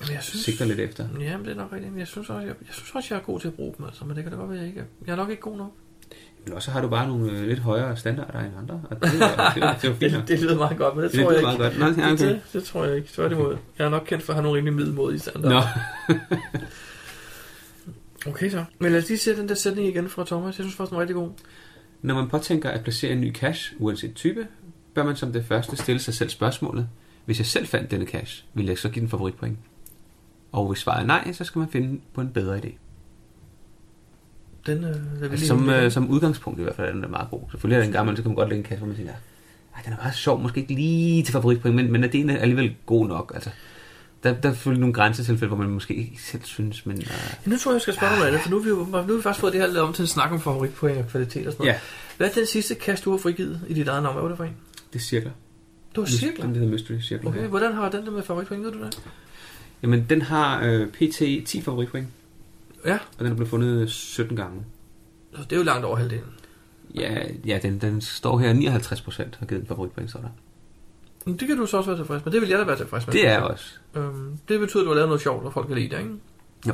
Men 0.00 0.12
jeg 0.14 0.22
synes, 0.22 0.44
sigter 0.44 0.64
lidt 0.64 0.80
efter. 0.80 1.08
Ja, 1.20 1.36
men 1.36 1.46
det 1.46 1.52
er 1.52 1.56
nok 1.56 1.72
rigtigt. 1.72 1.92
Jeg 1.98 2.06
synes 2.06 2.30
også, 2.30 2.40
jeg, 2.40 2.48
jeg 2.48 2.54
synes 2.74 2.90
også, 2.94 3.14
jeg 3.14 3.20
er 3.20 3.24
god 3.24 3.40
til 3.40 3.48
at 3.48 3.54
bruge 3.54 3.74
dem, 3.78 3.86
altså. 3.86 4.04
Men 4.04 4.16
det 4.16 4.24
kan 4.24 4.32
da 4.32 4.38
godt 4.38 4.50
være, 4.50 4.58
jeg 4.58 4.68
ikke 4.68 4.80
er. 4.80 4.84
Jeg 5.06 5.12
er 5.12 5.16
nok 5.16 5.30
ikke 5.30 5.42
god 5.42 5.56
nok. 5.56 5.72
Men 6.44 6.54
også 6.54 6.70
har 6.70 6.80
du 6.80 6.88
bare 6.88 7.08
nogle 7.08 7.32
øh, 7.32 7.46
lidt 7.48 7.58
højere 7.58 7.96
standarder 7.96 8.40
end 8.40 8.52
andre. 8.58 8.82
Og 8.90 8.96
det, 9.02 9.06
er- 9.06 9.08
det, 9.54 9.62
er- 9.62 9.74
det, 9.74 9.84
er 9.84 9.88
jo 9.88 9.94
fint. 9.94 10.12
nok. 10.12 10.20
Det, 10.22 10.28
det 10.28 10.40
lyder 10.40 10.56
meget 10.56 10.76
godt, 10.78 10.94
men 10.96 11.04
det, 11.04 11.12
Det 11.12 11.20
tror 11.22 11.32
jeg 11.32 11.40
ikke. 11.40 11.62
godt. 11.62 11.78
Nå, 11.78 11.84
ja, 11.86 11.92
det, 11.92 12.12
okay. 12.12 12.28
det, 12.28 12.40
det, 12.52 12.64
tror 12.64 12.84
jeg 12.84 12.96
ikke. 12.96 13.08
Tværtimod. 13.08 13.56
Jeg 13.78 13.84
er 13.84 13.88
nok 13.88 14.02
kendt 14.06 14.24
for 14.24 14.32
at 14.32 14.34
have 14.34 14.42
nogle 14.42 14.58
rimelig 14.58 14.74
middelmodige 14.76 15.18
standarder. 15.20 15.62
Nå, 16.08 16.14
Okay 18.26 18.50
så. 18.50 18.64
Men 18.78 18.92
lad 18.92 18.98
os 19.02 19.08
lige 19.08 19.18
se 19.18 19.36
den 19.36 19.48
der 19.48 19.54
sætning 19.54 19.88
igen 19.88 20.08
fra 20.08 20.24
Thomas. 20.24 20.58
Jeg 20.58 20.64
synes 20.64 20.74
faktisk, 20.76 20.90
den 20.90 20.96
er 20.96 21.00
rigtig 21.00 21.14
god. 21.16 21.30
Når 22.02 22.14
man 22.14 22.28
påtænker 22.28 22.70
at 22.70 22.82
placere 22.82 23.12
en 23.12 23.20
ny 23.20 23.34
cache, 23.34 23.76
uanset 23.78 24.14
type, 24.14 24.46
bør 24.94 25.04
man 25.04 25.16
som 25.16 25.32
det 25.32 25.44
første 25.44 25.76
stille 25.76 25.98
sig 26.00 26.14
selv 26.14 26.28
spørgsmålet, 26.30 26.88
hvis 27.24 27.38
jeg 27.38 27.46
selv 27.46 27.66
fandt 27.66 27.90
denne 27.90 28.06
cache, 28.06 28.44
vil 28.54 28.66
jeg 28.66 28.78
så 28.78 28.88
give 28.88 29.00
den 29.00 29.08
favoritpoint? 29.08 29.58
Og 30.52 30.66
hvis 30.68 30.78
svaret 30.78 31.02
er 31.02 31.06
nej, 31.06 31.32
så 31.32 31.44
skal 31.44 31.58
man 31.58 31.68
finde 31.68 32.00
på 32.14 32.20
en 32.20 32.28
bedre 32.28 32.58
idé. 32.58 32.72
Den, 34.66 34.84
øh, 34.84 34.90
der 34.90 34.98
vil 35.20 35.30
Altså, 35.30 35.46
som, 35.46 35.70
øh, 35.70 35.90
som 35.90 36.08
udgangspunkt 36.10 36.60
i 36.60 36.62
hvert 36.62 36.76
fald 36.76 36.88
er 36.88 36.92
den 36.92 37.02
der 37.02 37.08
meget 37.08 37.30
god. 37.30 37.40
Selvfølgelig 37.50 37.80
er 37.80 37.84
den 37.84 37.92
gammel, 37.92 38.16
så 38.16 38.22
kan 38.22 38.30
man 38.30 38.36
godt 38.36 38.48
lægge 38.48 38.58
en 38.58 38.64
kasse, 38.68 38.78
hvor 38.78 38.86
man 38.86 38.96
tænker, 38.96 39.12
ej, 39.76 39.82
den 39.84 39.92
er 39.92 39.96
meget 39.96 40.14
sjov, 40.14 40.40
måske 40.40 40.60
ikke 40.60 40.74
lige 40.74 41.22
til 41.22 41.32
favoritpoint, 41.32 41.76
men, 41.76 41.92
men 41.92 42.04
er 42.04 42.08
den 42.08 42.30
alligevel 42.30 42.74
god 42.86 43.08
nok? 43.08 43.32
Altså, 43.34 43.50
Der, 44.22 44.32
der 44.34 44.48
er 44.48 44.52
selvfølgelig 44.52 44.80
nogle 44.80 44.94
grænsetilfælde, 44.94 45.54
hvor 45.54 45.64
man 45.64 45.70
måske 45.72 45.94
ikke 45.94 46.22
selv 46.22 46.42
synes, 46.44 46.86
men... 46.86 46.96
Uh, 46.98 47.02
Ja, 47.46 47.50
nu 47.50 47.56
tror 47.56 47.70
jeg, 47.70 47.74
jeg 47.74 47.82
skal 47.82 47.94
spørge 47.94 48.16
dig 48.16 48.26
andet, 48.26 48.40
for 48.40 48.50
nu 48.50 48.56
har 48.56 48.62
vi, 48.64 48.68
jo, 48.68 48.76
nu 48.76 48.92
har 48.92 49.02
vi 49.02 49.22
faktisk 49.22 49.40
fået 49.40 49.52
det 49.52 49.60
her 49.60 49.68
lavet 49.68 49.88
om 49.88 49.92
til 49.92 50.02
en 50.02 50.06
snak 50.06 50.32
om 50.32 50.40
favoritpoint 50.40 50.98
og 50.98 51.04
kvalitet 51.08 51.46
og 51.46 51.52
sådan 51.52 51.64
noget. 51.66 51.74
ja, 51.74 51.80
Hvad 52.16 52.28
er 52.28 52.32
den 52.32 52.46
sidste 52.46 52.74
kast, 52.74 53.04
du 53.04 53.10
har 53.10 53.18
frigivet 53.18 53.60
i 53.68 53.74
dit 53.74 53.88
eget 53.88 54.02
navn? 54.02 54.14
Hvad 54.14 54.22
var 54.22 54.28
det 54.28 54.36
for 54.36 54.44
en? 54.44 54.56
det 54.92 54.98
er 54.98 55.02
cirkler. 55.02 55.30
Du 55.96 56.00
har 56.00 56.08
cirkler. 56.08 56.44
Den 56.44 56.54
hedder 56.54 56.68
Mystery 56.68 57.00
Circle. 57.00 57.28
Okay, 57.28 57.46
hvordan 57.46 57.72
har 57.72 57.88
den 57.90 58.04
der 58.06 58.10
med 58.10 58.22
favoritpoint, 58.22 58.64
ved 58.64 58.72
du 58.72 58.78
det? 58.84 59.02
Jamen, 59.82 60.06
den 60.10 60.22
har 60.22 60.64
øh, 60.64 60.86
PT 60.88 61.18
10 61.46 61.60
favoritpoint, 61.62 62.08
Ja, 62.84 62.94
og 63.18 63.24
den 63.24 63.26
er 63.26 63.34
blevet 63.34 63.50
fundet 63.50 63.90
17 63.90 64.36
gange. 64.36 64.64
så 65.36 65.42
det 65.42 65.52
er 65.52 65.56
jo 65.56 65.62
langt 65.62 65.84
over 65.84 65.96
halvdelen. 65.96 66.34
Ja, 66.94 67.18
ja 67.46 67.58
den, 67.62 67.78
den 67.78 68.00
står 68.00 68.38
her 68.38 68.52
59 68.52 69.00
procent 69.00 69.36
har 69.36 69.46
givet 69.46 69.60
en 69.60 69.66
favoritpoint, 69.66 70.10
så 70.10 70.18
der. 70.18 70.28
Men 71.26 71.36
det 71.36 71.48
kan 71.48 71.56
du 71.56 71.66
så 71.66 71.76
også 71.76 71.90
være 71.90 71.98
tilfreds 72.00 72.24
med. 72.24 72.32
Det 72.32 72.40
vil 72.40 72.48
jeg 72.48 72.58
da 72.58 72.64
være 72.64 72.76
tilfreds 72.76 73.06
med. 73.06 73.12
Det 73.12 73.26
er 73.26 73.32
jeg 73.32 73.42
også. 73.42 73.74
Øhm, 73.94 74.38
det 74.48 74.60
betyder, 74.60 74.82
at 74.82 74.84
du 74.84 74.90
har 74.90 74.94
lavet 74.94 75.08
noget 75.08 75.22
sjovt, 75.22 75.44
og 75.46 75.52
folk 75.52 75.66
kan 75.66 75.76
lide 75.76 75.88
det, 75.96 75.98
ikke? 75.98 76.14
Jo. 76.68 76.72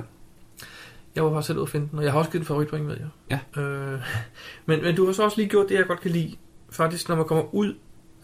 Jeg 1.15 1.25
var 1.25 1.31
bare 1.31 1.43
selv 1.43 1.59
ude 1.59 1.63
at 1.63 1.69
finde 1.69 1.89
den, 1.91 1.99
og 1.99 2.05
jeg 2.05 2.13
har 2.13 2.19
også 2.19 2.31
givet 2.31 2.43
en 2.43 2.47
favoritpoint 2.47 2.85
med, 2.87 2.97
Ja. 3.31 3.61
Øh, 3.63 4.01
men, 4.67 4.83
men 4.83 4.97
du 4.97 5.07
har 5.07 5.13
så 5.13 5.23
også 5.25 5.37
lige 5.37 5.49
gjort 5.49 5.69
det, 5.69 5.75
jeg 5.75 5.87
godt 5.87 6.01
kan 6.01 6.11
lide. 6.11 6.37
Faktisk, 6.71 7.09
når 7.09 7.17
man 7.17 7.25
kommer 7.25 7.55
ud... 7.55 7.75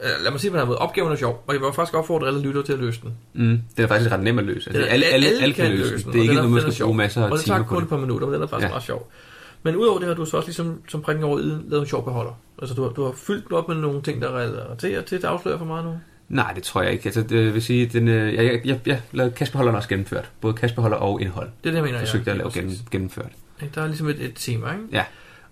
Øh, 0.03 0.11
lad 0.25 0.31
mig 0.31 0.41
sige 0.41 0.51
på 0.51 0.57
den 0.59 0.67
måde. 0.67 0.79
Opgaven 0.79 1.13
er 1.13 1.17
sjov, 1.17 1.45
og 1.47 1.55
jeg 1.55 1.63
vil 1.63 1.73
faktisk 1.75 1.95
opfordre 1.95 2.27
alle 2.27 2.43
lytter 2.43 2.63
til 2.63 2.73
at 2.73 2.79
løse 2.79 3.01
den. 3.03 3.15
Mm, 3.35 3.61
den 3.77 3.85
er 3.85 3.87
faktisk 3.87 4.11
ret 4.13 4.21
nem 4.23 4.39
at 4.39 4.45
løse. 4.45 4.71
Altså, 4.71 4.83
alle, 4.85 5.07
alle, 5.07 5.27
alle 5.27 5.43
alle 5.43 5.55
kan 5.55 5.67
kan 5.67 5.77
løse 5.77 6.05
den. 6.05 6.13
Det 6.13 6.19
er 6.19 6.23
ikke 6.23 6.35
noget, 6.35 6.51
man 6.51 6.73
skal 6.73 6.85
bruge 6.85 6.97
masser 6.97 7.21
af 7.25 7.31
Og 7.31 7.37
det 7.37 7.45
timer 7.45 7.57
tager 7.57 7.65
på 7.65 7.69
kun 7.69 7.77
det. 7.77 7.83
et 7.83 7.89
par 7.89 7.97
minutter, 7.97 8.27
men 8.27 8.35
den 8.35 8.43
er 8.43 8.47
faktisk 8.47 8.65
Ja. 8.67 8.71
meget 8.71 8.83
sjov. 8.83 9.11
Men 9.63 9.77
udover 9.77 9.99
det 9.99 10.09
har 10.09 10.15
du 10.15 10.25
så 10.25 10.37
også 10.37 10.49
ligesom 10.49 10.81
som 10.89 11.03
prikken 11.03 11.25
over 11.25 11.39
iden 11.39 11.65
lavet 11.69 11.83
en 11.83 11.89
sjov 11.89 12.05
beholder. 12.05 12.33
Altså 12.63 12.75
du 12.75 12.83
har, 12.83 12.91
du 12.91 13.05
har 13.05 13.13
fyldt 13.13 13.49
den 13.49 13.57
op 13.57 13.69
med 13.69 13.77
nogle 13.77 14.03
ting, 14.03 14.23
der 14.23 14.37
relaterer 14.39 15.03
til, 15.03 15.19
det 15.23 15.25
afslører 15.29 15.59
for 15.59 15.65
meget 15.65 15.85
nu. 15.85 15.95
Nej, 16.29 16.53
det 16.53 16.63
tror 16.63 16.83
jeg 16.83 16.93
ikke. 16.93 17.07
Altså, 17.07 17.23
det 17.23 17.55
vil 17.55 17.63
sige, 17.63 17.87
den, 17.87 18.09
øh, 18.09 18.35
jeg, 18.35 18.45
jeg, 18.45 18.61
jeg, 18.65 18.81
jeg 18.87 19.01
lavede 19.13 19.35
kastbeholderen 19.35 19.77
også 19.77 19.89
gennemført. 19.89 20.31
Både 20.41 20.55
kastbeholder 20.55 20.97
og 20.97 21.21
indhold. 21.21 21.49
Det 21.65 21.69
er 21.69 21.71
det, 21.71 21.77
jeg 21.77 21.85
mener. 21.85 21.99
Forsøgte 21.99 22.29
jeg 22.31 22.33
at 22.35 22.39
lave 22.39 22.51
gennem, 22.55 22.73
gennemført. 22.91 23.31
Der 23.75 23.83
er 23.83 23.87
ligesom 23.87 24.09
et, 24.09 24.21
et 24.21 24.33
tema, 24.35 24.71
ikke? 24.73 24.85
Ja. 24.93 25.05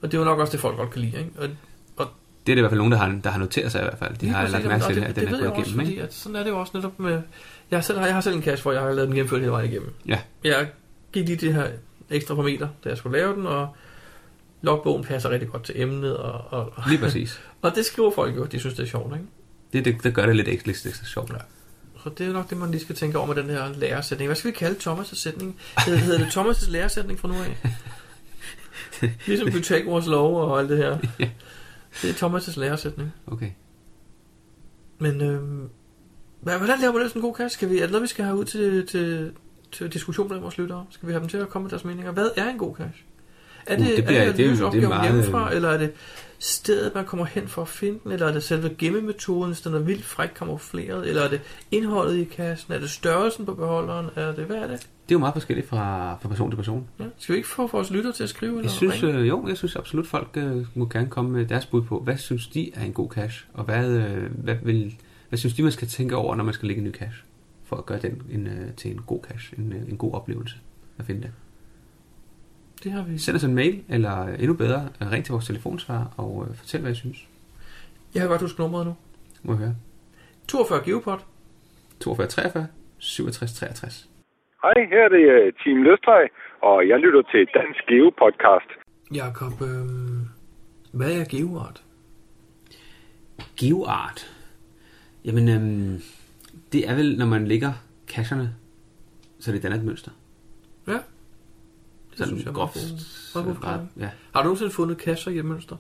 Og 0.03 0.13
det 0.13 0.15
er 0.15 0.19
jo 0.19 0.25
nok 0.25 0.39
også 0.39 0.53
det, 0.53 0.61
folk 0.61 0.77
godt 0.77 0.91
kan 0.91 1.01
lide, 1.03 1.19
ikke? 1.19 1.31
Og 1.39 1.49
Det 2.49 2.53
er 2.53 2.57
det 2.57 2.61
i 2.61 2.63
hvert 2.63 2.71
fald 2.71 2.79
nogen, 2.79 2.93
der 2.93 2.99
har, 2.99 3.21
der 3.25 3.31
har 3.31 3.39
noteret 3.39 3.73
sig 3.73 3.81
i 3.81 3.85
hvert 3.85 3.99
fald. 3.99 4.15
De 4.15 4.21
Lige 4.21 4.33
har 4.33 4.41
præcis, 4.41 4.53
lagt 4.53 4.67
mærke 4.67 4.85
til, 4.85 4.97
det, 4.97 5.03
at 5.03 5.09
det 5.09 5.17
den 5.17 5.25
er 5.25 5.31
ved 5.31 5.39
jeg 5.39 5.49
gået 5.49 5.59
også, 5.59 5.71
igennem. 5.71 5.81
fordi 5.87 5.91
Ikke? 5.91 6.03
at 6.03 6.15
sådan 6.15 6.37
er 6.37 6.43
det 6.43 6.51
jo 6.51 6.61
også 6.61 6.73
netop 6.75 6.99
med... 7.01 7.21
Jeg 7.71 7.77
har 7.77 7.81
selv, 7.81 7.99
jeg 7.99 8.15
har 8.15 8.21
selv 8.21 8.35
en 8.37 8.43
cache, 8.43 8.63
hvor 8.63 8.73
jeg 8.73 8.81
har 8.81 8.89
lavet 8.93 9.09
den 9.09 9.15
gennemført 9.15 9.41
hele 9.41 9.53
vejen 9.53 9.71
igennem. 9.71 9.93
Ja. 10.07 10.19
Jeg 10.45 10.69
gik 11.13 11.27
lige 11.27 11.37
det 11.37 11.55
her 11.55 11.67
ekstra 12.11 12.35
par 12.35 12.43
meter, 12.43 12.69
da 12.85 12.89
jeg 12.89 12.99
skulle 12.99 13.19
lave 13.19 13.35
den, 13.35 13.47
og 13.47 13.69
logbogen 14.63 15.05
passer 15.05 15.31
rigtig 15.31 15.49
godt 15.49 15.63
til 15.63 15.81
emnet, 15.81 16.17
og, 16.17 16.45
og, 16.51 16.73
Lige 16.89 16.99
præcis. 16.99 17.41
og 17.63 17.75
det 17.75 17.85
skriver 17.85 18.11
folk 18.15 18.37
jo, 18.37 18.45
de 18.45 18.59
synes, 18.61 18.75
det 18.75 18.83
er 18.83 18.87
sjovt, 18.89 19.15
ikke? 19.15 19.27
Det, 19.73 19.85
det, 19.85 20.05
det 20.05 20.15
gør 20.15 20.27
det 20.27 20.37
lidt 20.37 20.49
ekstra, 20.49 20.71
ekstra 20.71 21.07
sjovt. 21.07 21.31
Ja. 21.31 21.37
Så 22.03 22.11
det 22.19 22.27
er 22.27 22.33
nok 22.33 22.51
det, 22.51 22.59
man 22.59 22.71
lige 22.71 22.81
skal 22.81 22.95
tænke 22.97 23.19
over 23.19 23.27
med 23.27 23.35
den 23.43 23.51
her 23.51 23.69
læresætning. 23.77 24.29
Hvad 24.29 24.37
skal 24.37 24.51
vi 24.51 24.57
kalde 24.57 24.91
Thomas' 24.91 25.15
sætning? 25.15 25.57
Hedder, 25.87 25.99
hedder 25.99 26.19
det 26.19 26.27
Thomas' 26.37 26.71
læresætning 26.71 27.21
fra 27.21 27.29
nu 27.29 27.35
af? 27.35 27.57
ligesom 29.27 29.51
Pythagoras 29.51 30.07
lov 30.07 30.37
og 30.37 30.61
alt 30.61 30.69
det 30.69 30.79
her. 30.79 30.99
Ja. 31.21 31.29
Det 32.03 32.11
er 32.23 32.29
Thomas' 32.29 32.61
læresætning. 32.61 33.11
Okay. 33.27 33.51
Men 34.99 35.17
hvad- 36.41 36.59
hvordan 36.59 36.79
laver 36.81 36.99
det 36.99 37.09
sådan 37.11 37.23
en 37.23 37.27
god 37.27 37.35
kasse? 37.35 37.55
Skal 37.55 37.71
vi, 37.71 37.77
er 37.79 37.83
det 37.83 37.91
noget, 37.91 38.03
vi 38.03 38.09
skal 38.09 38.25
have 38.25 38.37
ud 38.39 38.45
til, 38.45 38.87
til, 38.87 39.33
til 39.73 39.93
diskussion 39.93 40.29
blandt 40.29 40.43
vores 40.43 40.59
lyttere? 40.59 40.87
Skal 40.91 41.07
vi 41.09 41.13
have 41.13 41.21
dem 41.21 41.29
til 41.29 41.37
at 41.39 41.49
komme 41.49 41.65
med 41.65 41.71
deres 41.71 41.85
meninger? 41.85 42.13
Hvad 42.13 42.31
er 42.37 42.49
en 42.51 42.59
god 42.59 42.77
cache? 42.77 43.05
Er 43.69 43.77
Uh, 43.79 43.87
det, 43.87 43.97
det 43.97 44.05
bliver- 44.05 44.21
er 44.23 44.27
det, 44.27 44.37
det 44.37 44.61
jo- 44.61 44.71
det, 44.71 44.85
er 44.85 44.89
meget- 44.89 45.13
hjemmefra, 45.13 45.53
eller 45.55 45.69
er 45.69 45.79
det 45.79 45.91
stedet, 46.39 46.95
man 46.95 47.05
kommer 47.05 47.25
hen 47.27 47.49
for 47.49 47.63
at 47.63 47.69
finde 47.69 47.99
den, 48.05 48.13
eller 48.13 48.27
er 48.27 48.33
det 48.33 48.43
selve 48.43 48.71
gemmemetoden, 48.79 49.47
hvis 49.53 49.61
den 49.61 49.75
er 49.75 49.79
vildt 49.79 50.05
fræk 50.05 50.29
kamufleret, 50.37 51.09
eller 51.09 51.23
er 51.23 51.29
det 51.29 51.41
indholdet 51.71 52.17
i 52.17 52.25
kassen, 52.25 52.73
er 52.73 52.79
det 52.79 52.91
størrelsen 52.91 53.47
på 53.47 53.55
beholderen, 53.55 54.07
er 54.17 54.33
det, 54.35 54.45
hvad 54.45 54.57
er 54.57 54.67
det? 54.67 54.81
Det 54.81 55.15
er 55.15 55.15
jo 55.15 55.19
meget 55.19 55.35
forskelligt 55.35 55.69
fra, 55.69 56.15
fra 56.23 56.29
person 56.29 56.51
til 56.51 56.57
person. 56.57 56.87
Ja. 57.01 57.05
Skal 57.19 57.33
vi 57.33 57.37
ikke 57.37 57.49
få 57.49 57.67
vores 57.67 57.91
lyttere 57.91 58.13
til 58.13 58.23
at 58.23 58.29
skrive? 58.29 58.53
Eller 58.53 58.63
Jeg 58.63 58.71
synes, 58.71 59.03
øh, 59.03 59.29
jo, 59.29 59.49
jeg 59.49 59.57
synes 59.57 59.77
absolut, 59.77 60.07
folk 60.07 60.29
øh, 60.35 60.67
må 60.75 60.87
gerne 60.89 61.09
komme 61.09 61.31
med 61.31 61.45
deres 61.47 61.67
bud 61.67 61.83
på, 61.83 62.01
hvad 62.01 62.17
synes 62.17 62.47
de 62.47 62.71
er 62.75 62.85
en 62.85 62.93
god 62.93 63.11
cache, 63.11 63.47
og 63.55 63.65
hvad, 63.65 63.89
øh, 63.91 64.31
hvad, 64.45 64.57
vil, 64.63 64.95
hvad 65.29 65.39
synes 65.39 65.55
de, 65.55 65.63
man 65.63 65.73
skal 65.73 65.89
tænke 65.89 66.17
over, 66.17 66.35
når 66.37 66.45
man 66.45 66.55
skal 66.55 66.67
lægge 66.67 66.81
en 66.83 66.89
ny 66.89 66.93
cache, 66.95 67.23
for 67.65 67.77
at 67.77 67.87
gøre 67.87 67.99
den 67.99 68.23
en, 68.31 68.47
øh, 68.47 68.73
til 68.77 68.91
en 68.91 69.01
god 69.07 69.21
cache, 69.33 69.59
en, 69.59 69.73
øh, 69.73 69.89
en 69.91 69.97
god 69.97 70.15
oplevelse 70.15 70.57
at 70.99 71.05
finde 71.05 71.21
det. 71.23 71.31
Det 72.85 72.93
har 72.93 73.03
vi. 73.03 73.19
Send 73.19 73.37
os 73.37 73.45
en 73.45 73.55
mail, 73.55 73.85
eller 73.89 74.27
øh, 74.27 74.35
endnu 74.39 74.55
bedre, 74.55 74.89
øh, 75.03 75.11
ring 75.13 75.25
til 75.25 75.33
vores 75.33 75.47
telefonsvar 75.47 76.15
og 76.17 76.47
øh, 76.49 76.57
fortæl, 76.57 76.81
hvad 76.81 76.93
I 76.93 76.95
synes. 76.95 77.29
Jeg 78.15 78.23
har 78.23 78.29
godt 78.29 78.41
huske 78.41 78.61
nummeret 78.61 78.87
nu. 78.87 78.95
Må 79.43 79.53
jeg 79.53 79.59
høre. 79.59 79.75
42 80.49 80.85
Geopod. 80.85 81.19
42 82.01 82.27
43 82.27 82.67
67 82.99 83.53
63. 83.53 84.09
Hej, 84.63 84.75
her 84.91 85.05
er 85.05 85.09
det 85.09 85.25
øh, 85.35 85.53
Team 85.65 85.83
Løstrej, 85.83 86.25
og 86.63 86.89
jeg 86.89 86.99
lytter 86.99 87.23
til 87.23 87.49
Dansk 87.55 87.81
Geo 87.89 88.11
Podcast. 88.23 88.71
Jakob, 89.15 89.53
øhm, 89.63 90.23
hvad 90.93 91.13
er 91.21 91.25
geoart? 91.31 91.83
Geoart. 93.61 94.21
Jamen, 95.25 95.49
øhm, 95.49 95.97
det 96.73 96.89
er 96.91 96.95
vel, 96.95 97.19
når 97.19 97.27
man 97.27 97.47
lægger 97.47 97.73
cacherne, 98.09 98.49
så 99.41 99.53
det 99.53 99.63
danner 99.63 99.79
et 99.79 99.85
mønster. 99.85 100.11
Ja. 102.19 102.25
Det 102.25 102.29
Sådan 102.29 102.29
synes 102.29 102.45
jeg 102.45 102.51
er 102.51 102.55
groft. 102.55 102.79
forklaring. 103.33 103.91
ja. 103.99 104.09
Har 104.35 104.41
du 104.43 104.45
nogensinde 104.45 104.71
fundet 104.71 104.99
kasser 104.99 105.31
i 105.31 105.39
et 105.39 105.45
mønster? 105.45 105.77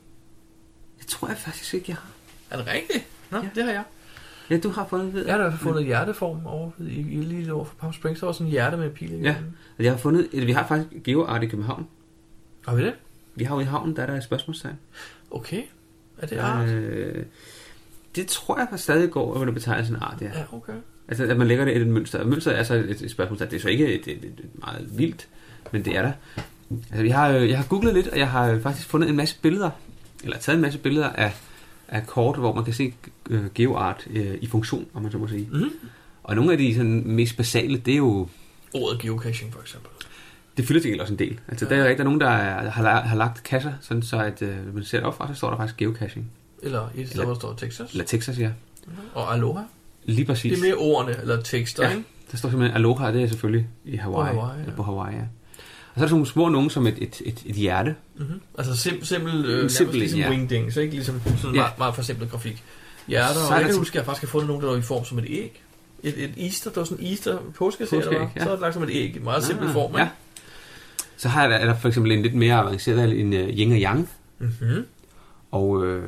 Det 0.98 1.06
tror 1.06 1.28
jeg 1.28 1.36
faktisk 1.36 1.74
ikke, 1.74 1.84
jeg 1.88 1.96
har. 1.96 2.10
Er 2.50 2.56
det 2.56 2.66
rigtigt? 2.74 3.04
Nå, 3.30 3.38
Ja. 3.38 3.44
ja. 3.44 3.50
det 3.54 3.64
har 3.64 3.72
jeg. 3.72 3.84
Ja, 4.50 4.58
du 4.58 4.68
har 4.68 4.86
fundet 4.86 5.14
ved. 5.14 5.26
Jeg 5.26 5.34
har 5.34 5.42
da 5.42 5.50
fundet 5.56 5.84
hjerteform 5.84 6.46
over 6.46 6.70
i, 6.80 6.84
i 7.00 7.22
lige 7.22 7.52
over 7.52 7.64
for 7.64 7.74
Palm 7.74 7.92
Springs. 7.92 8.20
Der 8.20 8.26
var 8.26 8.32
sådan 8.32 8.46
en 8.46 8.50
hjerte 8.50 8.76
med 8.76 8.90
pil 8.90 9.12
i. 9.12 9.16
Ja. 9.16 9.36
Jeg 9.78 9.92
har 9.92 9.98
fundet, 9.98 10.28
eller 10.32 10.46
vi 10.46 10.52
har 10.52 10.66
faktisk 10.66 11.02
GeoArt 11.04 11.42
i 11.42 11.46
København. 11.46 11.86
Har 12.66 12.74
vi 12.74 12.82
det? 12.84 12.94
Vi 13.34 13.44
har 13.44 13.54
jo 13.54 13.60
i 13.60 13.64
havnen, 13.64 13.96
der 13.96 14.02
er 14.02 14.06
der 14.06 14.16
et 14.16 14.24
spørgsmålstegn. 14.24 14.78
Okay. 15.30 15.62
Er 16.18 16.26
det 16.26 16.38
art? 16.38 16.68
Øh, 16.68 17.24
det 18.16 18.26
tror 18.26 18.58
jeg 18.58 18.66
faktisk 18.70 18.84
stadig 18.84 19.10
går 19.10 19.32
under 19.34 19.54
betegnelsen 19.54 19.96
art, 19.96 20.18
ja. 20.20 20.26
Ja, 20.34 20.44
okay. 20.52 20.72
Altså, 21.08 21.24
at 21.24 21.36
man 21.36 21.46
lægger 21.48 21.64
det 21.64 21.72
i 21.72 21.76
et 21.76 21.86
mønster. 21.86 22.24
Mønsteret 22.24 22.58
er 22.58 22.62
så 22.62 22.74
et, 22.74 23.02
et 23.02 23.10
spørgsmålstegn. 23.10 23.50
Det 23.50 23.56
er 23.56 23.60
så 23.60 23.68
ikke 23.68 23.94
et, 23.94 24.08
et, 24.08 24.24
et 24.24 24.40
meget 24.54 24.98
vildt, 24.98 25.28
men 25.72 25.84
det 25.84 25.96
er 25.96 26.02
der. 26.02 26.12
Altså, 26.90 27.02
vi 27.02 27.08
har, 27.08 27.28
øh, 27.28 27.48
jeg 27.50 27.58
har 27.58 27.64
googlet 27.64 27.94
lidt, 27.94 28.08
og 28.08 28.18
jeg 28.18 28.30
har 28.30 28.46
øh, 28.50 28.62
faktisk 28.62 28.88
fundet 28.88 29.10
en 29.10 29.16
masse 29.16 29.36
billeder, 29.42 29.70
eller 30.24 30.38
taget 30.38 30.56
en 30.56 30.62
masse 30.62 30.78
billeder 30.78 31.08
af, 31.08 31.32
af 31.88 32.06
kort, 32.06 32.36
hvor 32.38 32.54
man 32.54 32.64
kan 32.64 32.74
se 32.74 32.94
øh, 33.30 33.44
GeoArt 33.54 34.06
øh, 34.10 34.34
i 34.40 34.46
funktion, 34.46 34.86
om 34.94 35.02
man 35.02 35.12
så 35.12 35.18
må 35.18 35.28
sige. 35.28 35.48
Mm-hmm. 35.52 35.70
Og 36.22 36.36
nogle 36.36 36.52
af 36.52 36.58
de 36.58 36.74
sådan, 36.74 37.02
mest 37.06 37.36
basale, 37.36 37.76
det 37.78 37.92
er 37.92 37.96
jo 37.98 38.28
Ordet 38.74 39.00
geocaching, 39.00 39.52
for 39.52 39.60
eksempel. 39.60 39.90
Det 40.56 40.66
fylder 40.66 40.80
til 40.80 41.00
også 41.00 41.12
en 41.12 41.18
del. 41.18 41.38
Altså, 41.48 41.66
Ja. 41.70 41.76
der, 41.76 41.84
er, 41.84 41.94
er 41.98 42.04
nogen, 42.04 42.20
der 42.20 42.28
er, 42.28 42.70
har, 42.70 43.00
har 43.00 43.16
lagt 43.16 43.42
kasser, 43.42 43.72
sådan 43.80 44.02
så 44.02 44.18
at 44.18 44.42
øh, 44.42 44.74
man 44.74 44.84
ser 44.84 44.98
det 44.98 45.06
opfra, 45.06 45.28
så 45.28 45.34
står 45.34 45.50
der 45.50 45.56
faktisk 45.56 45.76
geocaching. 45.76 46.30
Eller 46.62 46.88
i 46.94 47.00
et 47.00 47.06
sted, 47.06 47.14
Eller- 47.14 47.24
hvor 47.24 47.34
der 47.34 47.40
står 47.40 47.54
Texas. 47.54 47.90
Eller 47.92 48.04
Texas, 48.04 48.38
ja. 48.38 48.50
Og 49.14 49.34
Aloha. 49.34 49.62
Lige 50.04 50.24
præcis. 50.24 50.52
Det 50.52 50.58
er 50.58 50.62
mere 50.62 50.74
ordene, 50.74 51.16
eller 51.20 51.42
tekster, 51.42 51.84
Ja. 51.84 51.90
ikke? 51.90 52.04
Der 52.30 52.36
står 52.36 52.48
simpelthen 52.48 52.76
Aloha, 52.76 53.12
det 53.12 53.22
er 53.22 53.26
selvfølgelig 53.28 53.66
i 53.84 53.96
Hawaii. 53.96 54.34
På 54.34 54.40
Hawaii, 54.40 54.56
ja. 54.58 54.62
Eller 54.62 54.76
på 54.76 54.82
Hawaii, 54.82 55.16
ja. 55.16 55.22
Så 55.98 56.02
er 56.02 56.06
der 56.06 56.08
sådan 56.08 56.14
nogle 56.14 56.26
små 56.26 56.48
nogen 56.48 56.70
som 56.70 56.86
et, 56.86 56.94
et, 56.98 57.22
et, 57.24 57.42
et 57.46 57.56
hjerte. 57.56 57.94
Mm-hmm. 58.18 58.40
Altså 58.58 58.76
sim, 58.76 59.04
simpel, 59.04 59.44
øh, 59.46 59.70
simpel 59.70 59.94
en, 59.96 60.00
ligesom 60.00 60.20
ja. 60.20 60.30
wingdings, 60.30 60.76
ikke? 60.76 60.94
Ligesom 60.94 61.20
sådan 61.36 61.54
Ja. 61.54 61.60
meget, 61.60 61.78
meget 61.78 61.94
forsimplet 61.94 62.30
grafik. 62.30 62.62
Hjerter, 63.08 63.34
Så 63.34 63.54
og 63.54 63.60
jeg 63.60 63.66
kan 63.68 63.76
huske, 63.78 63.92
at 63.92 63.96
jeg 63.96 64.04
faktisk 64.04 64.22
har 64.22 64.28
fundet 64.28 64.48
nogen, 64.48 64.62
der 64.62 64.68
var 64.70 64.76
i 64.76 64.82
form 64.82 65.04
som 65.04 65.18
et 65.18 65.24
æg. 65.28 65.62
Et, 66.02 66.24
et 66.24 66.30
Easter, 66.44 66.70
der 66.70 66.80
var 66.80 66.84
sådan 66.84 67.04
en 67.04 67.10
Easter 67.10 67.38
påskeserie, 67.56 68.06
var. 68.20 68.30
ja. 68.36 68.42
Så 68.44 68.48
er 68.48 68.52
det 68.52 68.60
lagt 68.60 68.74
som 68.74 68.82
et 68.82 68.90
æg 68.92 69.16
i 69.16 69.18
meget 69.18 69.44
simpel 69.44 69.68
form, 69.68 69.94
Ah, 69.94 70.00
Ja. 70.00 70.08
Så 71.16 71.28
har 71.28 71.48
jeg, 71.48 71.62
er 71.62 71.66
der 71.66 71.74
for 71.78 71.88
eksempel 71.88 72.12
en 72.12 72.22
lidt 72.22 72.34
mere 72.34 72.54
avanceret, 72.54 73.20
en 73.20 73.32
uh, 73.32 73.38
yin 73.38 73.72
og 73.72 73.78
yang. 73.78 74.08
Mm-hmm. 74.38 74.84
Og 75.50 75.86
øh, 75.86 76.02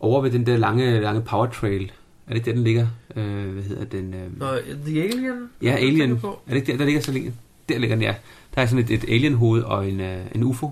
over 0.00 0.20
ved 0.22 0.30
den 0.30 0.46
der 0.46 0.56
lange, 0.56 1.00
lange 1.00 1.22
power 1.22 1.46
trail, 1.46 1.82
er 2.26 2.28
det 2.28 2.34
ikke 2.36 2.46
der, 2.46 2.52
den 2.54 2.64
ligger? 2.64 2.86
Øh, 3.16 3.48
hvad 3.52 3.62
hedder 3.62 3.84
den? 3.84 4.14
Øh, 4.14 4.30
Og 4.40 4.58
The 4.86 5.02
Alien? 5.02 5.48
ja, 5.62 5.70
Alien. 5.76 6.10
Er 6.12 6.16
det 6.48 6.56
ikke 6.56 6.72
der, 6.72 6.78
der 6.78 6.84
ligger 6.84 7.00
så 7.00 7.12
længe? 7.12 7.32
Der 7.70 7.78
ligger 7.78 7.96
den, 7.96 8.02
ja. 8.02 8.14
Der 8.54 8.62
er 8.62 8.66
sådan 8.66 8.84
et, 8.84 8.90
et 8.90 9.04
alien-hoved 9.08 9.62
og 9.62 9.88
en, 9.88 10.00
øh, 10.00 10.26
en 10.34 10.42
UFO. 10.42 10.70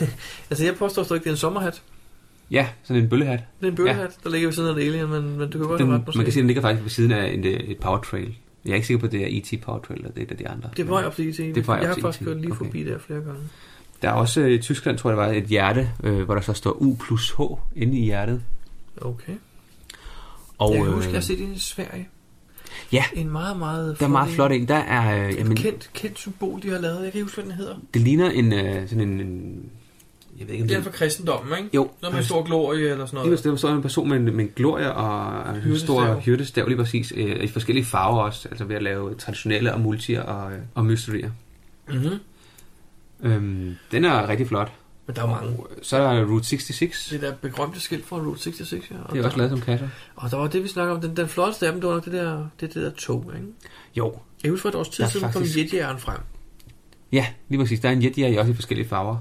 Altså, 0.50 0.64
jeg 0.64 0.74
påstår 0.74 1.02
stadig, 1.02 1.22
det 1.22 1.28
er 1.28 1.32
en 1.32 1.36
sommerhat. 1.36 1.82
Ja, 2.50 2.68
sådan 2.82 3.02
en 3.02 3.08
bøllehat. 3.08 3.40
Det 3.60 3.66
er 3.66 3.70
en 3.70 3.76
bøllehat, 3.76 4.18
der 4.24 4.30
ligger 4.30 4.48
ved 4.48 4.52
siden 4.52 4.68
af 4.68 4.74
The 4.74 4.84
Alien, 4.84 5.08
men, 5.08 5.38
men 5.38 5.50
du 5.50 5.58
kan 5.58 5.68
godt 5.68 5.78
Den, 5.78 5.86
have 5.86 5.98
ret, 5.98 6.06
måske. 6.06 6.18
man 6.18 6.24
kan 6.26 6.32
sige, 6.32 6.40
at 6.40 6.42
den 6.42 6.46
ligger 6.46 6.62
faktisk 6.62 6.82
ved 6.82 6.90
siden 6.90 7.12
af 7.12 7.32
en, 7.32 7.44
øh, 7.44 7.52
et 7.52 7.78
power 7.78 8.00
trail. 8.00 8.34
Jeg 8.64 8.70
er 8.70 8.74
ikke 8.74 8.86
sikker 8.86 9.00
på, 9.00 9.06
at 9.06 9.12
det 9.12 9.22
er 9.22 9.40
E.T. 9.40 9.60
Power 9.62 9.78
Trail, 9.78 9.98
eller 9.98 10.12
det 10.12 10.30
er 10.30 10.34
et 10.34 10.38
de 10.38 10.48
andre. 10.48 10.70
Det 10.76 10.82
er 10.82 10.86
på 10.86 10.92
vej 10.92 11.04
op 11.04 11.16
til 11.16 11.28
IT. 11.28 11.36
Det 11.38 11.56
er 11.56 11.62
på 11.62 11.66
vej 11.66 11.76
op 11.78 11.82
jeg 11.82 11.90
har 11.90 12.00
faktisk 12.00 12.24
kørt 12.24 12.36
lige 12.40 12.52
okay. 12.52 12.64
forbi 12.64 12.84
der 12.84 12.98
flere 12.98 13.20
gange. 13.20 13.40
Der 14.02 14.08
er 14.08 14.12
også 14.12 14.40
øh, 14.40 14.50
i 14.50 14.58
Tyskland, 14.58 14.98
tror 14.98 15.10
jeg, 15.10 15.16
der 15.16 15.24
var 15.26 15.32
et 15.32 15.44
hjerte, 15.44 15.90
øh, 16.04 16.22
hvor 16.22 16.34
der 16.34 16.40
så 16.40 16.52
står 16.52 16.70
U 16.70 16.96
plus 16.96 17.30
H 17.30 17.40
inde 17.76 17.98
i 17.98 18.04
hjertet. 18.04 18.42
Okay. 19.00 19.32
Og 20.58 20.74
jeg 20.74 20.78
kan 20.78 20.88
øh, 20.88 20.94
huske, 20.94 21.08
at 21.08 21.12
jeg 21.12 21.20
har 21.20 21.22
set 21.22 21.38
det 21.38 21.56
i 21.56 21.58
Sverige. 21.58 22.08
Ja. 22.92 23.04
En 23.14 23.30
meget, 23.30 23.58
meget 23.58 23.96
der 24.00 24.06
er 24.06 24.10
meget 24.10 24.30
flot 24.30 24.52
en. 24.52 24.68
Der 24.68 24.74
er, 24.74 25.24
øh, 25.24 25.30
Et 25.32 25.36
jamen, 25.38 25.56
kendt, 25.56 25.90
kendt 25.94 26.18
symbol, 26.18 26.62
de 26.62 26.70
har 26.70 26.78
lavet. 26.78 26.94
Jeg 26.94 27.12
kan 27.12 27.18
ikke 27.18 27.22
huske, 27.22 27.36
hvad 27.36 27.44
den 27.44 27.52
hedder. 27.52 27.74
det 27.94 28.02
ligner 28.02 28.30
en, 28.30 28.52
øh, 28.52 28.88
sådan 28.88 29.08
en, 29.08 29.20
en 29.20 29.62
jeg 30.38 30.46
ved 30.46 30.54
ikke, 30.54 30.62
om 30.64 30.68
Det 30.68 30.76
er 30.76 30.82
for 30.82 30.90
kristendommen, 30.90 31.58
ikke? 31.58 31.70
Jo, 31.74 31.90
Noget 32.02 32.16
med 32.16 32.22
stor 32.24 32.42
glorie 32.42 32.80
eller 32.90 33.06
sådan 33.06 33.06
Det 33.06 33.12
noget. 33.30 33.44
var 33.44 33.50
der 33.50 33.56
står 33.56 33.68
en 33.68 33.82
person 33.82 34.08
med 34.08 34.16
en, 34.16 34.24
med 34.24 34.44
en 34.44 34.50
glorie 34.56 34.92
og 34.94 35.56
en 35.66 35.78
stor 35.78 36.14
hyrdestav, 36.14 36.66
lige 36.68 36.76
præcis, 36.76 37.12
øh, 37.16 37.44
i 37.44 37.48
forskellige 37.48 37.84
farver 37.84 38.22
også, 38.22 38.48
altså 38.48 38.64
ved 38.64 38.76
at 38.76 38.82
lave 38.82 39.14
traditionelle 39.14 39.74
og 39.74 39.80
multier 39.80 40.22
og, 40.22 40.52
øh, 40.52 40.58
og 40.74 40.84
mysterier. 40.86 41.30
Mm-hmm. 41.88 42.18
Øhm, 43.22 43.76
den 43.92 44.04
er 44.04 44.28
rigtig 44.28 44.46
flot. 44.48 44.72
Men 45.06 45.16
der 45.16 45.22
er 45.22 45.26
mange. 45.26 45.56
Så 45.82 45.96
er 45.96 46.14
der 46.14 46.24
Route 46.26 46.44
66. 46.46 47.08
Det 47.10 47.22
der 47.22 47.32
berømte 47.34 47.80
skilt 47.80 48.06
fra 48.06 48.16
Route 48.16 48.42
66, 48.42 48.90
ja. 48.90 48.96
Og 49.04 49.12
Det 49.14 49.20
er 49.20 49.24
også 49.24 49.30
der, 49.34 49.38
lavet 49.38 49.50
som 49.50 49.60
kasser. 49.60 49.88
Og 50.16 50.30
der 50.30 50.36
var 50.36 50.46
det, 50.46 50.62
vi 50.62 50.68
snakker 50.68 50.94
om. 50.94 51.00
Den, 51.00 51.16
den 51.16 51.28
flotteste 51.28 51.66
af 51.66 51.72
dem, 51.72 51.80
det 51.80 51.88
var 51.88 51.94
nok 51.94 52.04
det 52.04 52.12
der, 52.12 52.46
det, 52.60 52.74
det 52.74 52.82
der 52.82 52.90
tog, 52.90 53.32
ikke? 53.36 53.46
Jo. 53.96 54.18
Jeg 54.42 54.50
husker 54.50 54.62
for 54.62 54.68
et 54.68 54.74
års 54.74 54.88
tid 54.88 55.06
siden, 55.06 55.22
kom 55.24 55.32
faktisk- 55.32 55.58
jetjægeren 55.58 55.98
frem. 55.98 56.18
Ja, 57.12 57.26
lige 57.48 57.60
præcis. 57.60 57.80
Der 57.80 57.88
er 57.88 57.92
en 57.92 58.02
Yeti 58.02 58.22
også 58.38 58.52
i 58.52 58.54
forskellige 58.54 58.88
farver. 58.88 59.16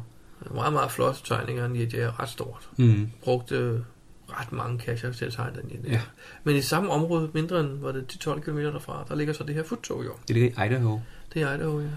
Meget, 0.53 0.73
meget 0.73 0.91
flot 0.91 1.21
tegning 1.25 1.59
af 1.59 1.65
en 1.65 1.75
jetjæger. 1.75 2.19
Ret 2.19 2.29
stort. 2.29 2.69
Mm. 2.77 3.09
Brugte 3.23 3.83
ret 4.29 4.51
mange 4.51 4.77
kasser 4.79 5.11
til 5.11 5.25
at 5.25 5.33
tegne 5.33 5.61
den 5.61 5.71
jetjæger. 5.71 5.91
Ja. 5.97 6.01
Men 6.43 6.55
i 6.55 6.61
samme 6.61 6.89
område, 6.89 7.29
mindre 7.33 7.59
end 7.59 7.79
var 7.79 7.91
det 7.91 8.03
10-12 8.27 8.39
km 8.39 8.57
derfra, 8.57 9.05
der 9.09 9.15
ligger 9.15 9.33
så 9.33 9.43
det 9.43 9.55
her 9.55 9.63
futtog 9.63 10.05
jo. 10.05 10.11
Det 10.27 10.35
ligger 10.35 10.63
i 10.63 10.67
Idaho. 10.67 10.99
Det 11.33 11.41
er 11.41 11.53
Idaho, 11.53 11.79
ja. 11.79 11.87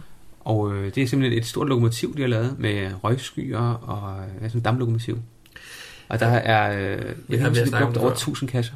Og 0.44 0.74
øh, 0.74 0.94
det 0.94 1.02
er 1.02 1.06
simpelthen 1.06 1.38
et 1.38 1.46
stort 1.46 1.68
lokomotiv, 1.68 2.16
de 2.16 2.20
har 2.20 2.28
lavet 2.28 2.56
med 2.58 2.90
røgskyer 3.04 3.58
og 3.74 4.24
øh, 4.24 4.42
ja, 4.42 4.48
sådan 4.48 4.58
et 4.58 4.64
damplokomotiv. 4.64 5.18
Og 6.08 6.20
der 6.20 6.26
er, 6.26 6.72
øh, 6.96 7.14
jeg 7.28 7.40
har 7.40 7.48
om 7.48 7.54
brugt 7.54 7.94
det 7.94 7.96
over 8.02 8.10
før. 8.10 8.14
1000 8.14 8.50
kasser. 8.50 8.74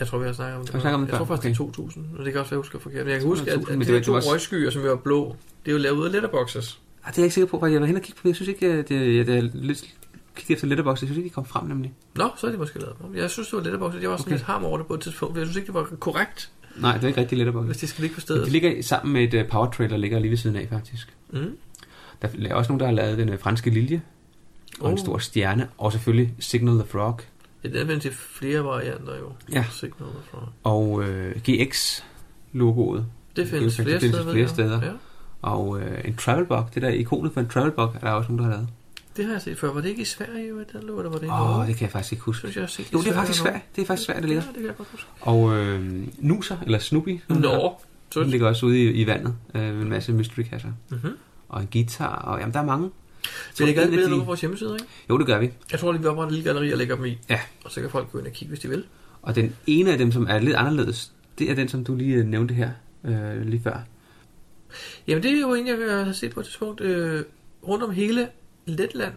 Jeg 0.00 0.08
tror, 0.08 0.18
vi 0.18 0.26
har 0.26 0.32
snakket 0.32 0.56
om 0.58 0.62
det. 0.64 0.72
Har 0.72 0.80
snakket 0.80 0.94
om 0.94 1.00
det 1.00 1.08
jeg 1.10 1.18
tror 1.18 1.24
faktisk, 1.24 1.42
det 1.42 1.58
er 1.58 1.64
Okay. 1.64 1.72
2000, 1.74 2.04
og 2.18 2.24
det 2.24 2.32
kan 2.32 2.40
også 2.40 2.50
være, 2.50 2.56
jeg 2.58 2.62
husker 2.62 2.78
forkert. 2.78 3.04
Men 3.04 3.12
jeg 3.12 3.20
kan 3.20 3.28
huske, 3.28 3.50
at, 3.50 3.54
2000, 3.60 3.82
at 3.82 3.88
de 3.88 3.92
det 3.94 4.04
to 4.04 4.12
det 4.12 4.16
også- 4.16 4.30
røgskyer, 4.32 4.70
som 4.70 4.82
var 4.82 4.96
blå, 4.96 5.36
det 5.64 5.70
er 5.70 5.72
jo 5.72 5.78
lavet 5.78 5.96
ud 5.96 6.06
af 6.06 6.12
letterboxes. 6.12 6.80
Ah, 7.04 7.10
det 7.12 7.18
er 7.18 7.22
jeg 7.22 7.24
ikke 7.26 7.34
sikker 7.34 7.48
på, 7.48 7.58
hvad 7.58 7.70
jeg 7.70 7.80
var 7.80 7.86
hen 7.86 7.96
og 7.96 8.02
kigge 8.02 8.20
på. 8.22 8.28
Jeg 8.28 8.34
synes 8.34 8.48
ikke, 8.48 8.66
at 8.72 8.88
det, 8.88 9.16
jeg, 9.16 9.26
det 9.26 9.38
er 9.38 9.48
lidt 9.54 9.84
kigge 10.36 10.52
efter 10.54 10.66
letterbox. 10.66 11.00
Jeg 11.02 11.06
synes 11.08 11.16
ikke, 11.16 11.28
de 11.28 11.34
kom 11.34 11.44
frem 11.44 11.66
nemlig. 11.68 11.92
Nå, 12.16 12.28
så 12.40 12.46
er 12.46 12.50
de 12.50 12.56
måske 12.58 12.78
lavet. 12.78 12.96
Jeg 13.14 13.30
synes, 13.30 13.48
det 13.48 13.56
var 13.56 13.62
letterboxes. 13.62 14.02
Jeg 14.02 14.10
var 14.10 14.16
sådan 14.16 14.28
Okay. 14.28 14.36
lidt 14.36 14.42
harm 14.46 14.64
over 14.64 14.78
det 14.78 14.86
på 14.86 14.94
et 14.94 15.00
tidspunkt, 15.00 15.34
for 15.34 15.38
jeg 15.40 15.46
synes 15.46 15.56
ikke, 15.56 15.66
det 15.66 15.74
var 15.74 15.88
korrekt, 16.00 16.50
Nej, 16.76 16.94
det 16.94 17.04
er 17.04 17.08
ikke 17.08 17.20
rigtig 17.20 17.38
letterbox. 17.38 17.66
hvis 17.66 17.76
de 17.76 17.86
skal 17.86 18.02
ligge 18.02 18.14
på 18.14 18.20
stedet. 18.20 18.46
de 18.46 18.50
ligger 18.50 18.82
sammen 18.82 19.12
med 19.12 19.34
et 19.34 19.42
uh, 19.44 19.48
power 19.50 19.70
trailer, 19.70 19.96
ligger 19.96 20.18
lige 20.18 20.30
ved 20.30 20.36
siden 20.36 20.56
af 20.56 20.66
faktisk. 20.70 21.14
Mm. 21.30 21.56
Der 22.22 22.28
er 22.50 22.54
også 22.54 22.72
nogen, 22.72 22.80
der 22.80 22.86
har 22.86 22.92
lavet 22.92 23.18
den 23.18 23.28
uh, 23.28 23.38
franske 23.38 23.70
lilje, 23.70 24.02
og 24.80 24.88
en 24.88 24.92
Oh. 24.92 24.98
stor 24.98 25.18
stjerne, 25.18 25.68
og 25.78 25.92
selvfølgelig 25.92 26.34
Signal 26.38 26.74
the 26.74 26.84
Frog. 26.88 27.20
Ja, 27.64 27.68
den 27.68 27.90
er 27.90 27.98
til 27.98 28.12
flere 28.12 28.64
varianter 28.64 29.16
jo. 29.18 29.32
Ja. 29.52 29.64
Signal 29.70 30.08
fra. 30.30 30.48
Og 30.64 30.88
uh, 30.90 31.04
GX-logoet, 31.48 33.04
Det 33.36 33.48
findes 33.48 33.76
Det 33.76 33.84
flere 33.86 34.00
findes 34.00 34.16
steder. 34.16 34.32
flere 34.32 34.48
steder. 34.48 34.84
Ja. 34.84 34.90
og 35.42 35.68
uh, 35.68 35.82
en 36.04 36.16
travel 36.16 36.44
bug. 36.46 36.64
Det 36.74 36.82
der 36.82 36.88
ikonet 36.88 37.32
for 37.32 37.40
en 37.40 37.48
travel 37.48 37.70
bug, 37.72 37.84
er 37.94 37.98
der 38.00 38.10
også 38.10 38.32
nogen, 38.32 38.38
der 38.38 38.44
har 38.44 38.52
lavet. 38.56 38.68
Det 39.16 39.24
har 39.24 39.32
jeg 39.32 39.42
set 39.42 39.58
før. 39.58 39.72
Var 39.72 39.80
det 39.80 39.88
ikke 39.88 40.02
i 40.02 40.04
Sverige, 40.04 40.52
den 40.72 40.82
lå, 40.82 40.98
eller 40.98 41.10
var 41.10 41.18
det 41.18 41.26
i 41.26 41.30
Åh, 41.30 41.58
oh, 41.58 41.66
det 41.66 41.76
kan 41.76 41.82
jeg 41.84 41.92
faktisk 41.92 42.12
ikke 42.12 42.24
huske. 42.24 42.40
synes 42.40 42.56
jeg, 42.56 42.60
jeg 42.62 42.70
set 42.70 42.92
Jo, 42.92 42.98
det 42.98 43.06
er 43.06 43.10
Sverige 43.12 43.16
faktisk 43.16 43.40
svært. 43.42 43.60
Det 43.76 43.82
er 43.82 43.86
faktisk 43.86 44.06
svært, 44.06 44.16
det 44.16 44.24
ligger. 44.28 44.42
Ja, 44.42 44.48
det 44.48 44.56
kan 44.56 44.66
jeg 44.66 44.76
godt 44.76 44.88
huske. 44.92 45.06
Og 45.20 45.56
øh, 45.56 46.06
Nuser, 46.18 46.56
eller 46.64 46.78
Snoopy, 46.78 47.18
Nå, 47.28 47.72
så 48.10 48.20
den 48.20 48.30
ligger 48.30 48.48
også 48.48 48.66
ude 48.66 48.78
i, 48.78 48.90
i 48.90 49.06
vandet 49.06 49.34
øh, 49.54 49.60
med 49.62 49.82
en 49.82 49.88
masse 49.88 50.12
mystery-kasser. 50.12 50.68
Mhm. 50.90 51.16
Og 51.48 51.60
en 51.60 51.68
guitar, 51.72 52.16
og 52.16 52.40
jamen, 52.40 52.54
der 52.54 52.60
er 52.60 52.64
mange. 52.64 52.90
Lægger 53.58 53.72
en 53.72 53.78
alle 53.78 53.82
af 53.82 53.88
billeder 53.90 54.10
de- 54.14 54.18
på 54.20 54.24
vores 54.24 54.40
hjemmeside, 54.40 54.72
ikke? 54.74 54.84
Jo, 55.10 55.18
det 55.18 55.26
gør 55.26 55.38
vi. 55.38 55.50
Jeg 55.72 55.80
tror 55.80 55.92
lige, 55.92 56.02
vi 56.02 56.08
opretter 56.08 56.28
en 56.28 56.34
lille 56.34 56.44
galleri 56.52 56.72
og 56.72 56.78
lægger 56.78 56.96
dem 56.96 57.04
i. 57.04 57.18
Ja. 57.30 57.40
Og 57.64 57.70
så 57.70 57.80
kan 57.80 57.90
folk 57.90 58.12
gå 58.12 58.18
ind 58.18 58.26
og 58.26 58.32
kigge, 58.32 58.48
hvis 58.50 58.60
de 58.60 58.68
vil. 58.68 58.84
Og 59.22 59.34
den 59.34 59.56
ene 59.66 59.92
af 59.92 59.98
dem, 59.98 60.12
som 60.12 60.26
er 60.30 60.38
lidt 60.38 60.56
anderledes, 60.56 61.12
det 61.38 61.50
er 61.50 61.54
den, 61.54 61.68
som 61.68 61.84
du 61.84 61.94
lige 61.96 62.14
øh, 62.14 62.26
nævnte 62.26 62.54
her 62.54 62.70
øh, 63.04 63.46
lige 63.46 63.60
før. 63.64 63.78
Jamen, 65.06 65.22
det 65.22 65.32
er 65.36 65.40
jo 65.40 65.54
en, 65.54 65.66
jeg 65.66 66.04
har 66.06 66.12
set 66.12 66.30
på 66.32 66.40
et 66.40 66.46
tidspunkt. 66.46 66.80
Øh, 66.80 67.24
rundt 67.68 67.84
om 67.84 67.90
hele 67.90 68.28
Letland 68.66 69.12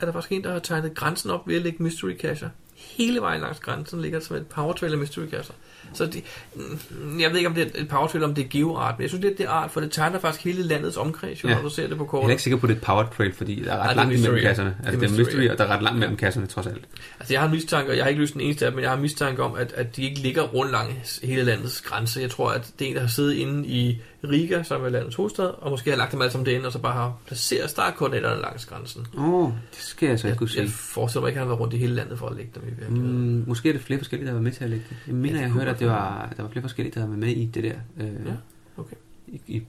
er 0.00 0.04
der 0.06 0.12
faktisk 0.12 0.32
en, 0.32 0.44
der 0.44 0.52
har 0.52 0.58
tegnet 0.58 0.94
grænsen 0.94 1.30
op 1.30 1.48
ved 1.48 1.56
at 1.56 1.62
lægge 1.62 1.82
mystery 1.82 2.16
cacher. 2.20 2.48
Hele 2.76 3.20
vejen 3.20 3.40
langs 3.40 3.58
grænsen 3.60 4.00
ligger 4.02 4.18
der 4.18 4.26
som 4.26 4.36
et 4.36 4.46
power 4.46 4.72
trailer 4.72 4.96
mystery 4.96 5.26
cacher. 5.30 5.54
Så 5.92 6.06
det, 6.06 6.24
mm, 6.54 7.20
jeg 7.20 7.30
ved 7.30 7.36
ikke, 7.36 7.48
om 7.48 7.54
det 7.54 7.66
er 7.76 7.80
et 7.82 7.88
power 7.88 8.06
trailer, 8.06 8.26
om 8.28 8.34
det 8.34 8.44
er 8.44 8.48
geoart, 8.48 8.94
men 8.98 9.02
jeg 9.02 9.10
synes, 9.10 9.22
det 9.24 9.32
er 9.32 9.36
det 9.36 9.44
art, 9.46 9.70
for 9.70 9.80
det 9.80 9.92
tegner 9.92 10.18
faktisk 10.18 10.44
hele 10.44 10.62
landets 10.62 10.96
omkreds, 10.96 11.44
Ja. 11.44 11.54
når 11.54 11.62
du 11.62 11.70
ser 11.70 11.88
det 11.88 11.96
på 11.96 12.02
Jeg 12.04 12.06
er 12.06 12.10
kortet. 12.10 12.30
ikke 12.30 12.42
sikker 12.42 12.56
på, 12.56 12.66
at 12.66 12.68
det 12.68 12.74
er 12.74 12.78
et 12.80 12.84
power 12.86 13.06
trail, 13.16 13.32
fordi 13.34 13.62
der 13.64 13.72
er 13.72 13.78
ret 13.82 13.90
er 13.90 13.94
langt 13.94 14.12
mystery. 14.12 14.40
kasserne. 14.40 14.76
Altså, 14.84 15.00
Det 15.00 15.02
er 15.02 15.06
er 15.06 15.10
mystery, 15.18 15.24
mystery, 15.24 15.44
ja. 15.44 15.52
og 15.52 15.58
der 15.58 15.64
er 15.64 15.68
ret 15.68 15.82
langt 15.82 15.98
mellem 15.98 16.16
kasserne, 16.16 16.46
trods 16.46 16.66
alt. 16.66 16.84
Altså, 17.20 17.34
jeg 17.34 17.40
har 17.40 17.46
en 17.48 17.54
mistanke, 17.54 17.90
og 17.90 17.96
jeg 17.96 18.04
har 18.04 18.08
ikke 18.08 18.20
løst 18.20 18.32
den 18.34 18.40
eneste 18.40 18.64
af 18.64 18.70
dem, 18.70 18.76
men 18.76 18.82
jeg 18.82 18.90
har 18.90 18.96
en 18.96 19.02
mistanke 19.02 19.42
om, 19.42 19.54
at, 19.54 19.72
at 19.72 19.96
de 19.96 20.02
ikke 20.02 20.18
ligger 20.20 20.42
rundt 20.42 20.72
langs 20.72 21.20
hele 21.24 21.42
landets 21.44 21.80
grænse. 21.80 22.20
Jeg 22.20 22.30
tror, 22.30 22.50
at 22.50 22.72
det 22.78 22.84
er 22.84 22.88
en, 22.90 22.94
der 22.96 23.00
har 23.00 23.08
siddet 23.08 23.34
inde 23.34 23.68
i 23.68 24.02
Riga, 24.24 24.62
som 24.62 24.84
er 24.84 24.88
landets 24.88 25.16
hovedstad, 25.16 25.44
og 25.46 25.70
måske 25.70 25.90
har 25.90 25.96
lagt 25.96 26.12
dem 26.12 26.20
alle 26.22 26.32
sammen 26.32 26.46
derinde, 26.46 26.66
og 26.66 26.72
så 26.72 26.78
bare 26.78 26.92
har 26.92 27.16
placeret 27.26 27.70
startkoordinaterne 27.70 28.40
langs 28.40 28.66
grænsen. 28.66 29.06
Åh, 29.18 29.34
oh, 29.34 29.50
det 29.70 29.78
skal 29.78 30.08
jeg 30.08 30.18
så 30.20 30.26
ikke 30.26 30.32
Jeg, 30.32 30.38
kunne 30.38 30.50
jeg 30.56 30.68
sige. 30.68 30.78
forestiller 30.78 31.20
mig 31.22 31.28
ikke, 31.28 31.36
at 31.36 31.40
han 31.40 31.46
har 31.48 31.54
været 31.54 31.60
rundt 31.60 31.74
i 31.74 31.76
hele 31.76 31.94
landet 31.94 32.18
for 32.18 32.26
at 32.26 32.36
lægge 32.36 32.50
dem 32.54 32.62
i 32.62 32.66
virkeligheden. 32.66 33.36
Mm, 33.38 33.44
måske 33.46 33.68
er 33.68 33.72
det 33.72 33.82
flere 33.82 34.00
forskellige, 34.00 34.26
der 34.28 34.34
var 34.34 34.40
med 34.40 34.52
til 34.52 34.64
at 34.64 34.70
lægge 34.70 34.84
det. 34.88 34.96
Jeg 35.06 35.14
mener, 35.14 35.34
det 35.34 35.40
jeg 35.42 35.50
hørte, 35.50 35.70
at 35.70 35.78
det 35.78 35.86
var, 35.86 36.32
der 36.36 36.42
var 36.42 36.50
flere 36.50 36.62
forskellige, 36.62 37.00
der 37.00 37.06
var 37.06 37.16
med 37.16 37.28
i 37.28 37.44
det 37.46 37.64
der. 37.64 37.74
Øh, 38.00 38.06
Ja, 38.26 38.32
okay. 38.76 38.96
i, 39.26 39.40
I 39.46 39.62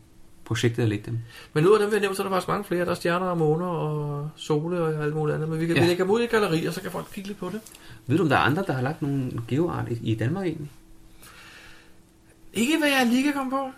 projektet 0.46 0.84
at 0.84 0.90
lægge 0.90 1.04
dem. 1.06 1.18
Men 1.54 1.64
nu 1.64 1.74
af 1.74 1.80
dem, 1.80 1.90
vi 1.90 1.94
har 1.96 2.02
nævnt, 2.02 2.18
så 2.18 2.24
er 2.24 2.28
der 2.28 2.32
faktisk 2.36 2.48
mange 2.48 2.64
flere. 2.64 2.86
Der 2.86 2.92
er 2.92 2.96
stjerner 2.96 3.26
og 3.26 3.38
måner 3.38 3.66
og 3.66 4.30
sole 4.36 4.82
og 4.82 5.04
alt 5.04 5.16
muligt 5.16 5.36
andet. 5.36 5.50
Men 5.50 5.60
vi, 5.60 5.66
kan, 5.68 5.76
Ja. 5.76 5.82
vi 5.82 5.88
lægger 5.88 6.04
dem 6.04 6.12
ud 6.12 6.22
i 6.22 6.24
et 6.24 6.30
galleri, 6.30 6.66
og 6.66 6.74
så 6.74 6.82
kan 6.82 6.92
folk 6.92 7.06
kigge 7.14 7.28
lidt 7.28 7.40
på 7.40 7.50
det. 7.50 7.60
Ved 8.08 8.18
du, 8.18 8.24
om 8.24 8.30
der 8.30 8.36
er 8.36 8.40
andre, 8.42 8.64
der 8.68 8.74
har 8.74 8.82
lagt 8.82 9.02
nogle 9.02 9.32
geoart 9.48 9.86
i, 9.92 10.12
i 10.12 10.16
Danmark 10.16 10.46
egentlig? 10.46 10.72
Ikke 12.54 12.78
hvad 12.80 12.90
jeg 12.90 13.08
lige 13.08 13.24
kan 13.24 13.34
komme 13.34 13.52
på. 13.52 13.70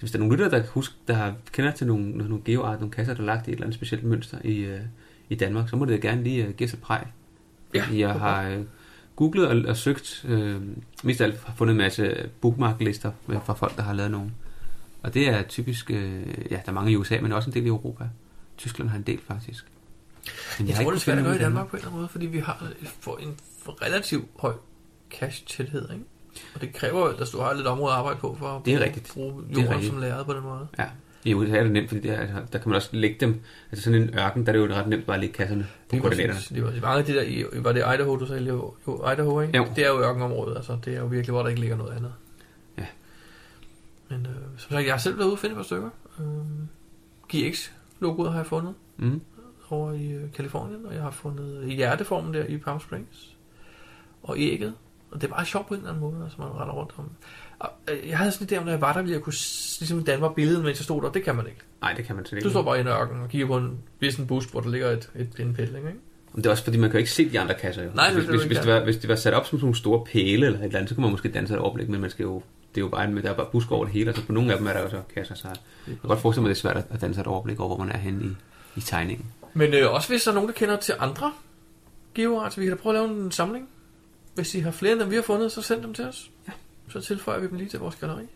Hvis 0.00 0.10
der 0.10 0.18
er 0.18 0.20
nogle 0.20 0.34
lyttere, 0.34 0.50
der, 0.50 0.58
kan 0.58 0.68
huske, 0.72 0.94
der 1.08 1.32
kender 1.52 1.70
til 1.70 1.86
nogle, 1.86 2.10
nogle 2.10 2.40
geoart, 2.44 2.80
nogle 2.80 2.92
kasser, 2.92 3.14
der 3.14 3.20
er 3.20 3.26
lagt 3.26 3.46
i 3.46 3.50
et 3.50 3.54
eller 3.54 3.66
andet 3.66 3.74
specielt 3.74 4.04
mønster 4.04 4.38
i, 4.44 4.56
øh, 4.58 4.80
i 5.28 5.34
Danmark, 5.34 5.68
så 5.68 5.76
må 5.76 5.84
det 5.84 6.00
gerne 6.00 6.22
lige 6.22 6.48
uh, 6.48 6.54
give 6.54 6.68
et 6.68 6.78
præg. 6.82 7.02
Ja, 7.74 7.84
jeg 7.92 8.12
har 8.12 8.48
øh, 8.48 8.64
googlet 9.16 9.48
og, 9.48 9.68
og 9.68 9.76
søgt, 9.76 10.24
øh, 10.28 10.60
mest 11.02 11.20
af 11.20 11.24
alt 11.24 11.44
har 11.44 11.54
fundet 11.56 11.72
en 11.72 11.78
masse 11.78 12.30
bookmarklister 12.40 13.12
med, 13.26 13.36
fra 13.44 13.54
folk, 13.54 13.76
der 13.76 13.82
har 13.82 13.92
lavet 13.92 14.10
nogle. 14.10 14.30
Og 15.02 15.14
det 15.14 15.28
er 15.28 15.42
typisk, 15.42 15.90
øh, 15.90 16.22
ja, 16.50 16.56
der 16.56 16.62
er 16.66 16.72
mange 16.72 16.92
i 16.92 16.96
USA, 16.96 17.20
men 17.20 17.32
også 17.32 17.50
en 17.50 17.54
del 17.54 17.64
i 17.64 17.68
Europa. 17.68 18.04
Tyskland 18.58 18.90
har 18.90 18.96
en 18.96 19.02
del 19.02 19.20
faktisk. 19.26 19.64
Men 20.58 20.68
Jeg, 20.68 20.76
har 20.76 20.82
tror, 20.82 20.90
det 20.90 20.96
er 20.96 21.00
svært 21.00 21.18
at 21.18 21.24
gøre 21.24 21.36
i 21.36 21.38
Danmark 21.38 21.68
på 21.68 21.76
en 21.76 21.78
eller 21.78 21.88
anden 21.88 22.00
måde, 22.00 22.08
fordi 22.08 22.26
vi 22.26 22.38
har 22.38 22.72
for 23.00 23.16
en 23.16 23.36
relativt 23.82 24.26
høj 24.38 24.52
cash-tæthed, 25.10 25.92
ikke? 25.92 26.04
Og 26.54 26.60
det 26.60 26.72
kræver 26.74 27.04
at 27.08 27.28
du 27.32 27.38
har 27.40 27.52
lidt 27.54 27.66
område 27.66 27.92
at 27.92 27.98
arbejde 27.98 28.18
på 28.18 28.36
for 28.38 28.46
at 28.48 28.64
Det 28.64 28.72
er 28.72 28.76
bruge, 28.78 28.86
rigtigt. 28.86 29.10
bruge 29.14 29.42
Det 29.42 29.50
er 29.58 29.60
jorden 29.62 29.70
rigtigt. 29.74 29.92
som 29.92 30.00
lærred 30.00 30.24
på 30.24 30.32
den 30.32 30.42
måde. 30.42 30.66
Ja, 30.78 30.84
i 31.24 31.34
USA 31.34 31.56
er 31.56 31.62
det 31.62 31.72
nemt, 31.72 31.88
fordi 31.88 32.08
der, 32.08 32.16
altså, 32.16 32.36
der 32.52 32.58
kan 32.58 32.68
man 32.68 32.76
også 32.76 32.88
lægge 32.92 33.16
dem. 33.20 33.40
Altså 33.70 33.84
sådan 33.84 34.02
en 34.02 34.18
ørken, 34.18 34.46
der 34.46 34.52
er 34.52 34.56
det 34.56 34.68
jo 34.68 34.74
ret 34.74 34.88
nemt 34.88 35.06
bare 35.06 35.14
at 35.16 35.20
lægge 35.20 35.34
kasserne 35.34 35.62
på 35.62 35.94
Det 35.94 36.00
koordinaterne. 36.02 36.64
var, 36.64 36.70
det 36.70 36.82
var 36.82 36.88
mange 36.88 36.98
af 36.98 37.04
de 37.04 37.12
der, 37.14 37.22
i- 37.22 37.44
var 37.64 37.72
det 37.72 37.80
Idaho, 37.80 38.16
du 38.16 38.26
sagde? 38.26 38.44
Jo, 38.48 38.74
Idaho, 39.12 39.40
ikke? 39.40 39.56
Jo. 39.56 39.66
Det 39.76 39.84
er 39.84 39.88
jo 39.88 40.00
ørkenområdet, 40.00 40.56
altså. 40.56 40.78
Det 40.84 40.94
er 40.94 40.98
jo 41.00 41.06
virkelig, 41.06 41.32
hvor 41.32 41.42
der 41.42 41.48
ikke 41.48 41.60
ligger 41.60 41.76
noget 41.76 41.96
andet. 41.96 42.12
Ja. 42.78 42.86
Men 44.08 44.20
øh, 44.26 44.32
som 44.58 44.70
sagt, 44.72 44.84
jeg 44.86 44.92
har 44.92 44.98
selv 44.98 45.16
været 45.18 45.26
ude 45.26 45.34
og 45.34 45.38
finde 45.38 45.52
et 45.52 45.56
par 45.56 45.62
stykker. 45.64 45.90
Øh, 46.20 46.26
GX-logoet 47.34 48.30
har 48.30 48.38
jeg 48.38 48.46
fundet 48.46 48.74
Mm. 48.96 49.20
over 49.70 49.92
i 49.92 50.10
øh, 50.12 50.32
Kalifornien, 50.32 50.86
og 50.86 50.94
jeg 50.94 51.02
har 51.02 51.10
fundet 51.10 51.72
hjerteformen 51.74 52.34
der 52.34 52.44
i 52.44 52.56
Palm 52.56 52.80
Springs. 52.80 53.36
Og 54.22 54.34
ægget. 54.38 54.74
Og 55.10 55.20
det 55.20 55.30
er 55.30 55.34
bare 55.34 55.46
sjovt 55.46 55.68
på 55.68 55.74
en 55.74 55.80
eller 55.80 55.90
anden 55.90 56.00
måde, 56.00 56.24
altså 56.24 56.36
man 56.38 56.48
render 56.48 56.74
rundt 56.74 56.92
om. 56.98 57.10
Og, 57.58 57.70
øh, 57.90 58.08
jeg 58.08 58.18
havde 58.18 58.32
sådan 58.32 58.56
idé 58.56 58.60
om, 58.60 58.64
når 58.64 58.72
jeg 58.72 58.80
var 58.80 58.92
der, 58.92 59.00
ville 59.02 59.14
jeg 59.14 59.22
kunne 59.22 59.34
ligesom 59.80 60.04
danne 60.04 60.20
mig 60.20 60.34
billedet, 60.34 60.64
mens 60.64 60.78
jeg 60.78 60.84
stod 60.84 61.02
der. 61.02 61.12
Det 61.12 61.24
kan 61.24 61.36
man 61.36 61.46
ikke. 61.46 61.60
Nej, 61.80 61.92
det 61.92 62.04
kan 62.04 62.16
man 62.16 62.26
ikke. 62.32 62.44
Du 62.44 62.50
står 62.50 62.62
bare 62.62 62.78
i 62.78 62.80
en 62.80 62.86
ørken 62.86 63.22
og 63.22 63.28
kigger 63.28 63.46
på 63.46 63.56
en 63.56 63.78
vissen 64.00 64.26
busk, 64.26 64.50
hvor 64.50 64.60
der 64.60 64.70
ligger 64.70 64.90
et, 64.90 65.10
et 65.16 65.32
pindpælling, 65.36 65.86
ikke? 65.86 66.00
Men 66.32 66.42
det 66.42 66.46
er 66.46 66.50
også 66.50 66.64
fordi, 66.64 66.78
man 66.78 66.90
kan 66.90 66.96
jo 66.96 66.98
ikke 66.98 67.10
se 67.10 67.30
de 67.30 67.40
andre 67.40 67.54
kasser. 67.54 67.82
Jo. 67.82 67.90
Nej, 67.94 68.06
det 68.06 68.14
hvis, 68.14 68.24
det, 68.24 68.34
hvis, 68.34 68.44
hvis, 68.44 68.58
det 68.58 68.72
var, 68.72 68.84
hvis 68.84 68.96
det 68.96 69.08
var 69.08 69.16
sat 69.16 69.34
op 69.34 69.46
som 69.46 69.58
sådan 69.58 69.64
nogle 69.64 69.76
store 69.76 70.04
pæle 70.04 70.46
eller 70.46 70.58
et 70.58 70.64
eller 70.64 70.78
andet, 70.78 70.88
så 70.88 70.94
kunne 70.94 71.02
man 71.02 71.10
måske 71.10 71.28
danne 71.28 71.48
sig 71.48 71.54
et 71.54 71.60
overblik, 71.60 71.88
men 71.88 72.00
man 72.00 72.10
skal 72.10 72.22
jo, 72.22 72.42
det 72.74 72.80
er 72.80 72.84
jo 72.84 72.88
bare 72.88 73.04
en, 73.04 73.16
der 73.16 73.30
er 73.30 73.34
bare 73.34 73.46
busk 73.52 73.72
over 73.72 73.84
det 73.84 73.94
hele, 73.94 74.10
og 74.10 74.16
så 74.16 74.26
på 74.26 74.32
nogle 74.32 74.52
af 74.52 74.58
dem 74.58 74.66
er 74.66 74.72
der 74.72 74.80
jo 74.80 74.90
så 74.90 75.02
kasser, 75.14 75.34
så 75.34 75.48
jeg 75.48 75.56
kan 75.86 76.08
godt 76.08 76.20
forestille 76.20 76.42
mig, 76.42 76.50
at 76.50 76.56
det 76.56 76.64
er 76.64 76.72
svært 76.72 76.84
at 76.90 77.00
danne 77.00 77.14
sig 77.14 77.20
et 77.20 77.26
overblik 77.26 77.60
over, 77.60 77.76
hvor 77.76 77.84
man 77.84 77.94
er 77.94 77.98
henne 77.98 78.24
i, 78.24 78.36
i 78.76 78.80
tegningen. 78.80 79.26
Men 79.54 79.74
øh, 79.74 79.94
også 79.94 80.08
hvis 80.08 80.22
der 80.22 80.30
er 80.30 80.34
nogen, 80.34 80.48
der 80.48 80.54
kender 80.54 80.76
til 80.76 80.94
andre 80.98 81.32
geoarts, 82.14 82.58
vi 82.58 82.64
kan 82.64 82.76
da 82.76 82.82
prøve 82.82 82.98
at 82.98 83.02
lave 83.02 83.24
en 83.24 83.30
samling. 83.30 83.68
Hvis 84.40 84.54
I 84.54 84.60
har 84.60 84.70
flere 84.70 84.92
end 84.92 85.00
dem, 85.00 85.10
vi 85.10 85.14
har 85.14 85.22
fundet, 85.22 85.52
så 85.52 85.62
send 85.62 85.82
dem 85.82 85.94
til 85.94 86.04
os. 86.04 86.30
Ja. 86.48 86.52
Så 86.88 87.00
tilføjer 87.00 87.40
vi 87.40 87.46
dem 87.46 87.56
lige 87.56 87.68
til 87.68 87.78
vores 87.80 87.94
galleri. 87.96 88.26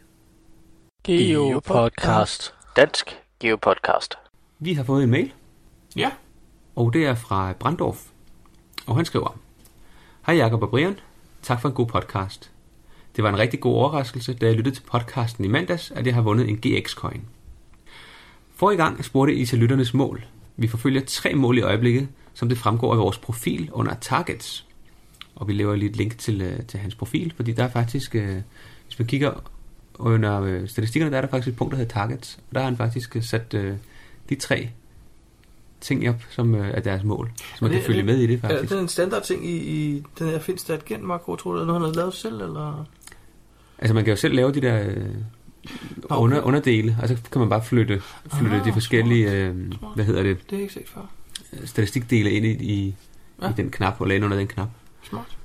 Geopodcast. 1.04 2.54
Dansk 2.76 3.16
Geopodcast. 3.40 4.14
Vi 4.58 4.74
har 4.74 4.84
fået 4.84 5.04
en 5.04 5.10
mail, 5.10 5.32
Ja. 5.96 6.10
og 6.76 6.92
det 6.92 7.06
er 7.06 7.14
fra 7.14 7.52
Brandorf. 7.52 8.02
Og 8.86 8.96
han 8.96 9.04
skriver, 9.04 9.38
Hej 10.26 10.36
Jakob 10.36 10.62
og 10.62 10.70
Brian, 10.70 10.98
tak 11.42 11.60
for 11.60 11.68
en 11.68 11.74
god 11.74 11.86
podcast. 11.86 12.50
Det 13.16 13.24
var 13.24 13.30
en 13.30 13.38
rigtig 13.38 13.60
god 13.60 13.74
overraskelse, 13.74 14.34
da 14.34 14.46
jeg 14.46 14.54
lyttede 14.54 14.76
til 14.76 14.82
podcasten 14.82 15.44
i 15.44 15.48
mandags, 15.48 15.90
at 15.90 16.06
jeg 16.06 16.14
har 16.14 16.22
vundet 16.22 16.48
en 16.48 16.60
GX-coin. 16.66 17.20
For 18.54 18.70
i 18.70 18.76
gang 18.76 19.04
spurgte 19.04 19.34
I 19.34 19.46
til 19.46 19.58
lytternes 19.58 19.94
mål. 19.94 20.24
Vi 20.56 20.68
forfølger 20.68 21.00
tre 21.06 21.34
mål 21.34 21.58
i 21.58 21.62
øjeblikket, 21.62 22.08
som 22.34 22.48
det 22.48 22.58
fremgår 22.58 22.92
af 22.92 22.98
vores 22.98 23.18
profil 23.18 23.70
under 23.72 23.94
Targets. 24.00 24.66
Og 25.36 25.48
vi 25.48 25.52
laver 25.52 25.76
lige 25.76 25.90
et 25.90 25.96
link 25.96 26.18
til, 26.18 26.40
øh, 26.42 26.62
til 26.66 26.80
hans 26.80 26.94
profil, 26.94 27.32
fordi 27.36 27.52
der 27.52 27.64
er 27.64 27.68
faktisk, 27.68 28.14
øh, 28.14 28.36
hvis 28.86 28.98
man 28.98 29.06
kigger 29.08 29.32
under 29.98 30.40
øh, 30.40 30.68
statistikkerne, 30.68 31.10
der 31.12 31.16
er 31.16 31.20
der 31.22 31.28
faktisk 31.28 31.48
et 31.48 31.56
punkt, 31.56 31.70
der 31.72 31.76
hedder 31.78 31.92
Targets. 31.92 32.38
Og 32.48 32.54
der 32.54 32.60
har 32.60 32.64
han 32.68 32.76
faktisk 32.76 33.16
sat 33.20 33.52
de 34.28 34.34
tre 34.40 34.68
ting 35.80 36.08
op, 36.08 36.22
som 36.30 36.54
er 36.54 36.80
deres 36.80 37.04
mål. 37.04 37.30
Så 37.36 37.44
man 37.60 37.70
Er 37.70 37.72
kan 37.74 37.78
det- 37.78 37.86
følge 37.86 38.00
er 38.00 38.04
med 38.04 38.18
i 38.18 38.26
det, 38.26 38.34
Er 38.34 38.38
faktisk. 38.48 38.72
det 38.72 38.80
en 38.80 38.88
standard 38.88 39.22
ting 39.22 39.46
i, 39.46 39.56
i 39.56 40.02
den 40.18 40.28
her 40.28 40.38
Finstat 40.38 40.84
Gent 40.84 41.02
makro, 41.04 41.36
tror 41.36 41.50
du? 41.50 41.56
Er 41.56 41.60
det 41.60 41.66
noget, 41.66 41.82
han 41.82 41.88
har 41.90 41.94
lavet 41.94 42.14
selv, 42.14 42.34
eller? 42.40 42.86
Altså, 43.78 43.94
man 43.94 44.04
kan 44.04 44.10
jo 44.12 44.16
selv 44.16 44.34
lave 44.34 44.52
de 44.52 44.60
der 44.60 44.80
okay. 46.04 46.16
under, 46.22 46.40
underdele, 46.42 46.98
og 47.02 47.08
så 47.08 47.16
kan 47.32 47.40
man 47.40 47.48
bare 47.48 47.64
flytte, 47.64 48.00
flytte 48.38 48.56
Ah, 48.56 48.64
de 48.64 48.72
forskellige, 48.72 49.30
øh, 49.32 49.54
Smart. 49.78 49.94
hvad 49.94 50.04
hedder 50.04 50.22
det, 50.22 50.38
Det 50.44 50.52
jeg 50.52 50.60
ikke 50.60 50.74
set 50.74 50.88
før. 50.88 51.10
statistikdele 51.64 52.30
ind 52.30 52.46
i, 52.46 52.50
i, 52.74 52.94
Ja. 53.42 53.50
i 53.50 53.52
den 53.56 53.70
knap, 53.70 54.00
og 54.00 54.06
lade 54.06 54.24
under 54.24 54.36
den 54.36 54.46
knap. 54.46 54.68
Smart. 55.08 55.36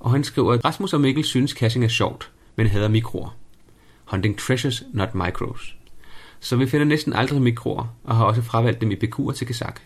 Og 0.00 0.10
han 0.10 0.24
skriver, 0.24 0.52
at 0.52 0.64
Rasmus 0.64 0.92
og 0.92 1.00
Mikkel 1.00 1.24
synes 1.24 1.50
caching 1.50 1.84
er 1.84 1.88
sjovt, 1.88 2.30
men 2.56 2.66
hader 2.66 2.88
mikroer. 2.88 3.36
Hunting 4.04 4.38
treasures, 4.38 4.82
not 4.92 5.14
micros. 5.14 5.76
Så 6.40 6.56
vi 6.56 6.66
finder 6.66 6.86
næsten 6.86 7.12
aldrig 7.12 7.42
mikroer, 7.42 7.94
og 8.04 8.16
har 8.16 8.24
også 8.24 8.42
fravalgt 8.42 8.80
dem 8.80 8.90
i 8.90 8.94
PQ'er 8.94 9.32
til 9.32 9.46
Kazak. 9.46 9.80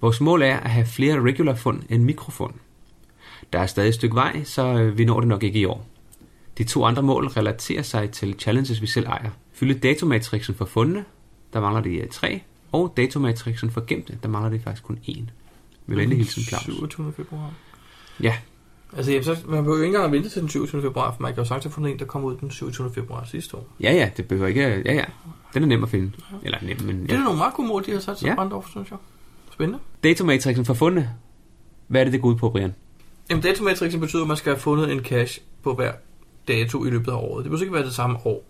Vores 0.00 0.20
mål 0.20 0.42
er 0.42 0.56
at 0.56 0.70
have 0.70 0.86
flere 0.86 1.22
regular 1.22 1.54
fund 1.54 1.82
end 1.88 2.04
mikrofund. 2.04 2.54
Der 3.52 3.58
er 3.58 3.66
stadig 3.66 3.88
et 3.88 3.94
stykke 3.94 4.14
vej, 4.14 4.44
så 4.44 4.66
øh, 4.66 4.98
vi 4.98 5.04
når 5.04 5.20
det 5.20 5.28
nok 5.28 5.42
ikke 5.42 5.58
i 5.58 5.64
år. 5.64 5.86
De 6.58 6.64
to 6.64 6.84
andre 6.84 7.02
mål 7.02 7.26
relaterer 7.26 7.82
sig 7.82 8.10
til 8.10 8.34
challenges, 8.38 8.82
vi 8.82 8.86
selv 8.86 9.06
ejer. 9.06 9.30
Fylde 9.52 9.74
datomatrixen 9.74 10.54
for 10.54 10.64
fundene, 10.64 11.04
der 11.52 11.60
mangler 11.60 11.82
det 11.82 12.02
øh, 12.02 12.08
tre, 12.08 12.40
og 12.72 12.94
datomatrixen 12.96 13.70
for 13.70 13.84
gemte, 13.86 14.18
der 14.22 14.28
mangler 14.28 14.50
det 14.50 14.62
faktisk 14.62 14.82
kun 14.82 14.98
én. 15.08 15.22
Med 15.86 15.96
venlig 15.96 16.18
hilsen, 16.18 16.42
Claus. 16.42 16.64
27. 16.64 17.12
februar. 17.16 17.52
Ja, 18.22 18.36
Altså, 18.96 19.10
jamen, 19.12 19.24
så, 19.24 19.36
man 19.46 19.64
behøver 19.64 19.76
jo 19.78 19.82
ikke 19.82 19.86
engang 19.86 20.04
at 20.04 20.12
vente 20.12 20.28
til 20.28 20.40
den 20.40 20.48
27. 20.48 20.82
februar, 20.82 21.12
for 21.14 21.22
man 21.22 21.34
kan 21.34 21.42
jo 21.42 21.48
sagtens 21.48 21.64
have 21.64 21.72
fundet 21.72 21.92
en, 21.92 21.98
der 21.98 22.04
kom 22.04 22.24
ud 22.24 22.36
den 22.36 22.50
27. 22.50 22.92
februar 22.94 23.24
sidste 23.24 23.56
år. 23.56 23.66
Ja, 23.80 23.92
ja, 23.92 24.10
det 24.16 24.28
behøver 24.28 24.48
ikke... 24.48 24.60
Ja, 24.86 24.92
ja. 24.94 25.04
Den 25.54 25.62
er 25.62 25.66
nem 25.66 25.82
at 25.82 25.88
finde. 25.88 26.12
Eller 26.42 26.58
nem, 26.62 26.76
men... 26.82 27.02
Det 27.02 27.10
er 27.10 27.14
Ja. 27.16 27.22
nogle 27.22 27.38
meget 27.38 27.54
gode 27.54 27.68
mål, 27.68 27.86
de 27.86 27.90
har 27.92 28.00
sat 28.00 28.18
sig 28.18 28.24
Ja. 28.26 28.30
ja. 28.30 28.34
Brandorf, 28.36 28.68
synes 28.70 28.90
jeg. 28.90 28.98
Spændende. 29.52 29.78
Datomatrixen 30.04 30.64
for 30.64 30.74
fundne. 30.74 31.10
Hvad 31.86 32.00
er 32.00 32.04
det, 32.04 32.12
det 32.12 32.22
går 32.22 32.28
ud 32.28 32.34
på, 32.36 32.50
Brian? 32.50 32.74
Jamen, 33.30 33.42
datomatrixen 33.42 34.00
betyder, 34.00 34.22
at 34.22 34.28
man 34.28 34.36
skal 34.36 34.52
have 34.52 34.60
fundet 34.60 34.92
en 34.92 35.00
cache 35.04 35.42
på 35.62 35.74
hver 35.74 35.92
dato 36.48 36.84
i 36.84 36.90
løbet 36.90 37.12
af 37.12 37.16
året. 37.16 37.44
Det 37.44 37.50
behøver 37.50 37.62
ikke 37.62 37.74
være 37.74 37.84
det 37.84 37.94
samme 37.94 38.18
år. 38.26 38.44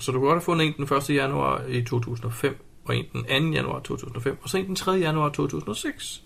Så 0.00 0.12
du 0.12 0.18
kan 0.18 0.26
godt 0.26 0.34
have 0.36 0.42
fundet 0.42 0.66
en 0.66 0.86
den 0.88 0.96
1. 0.96 1.10
januar 1.10 1.62
i 1.68 1.82
2005, 1.82 2.56
og 2.84 2.96
en 2.96 3.04
den 3.12 3.22
2. 3.52 3.52
januar 3.56 3.80
2005, 3.80 4.38
og 4.42 4.48
så 4.48 4.58
en 4.58 4.66
den 4.66 4.76
3. 4.76 4.92
januar 4.92 5.28
2006. 5.28 6.22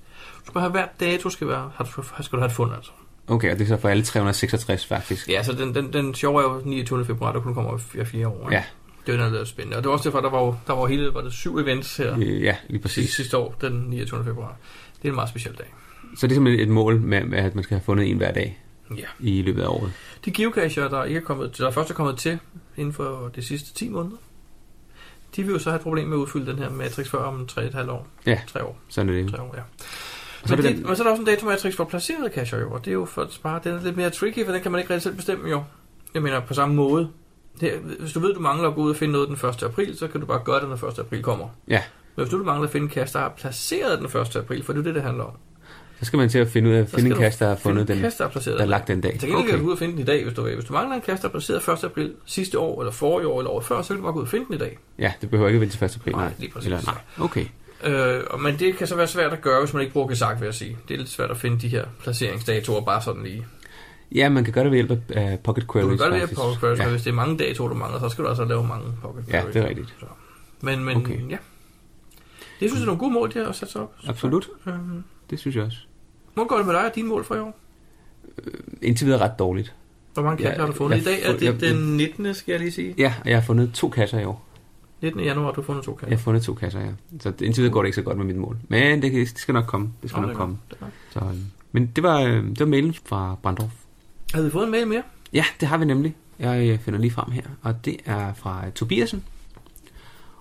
Du 0.46 0.50
skal 0.50 0.61
have 0.61 0.70
hver 0.70 0.87
dato, 1.00 1.31
skal, 1.31 1.48
være, 1.48 1.70
har 1.74 1.85
du, 1.85 2.03
skal 2.22 2.37
du 2.37 2.40
have 2.40 2.46
et 2.46 2.53
fund, 2.53 2.74
altså. 2.74 2.90
Okay, 3.29 3.53
og 3.53 3.59
det 3.59 3.64
er 3.64 3.68
så 3.68 3.76
for 3.76 3.88
alle 3.88 4.03
366, 4.03 4.87
faktisk. 4.87 5.29
Ja, 5.29 5.42
så 5.42 5.53
den, 5.53 5.74
den, 5.74 5.92
den 5.92 6.14
sjove 6.14 6.40
er 6.40 6.44
jo 6.55 6.62
29. 6.64 7.05
februar, 7.05 7.33
der 7.33 7.40
kun 7.40 7.55
kommer 7.55 7.79
hver 7.92 8.05
fire 8.05 8.29
år. 8.29 8.40
ikke? 8.50 8.55
Ja. 8.55 8.64
Det 9.07 9.14
er 9.20 9.24
jo 9.24 9.31
noget 9.31 9.48
spændende. 9.48 9.76
Og 9.76 9.83
det 9.83 9.88
var 9.88 9.92
også 9.96 10.09
derfor, 10.09 10.20
der 10.20 10.31
var, 10.31 10.40
jo- 10.42 10.57
der 10.66 10.72
var 10.72 10.87
hele, 10.87 11.14
var 11.14 11.20
det 11.20 11.33
syv 11.33 11.59
events 11.59 11.96
her 11.96 12.16
Ja, 12.18 12.57
lige 12.68 12.83
præcis. 12.83 13.11
sidste 13.14 13.37
år, 13.37 13.55
den 13.61 13.72
29. 13.72 14.24
februar. 14.24 14.57
Det 15.03 15.05
er 15.05 15.09
en 15.09 15.14
meget 15.14 15.29
speciel 15.31 15.55
dag. 15.55 15.74
Så 16.16 16.26
det 16.26 16.33
er 16.33 16.37
simpelthen 16.37 16.68
et 16.68 16.74
mål 16.74 17.00
med, 17.00 17.33
at 17.38 17.55
man 17.55 17.64
skal 17.64 17.74
have 17.76 17.85
fundet 17.85 18.11
en 18.11 18.16
hver 18.16 18.33
dag 18.33 18.59
Ja. 18.96 19.03
i 19.20 19.42
løbet 19.42 19.62
af 19.62 19.68
året. 19.68 19.92
De 20.24 20.31
geocacher, 20.31 20.88
der 20.88 21.05
ikke 21.05 21.20
er 21.20 21.24
kommet 21.24 21.59
der 21.59 21.70
først 21.70 21.90
er 21.90 21.94
kommet 21.94 22.16
til 22.18 22.38
inden 22.76 22.92
for 22.92 23.31
de 23.37 23.42
sidste 23.42 23.74
10 23.74 23.88
måneder, 23.88 24.16
de 25.37 25.42
vil 25.42 25.53
jo 25.53 25.59
så 25.59 25.70
have 25.70 25.76
et 25.76 25.83
problem 25.83 26.09
med 26.09 26.16
at 26.16 26.20
udfylde 26.20 26.46
den 26.53 26.59
her 26.59 26.70
matrix 26.70 27.09
før 27.09 27.18
om 27.18 27.48
3,5 27.53 27.90
år. 27.90 28.07
Ja. 28.26 28.40
3 28.46 28.64
år. 28.64 28.79
Sådan 28.88 29.09
er 29.09 29.12
det. 29.22 29.31
3 29.31 29.40
år, 29.42 29.55
ja. 29.57 29.62
Så 30.46 30.57
Men, 30.57 30.64
det 30.64 30.76
den, 30.76 30.96
så 30.96 31.03
er 31.03 31.05
der 31.05 31.11
også 31.11 31.20
en 31.20 31.26
datomatrix 31.26 31.76
for 31.76 31.85
placerede 31.85 32.31
cacher 32.35 32.59
jo, 32.61 32.70
og 32.72 32.85
det 32.85 32.90
er 32.90 32.94
jo 32.94 33.05
for 33.05 33.22
at 33.22 33.33
spare, 33.33 33.61
den 33.64 33.74
er 33.74 33.81
lidt 33.83 33.96
mere 33.96 34.11
tricky, 34.11 34.44
for 34.44 34.53
den 34.53 34.61
kan 34.62 34.72
man 34.72 34.79
ikke 34.81 34.90
rigtig 34.94 35.03
selv 35.03 35.14
bestemme 35.16 35.50
jo. 35.50 35.62
Jeg 36.14 36.22
mener 36.22 36.40
på 36.40 36.55
samme 36.55 36.74
måde. 36.74 37.09
Det, 37.61 37.72
hvis 38.00 38.12
du 38.12 38.20
ved, 38.20 38.35
du 38.35 38.40
mangler 38.40 38.68
at 38.68 38.74
gå 38.74 38.81
ud 38.83 38.90
og 38.90 38.96
finde 38.96 39.12
noget 39.12 39.29
den 39.29 39.48
1. 39.50 39.62
april, 39.62 39.98
så 39.98 40.09
kan 40.09 40.20
du 40.20 40.26
bare 40.26 40.40
gøre 40.44 40.61
det, 40.61 40.68
når 40.68 40.88
1. 40.88 40.98
april 40.98 41.22
kommer. 41.22 41.48
Ja. 41.68 41.83
Men 42.16 42.24
hvis 42.24 42.31
du 42.31 42.44
mangler 42.44 42.66
at 42.66 42.72
finde 42.72 42.85
en 42.85 42.90
cache, 42.90 43.18
der 43.18 43.24
er 43.24 43.29
placeret 43.29 43.98
den 43.98 44.07
1. 44.20 44.37
april, 44.37 44.62
for 44.64 44.72
det 44.72 44.81
er 44.81 44.85
det, 44.85 44.94
det 44.94 45.03
handler 45.03 45.24
om. 45.24 45.33
så 45.98 46.05
skal 46.05 46.16
man 46.16 46.29
til 46.29 46.38
at 46.38 46.48
finde 46.48 46.70
ud 46.70 46.74
af 46.74 46.79
at 46.81 46.90
Så 46.90 46.96
finde 46.96 47.11
en 47.11 47.14
du 47.14 47.20
kasse, 47.20 47.38
der 47.44 47.48
har 47.48 47.57
fundet 47.57 47.88
den, 47.88 47.96
en 47.96 48.03
cache, 48.03 48.18
der 48.18 48.24
er 48.24 48.29
placeret 48.29 48.57
der 48.59 48.64
er 48.64 48.68
lagt 48.68 48.88
den 48.88 49.00
dag. 49.00 49.11
Gengæld 49.20 49.31
kan 49.31 49.40
Okay. 49.55 49.59
du 49.59 49.66
ud 49.66 49.72
og 49.72 49.79
finde 49.79 49.92
den 49.92 50.00
i 50.00 50.05
dag, 50.05 50.24
hvis 50.24 50.35
du 50.35 50.42
vil. 50.42 50.55
Hvis 50.55 50.64
du 50.64 50.72
mangler 50.72 50.94
en 50.96 51.03
kasse, 51.03 51.22
der 51.22 51.29
er 51.29 51.33
placeret 51.33 51.68
1. 51.68 51.85
april 51.85 52.12
sidste 52.26 52.59
år, 52.59 52.81
eller 52.81 52.92
forrige 52.92 53.29
år, 53.29 53.38
eller 53.40 53.50
året 53.50 53.64
før, 53.64 53.83
så 53.83 53.88
kan 53.88 53.96
du 53.96 54.03
bare 54.03 54.12
gå 54.12 54.18
ud 54.18 54.24
og 54.24 54.29
finde 54.29 54.46
den 54.46 54.55
i 54.55 54.59
dag. 54.59 54.79
Ja, 54.98 55.12
det 55.20 55.31
behøver 55.31 55.48
ikke 55.48 55.61
vente 55.61 55.76
til 55.76 55.85
1. 55.85 55.96
april. 55.96 56.14
Nej, 56.14 56.33
lige 56.38 56.50
præcis. 56.53 56.66
Eller, 56.66 56.81
nej, 56.87 57.24
okay. 57.24 57.46
Øh, 57.84 58.22
men 58.40 58.58
det 58.58 58.76
kan 58.76 58.86
så 58.86 58.96
være 58.96 59.06
svært 59.06 59.32
at 59.32 59.40
gøre, 59.40 59.60
hvis 59.60 59.74
man 59.74 59.80
ikke 59.82 59.92
bruger 59.92 60.08
Gesak, 60.08 60.40
vil 60.40 60.46
jeg 60.46 60.54
sige. 60.54 60.78
Det 60.88 60.94
er 60.94 60.98
lidt 60.98 61.08
svært 61.10 61.30
at 61.30 61.36
finde 61.36 61.60
de 61.60 61.68
her 61.68 61.84
placeringsdatoer 62.02 62.80
bare 62.84 63.02
sådan 63.02 63.22
lige. 63.22 63.46
Ja, 64.14 64.28
man 64.28 64.44
kan 64.44 64.52
gøre 64.52 64.64
det 64.64 64.72
ved 64.72 64.78
hjælp 64.86 65.10
af 65.10 65.32
uh, 65.32 65.38
Pocket 65.38 65.64
Du 65.68 65.72
Queries. 65.72 65.88
kan 65.88 65.98
gøre 65.98 66.08
det 66.08 66.14
via 66.16 66.22
faktisk. 66.22 66.40
Pocket 66.40 66.60
Queries, 66.60 66.78
ja. 66.78 66.84
Ja. 66.84 66.90
hvis 66.90 67.02
det 67.02 67.10
er 67.10 67.14
mange 67.14 67.38
datoer, 67.38 67.68
du 67.68 67.74
mangler, 67.74 68.00
så 68.00 68.08
skal 68.08 68.24
du 68.24 68.28
altså 68.28 68.44
lave 68.44 68.66
mange 68.66 68.86
Pocket 69.02 69.24
Ja, 69.28 69.30
Queries. 69.40 69.54
det 69.54 69.64
er 69.64 69.68
rigtigt. 69.68 69.94
Så. 70.00 70.06
Men, 70.60 70.84
men 70.84 70.96
Okay. 70.96 71.30
ja. 71.30 71.36
Det 72.60 72.70
synes 72.70 72.74
jeg 72.74 72.80
er 72.82 72.86
nogle 72.86 72.98
gode 72.98 73.12
mål, 73.12 73.32
de 73.34 73.44
har 73.44 73.52
sat 73.52 73.70
sig 73.70 73.80
op. 73.80 73.92
Absolut, 74.08 74.48
Øhm, 74.66 75.04
det 75.30 75.38
synes 75.38 75.56
jeg 75.56 75.64
også. 75.64 75.78
Hvor 76.34 76.44
går 76.46 76.56
det 76.56 76.66
med 76.66 76.74
dig 76.74 76.84
og 76.86 76.94
dine 76.94 77.08
mål 77.08 77.24
for 77.24 77.34
i 77.34 77.38
år? 77.38 77.58
Indtil 78.82 79.06
videre 79.06 79.20
ret 79.20 79.38
dårligt. 79.38 79.74
Hvor 80.14 80.22
mange 80.22 80.42
Ja, 80.42 80.48
kasser 80.48 80.60
har 80.62 80.72
du 80.72 80.76
fundet? 80.76 80.98
I 80.98 81.04
dag 81.04 81.22
er 81.22 81.32
det 81.32 81.42
jeg- 81.42 81.60
den 81.60 81.96
19. 81.96 82.34
skal 82.34 82.52
jeg 82.52 82.60
lige 82.60 82.72
sige. 82.72 82.94
Ja, 82.98 83.14
og 83.24 83.28
jeg 83.30 83.36
har 83.36 83.42
fundet 83.42 83.72
to 83.74 83.88
kasser 83.88 84.18
i 84.18 84.24
år. 84.24 84.46
19. 85.02 85.20
januar 85.24 85.44
har 85.44 85.52
du 85.52 85.62
fundet 85.62 85.84
to 85.84 85.94
kasser. 85.94 86.08
Jeg 86.08 86.18
har 86.18 86.22
fundet 86.22 86.42
to 86.42 86.54
kasser, 86.54 86.80
ja. 86.80 86.86
Så 87.20 87.30
det- 87.30 87.40
indtil 87.40 87.62
videre 87.62 87.72
går 87.72 87.82
det 87.82 87.86
ikke 87.88 87.96
så 87.96 88.02
godt 88.02 88.16
med 88.16 88.24
mit 88.26 88.36
mål. 88.36 88.56
Men 88.68 89.02
det, 89.02 89.12
det 89.12 89.38
skal 89.38 89.52
nok 89.54 89.66
komme. 89.66 89.92
Det 90.02 90.10
skal 90.10 90.20
Nå, 90.20 90.26
nok 90.26 90.30
det 90.30 90.36
komme. 90.38 90.58
Det 90.70 90.78
Så, 91.10 91.18
øh, 91.20 91.34
men 91.72 91.86
det 91.86 92.02
var, 92.02 92.20
øh, 92.20 92.44
det 92.44 92.60
var 92.60 92.66
mailen 92.66 92.94
fra 93.06 93.36
Brandorf. 93.42 93.70
Havde 94.32 94.44
vi 94.46 94.50
fået 94.52 94.64
en 94.64 94.70
mail 94.70 94.86
mere? 94.86 95.02
Ja, 95.32 95.44
det 95.60 95.68
har 95.68 95.78
vi 95.78 95.84
nemlig. 95.84 96.14
Jeg 96.38 96.68
øh, 96.68 96.78
finder 96.78 97.00
lige 97.00 97.10
frem 97.10 97.30
her. 97.30 97.42
Og 97.62 97.84
det 97.84 97.96
er 98.04 98.34
fra 98.34 98.70
Tobiasen. 98.74 99.24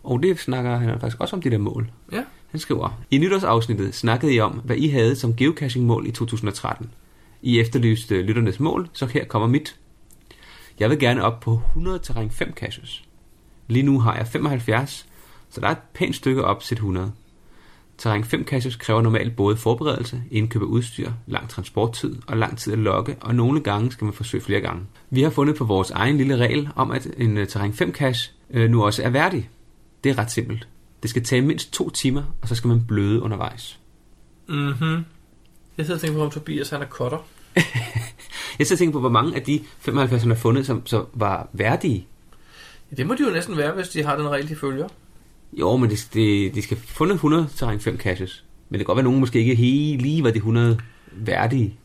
Og 0.04 0.24
det 0.24 0.40
snakker 0.40 0.78
han 0.78 1.00
faktisk 1.00 1.22
også 1.22 1.36
om 1.36 1.42
de 1.42 1.50
der 1.52 1.58
mål. 1.58 1.92
Ja. 2.12 2.24
Han 2.52 2.60
skriver, 2.60 3.02
I 3.12 3.18
nytårsafsnittet 3.18 3.96
snakkede 3.96 4.34
I 4.34 4.40
om, 4.40 4.52
hvad 4.52 4.76
I 4.76 4.88
havde 4.88 5.16
som 5.16 5.36
geocaching-mål 5.36 6.08
i 6.08 6.12
2013. 6.12 6.92
I 7.42 7.60
efterlyste 7.60 8.22
lytternes 8.22 8.60
mål, 8.60 8.90
så 8.94 9.06
her 9.06 9.26
kommer 9.26 9.48
mit. 9.48 9.76
Jeg 10.80 10.90
vil 10.90 11.00
gerne 11.00 11.24
op 11.24 11.40
på 11.40 11.62
100 11.68 12.00
terræn 12.00 12.32
5 12.32 12.54
caches. 12.54 13.04
Lige 13.70 13.84
nu 13.84 14.00
har 14.00 14.16
jeg 14.16 14.28
75, 14.28 15.06
så 15.50 15.62
der 15.62 15.68
er 15.68 15.72
et 15.72 15.78
pænt 15.94 16.16
stykke 16.16 16.44
op 16.44 16.64
til 16.64 16.76
100. 16.76 17.12
Terræn 17.98 18.24
5 18.24 18.48
caches 18.48 18.76
kræver 18.76 19.02
normalt 19.02 19.36
både 19.36 19.58
forberedelse, 19.58 20.24
indkøb 20.32 20.62
af 20.62 20.66
udstyr, 20.66 21.12
lang 21.28 21.50
transporttid 21.50 22.16
og 22.28 22.38
lang 22.38 22.58
tid 22.58 22.74
at 22.74 22.80
logge, 22.80 23.16
og 23.22 23.36
nogle 23.36 23.60
gange 23.62 23.92
skal 23.92 24.06
man 24.06 24.14
forsøge 24.14 24.44
flere 24.44 24.62
gange. 24.62 24.82
Vi 25.10 25.22
har 25.22 25.30
fundet 25.30 25.56
på 25.56 25.64
vores 25.64 25.92
egen 25.92 26.18
lille 26.18 26.38
regel 26.38 26.70
om, 26.76 26.92
at 26.92 27.08
en 27.18 27.38
øh, 27.38 27.48
terræn 27.48 27.74
5 27.74 27.94
cache 27.94 28.32
øh, 28.50 28.70
nu 28.70 28.84
også 28.84 29.04
er 29.04 29.10
værdig. 29.10 29.50
Det 30.04 30.10
er 30.10 30.18
ret 30.18 30.32
simpelt. 30.32 30.68
Det 31.02 31.10
skal 31.10 31.24
tage 31.24 31.42
mindst 31.42 31.74
to 31.74 31.90
timer, 31.90 32.24
og 32.42 32.48
så 32.48 32.56
skal 32.56 32.68
man 32.68 32.86
bløde 32.88 33.22
undervejs. 33.22 33.80
Mhm. 34.48 35.06
Jeg 35.78 35.86
sidder 35.86 35.94
og 35.94 36.02
tænker 36.02 36.18
på, 36.18 36.24
om 36.24 36.32
Tobias 36.32 36.70
han 36.70 36.82
er 36.82 36.86
cutter. 36.86 37.18
Jeg 38.60 38.68
sidder 38.68 38.76
og 38.76 38.80
tænker 38.80 38.94
på, 38.94 39.00
hvor 39.00 39.10
mange 39.10 39.36
af 39.36 39.42
de 39.42 39.60
75, 39.80 40.22
han 40.22 40.32
har 40.32 40.38
fundet, 40.38 40.66
som 40.66 40.86
så 40.86 41.06
var 41.14 41.50
værdige. 41.54 42.08
Ja, 42.92 42.96
det 42.96 43.08
må 43.08 43.14
de 43.14 43.24
jo 43.24 43.30
næsten 43.30 43.58
være, 43.58 43.72
hvis 43.72 43.90
de 43.90 44.04
har 44.04 44.16
den 44.16 44.30
regel, 44.30 44.50
de 44.50 44.56
følger. 44.56 44.88
Jo, 45.54 45.78
men 45.78 45.90
de, 45.90 45.96
de, 46.14 46.52
de 46.56 46.62
skal 46.62 46.78
fundet 46.78 47.14
100 47.14 47.48
terræn 47.56 47.80
5 47.80 47.98
caches. 47.98 48.46
Men 48.70 48.80
det 48.80 48.80
kan 48.80 48.86
godt 48.86 48.96
være, 48.96 49.02
at 49.02 49.04
nogen 49.04 49.20
måske 49.20 49.40
ikke 49.40 49.56
helt 49.56 50.02
lige 50.02 50.24
var 50.24 50.32
de 50.32 50.38
100 50.38 50.80
værdige. 51.12 51.78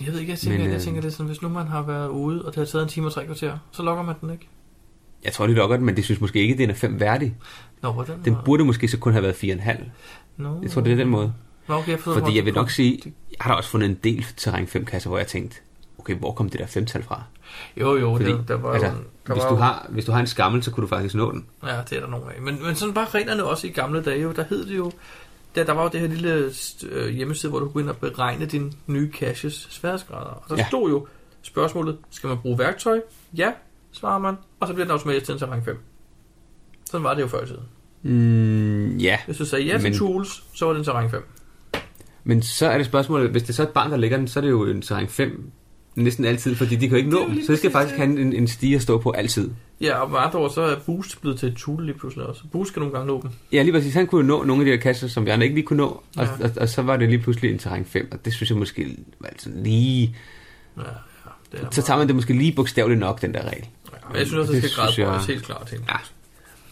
Jeg 0.00 0.12
ved 0.12 0.20
ikke, 0.20 0.30
jeg 0.30 0.38
tænker, 0.38 0.58
Men, 0.58 0.66
jeg 0.66 0.74
øh, 0.74 0.80
tænker 0.80 1.00
det 1.00 1.08
er 1.08 1.12
sådan, 1.12 1.26
hvis 1.26 1.42
nu 1.42 1.48
man 1.48 1.66
har 1.66 1.82
været 1.82 2.08
ude, 2.08 2.44
og 2.44 2.54
det 2.54 2.56
har 2.56 2.64
taget 2.64 2.82
en 2.82 2.88
time 2.88 3.06
og 3.06 3.12
tre 3.12 3.26
kvarter, 3.26 3.58
så 3.72 3.82
logger 3.82 4.02
man 4.02 4.14
den 4.20 4.30
ikke. 4.30 4.48
Jeg 5.24 5.32
tror, 5.32 5.46
de 5.46 5.54
lukker 5.54 5.76
den, 5.76 5.86
men 5.86 5.96
de 5.96 6.02
synes 6.02 6.20
måske 6.20 6.40
ikke, 6.40 6.52
at 6.52 6.58
den 6.58 6.70
er 6.70 6.74
5 6.74 7.00
værdig. 7.00 7.36
Nå, 7.82 7.92
hvordan? 7.92 8.24
Den 8.24 8.36
burde 8.44 8.64
måske 8.64 8.88
så 8.88 8.98
kun 8.98 9.12
have 9.12 9.22
været 9.22 9.34
4,5. 9.34 9.84
Nå. 10.36 10.58
Jeg 10.62 10.70
tror, 10.70 10.82
det 10.82 10.92
er 10.92 10.96
den 10.96 11.08
måde. 11.08 11.32
Nå, 11.68 11.74
okay, 11.74 11.90
jeg 11.90 12.00
forstår, 12.00 12.20
Fordi 12.20 12.36
jeg 12.36 12.44
vil 12.44 12.54
nok 12.54 12.70
sige, 12.70 13.00
jeg 13.04 13.36
har 13.40 13.50
da 13.50 13.56
også 13.56 13.70
fundet 13.70 13.88
en 13.88 13.98
del 14.04 14.26
terræn 14.36 14.66
5 14.66 14.84
kasser, 14.84 15.10
hvor 15.10 15.18
jeg 15.18 15.26
tænkte, 15.26 15.56
okay, 15.98 16.14
hvor 16.14 16.32
kom 16.32 16.48
det 16.48 16.60
der 16.60 16.66
femtal 16.66 17.02
fra? 17.02 17.22
Jo, 17.76 17.96
jo, 17.96 18.16
Fordi, 18.16 18.30
der, 18.30 18.42
der 18.48 18.54
var 18.56 18.72
altså, 18.72 18.86
jo... 18.86 18.94
Der 19.26 19.32
hvis, 19.34 19.42
var 19.44 19.50
du 19.50 19.56
har, 19.56 19.86
hvis 19.90 20.04
du 20.04 20.12
har 20.12 20.20
en 20.20 20.26
skammel, 20.26 20.62
så 20.62 20.70
kunne 20.70 20.82
du 20.82 20.88
faktisk 20.88 21.14
nå 21.14 21.32
den. 21.32 21.46
Ja, 21.66 21.76
det 21.90 21.96
er 21.96 22.00
der 22.00 22.08
nogle 22.08 22.26
af. 22.34 22.40
Men, 22.42 22.62
men 22.62 22.74
sådan 22.74 22.94
bare 22.94 23.06
reglerne 23.08 23.44
også 23.44 23.66
i 23.66 23.70
gamle 23.70 24.02
dage, 24.02 24.22
jo, 24.22 24.32
der 24.32 24.44
hed 24.48 24.66
det 24.66 24.76
jo... 24.76 24.92
Der, 25.54 25.64
der 25.64 25.72
var 25.72 25.82
jo 25.82 25.88
det 25.92 26.00
her 26.00 26.08
lille 26.08 26.50
øh, 26.90 27.08
hjemmeside, 27.08 27.50
hvor 27.50 27.58
du 27.60 27.68
kunne 27.68 27.82
ind 27.82 27.90
og 27.90 27.96
beregne 27.96 28.46
din 28.46 28.72
nye 28.86 29.10
caches 29.12 29.66
sværhedsgrader. 29.70 30.30
Og 30.30 30.44
der 30.48 30.56
Ja. 30.56 30.66
stod 30.68 30.90
jo 30.90 31.06
spørgsmålet, 31.42 31.98
skal 32.10 32.28
man 32.28 32.38
bruge 32.38 32.58
værktøj? 32.58 33.00
Ja, 33.36 33.52
svarer 33.92 34.18
man. 34.18 34.34
Og 34.60 34.66
så 34.68 34.74
bliver 34.74 34.84
den 34.84 34.92
automatisk 34.92 35.24
til 35.26 35.34
en 35.34 35.50
rang 35.52 35.64
5. 35.64 35.78
Sådan 36.90 37.04
var 37.04 37.14
det 37.14 37.22
jo 37.22 37.26
før 37.26 37.42
i 37.42 37.46
tiden. 37.46 37.62
Mm, 38.02 38.96
ja, 38.96 39.18
Hvis 39.26 39.36
du 39.36 39.44
sagde 39.44 39.64
ja 39.64 39.72
til 39.78 39.82
Men- 39.82 39.98
tools, 39.98 40.44
så 40.54 40.66
var 40.66 40.72
den 40.72 40.84
til 40.84 40.92
rang 40.92 41.10
5. 41.10 41.22
men 42.24 42.42
så 42.42 42.66
er 42.66 42.76
det 42.76 42.86
spørgsmålet, 42.86 43.30
hvis 43.30 43.42
det 43.42 43.54
så 43.54 43.62
er 43.62 43.66
et 43.66 43.72
barn, 43.72 43.90
der 43.90 43.96
ligger 43.96 44.16
den, 44.16 44.28
så 44.28 44.40
er 44.40 44.42
det 44.42 44.50
jo 44.50 44.64
en 44.64 44.82
terræn 44.82 45.08
5 45.08 45.50
næsten 45.96 46.24
altid, 46.24 46.54
fordi 46.54 46.76
de 46.76 46.88
kan 46.88 46.98
ikke 46.98 47.10
nå 47.10 47.28
dem. 47.28 47.42
Så 47.46 47.52
det 47.52 47.58
skal 47.58 47.70
faktisk 47.70 47.94
det. 47.96 48.06
have 48.06 48.20
en, 48.20 48.32
en 48.32 48.48
stige 48.48 48.76
at 48.76 48.82
stå 48.82 48.98
på 48.98 49.10
altid. 49.10 49.50
Ja, 49.80 49.96
og 49.98 50.10
med 50.10 50.18
andre 50.18 50.38
ord, 50.38 50.50
så 50.50 50.60
er 50.62 50.76
Boost 50.86 51.20
blevet 51.20 51.38
til 51.38 51.48
et 51.48 51.56
tool 51.56 51.84
lige 51.86 51.98
pludselig 51.98 52.26
også. 52.26 52.42
Boost 52.52 52.70
skal 52.70 52.80
nogle 52.80 52.94
gange 52.94 53.06
nå 53.06 53.20
dem. 53.22 53.30
Ja, 53.52 53.62
lige 53.62 53.72
præcis. 53.72 53.94
Han 53.94 54.06
kunne 54.06 54.20
jo 54.20 54.26
nå 54.26 54.44
nogle 54.44 54.62
af 54.62 54.64
de 54.64 54.70
her 54.70 54.78
kasser, 54.80 55.08
som 55.08 55.24
vi 55.24 55.30
andre 55.30 55.44
ikke 55.46 55.56
lige 55.56 55.66
kunne 55.66 55.76
nå. 55.76 55.86
Og, 56.16 56.24
Ja. 56.24 56.28
og, 56.44 56.50
og, 56.56 56.68
så 56.68 56.82
var 56.82 56.96
det 56.96 57.08
lige 57.08 57.18
pludselig 57.22 57.50
en 57.52 57.58
terræn 57.58 57.84
5, 57.84 58.08
og 58.12 58.24
det 58.24 58.32
synes 58.32 58.50
jeg 58.50 58.58
måske 58.58 58.96
var 59.20 59.28
sådan 59.38 59.62
lige... 59.62 60.16
Ja, 60.76 60.82
ja. 60.82 60.88
Det 61.52 61.60
er 61.66 61.70
Så 61.70 61.82
tager 61.82 61.98
man 61.98 62.06
det 62.06 62.14
måske 62.16 62.32
lige 62.34 62.52
bogstaveligt 62.52 63.00
nok, 63.00 63.22
den 63.22 63.34
der 63.34 63.40
regel. 63.42 63.64
Ja, 63.92 63.98
men 64.08 64.18
jeg 64.18 64.26
synes 64.26 64.38
også, 64.40 64.52
det 64.52 64.62
Det 64.62 64.70
skal 64.70 64.82
synes 64.84 64.98
jeg- 64.98 65.06
gradbøjes 65.06 65.26
helt 65.26 65.42
klart 65.44 65.66
til. 65.66 65.78
Ja. 65.88 65.96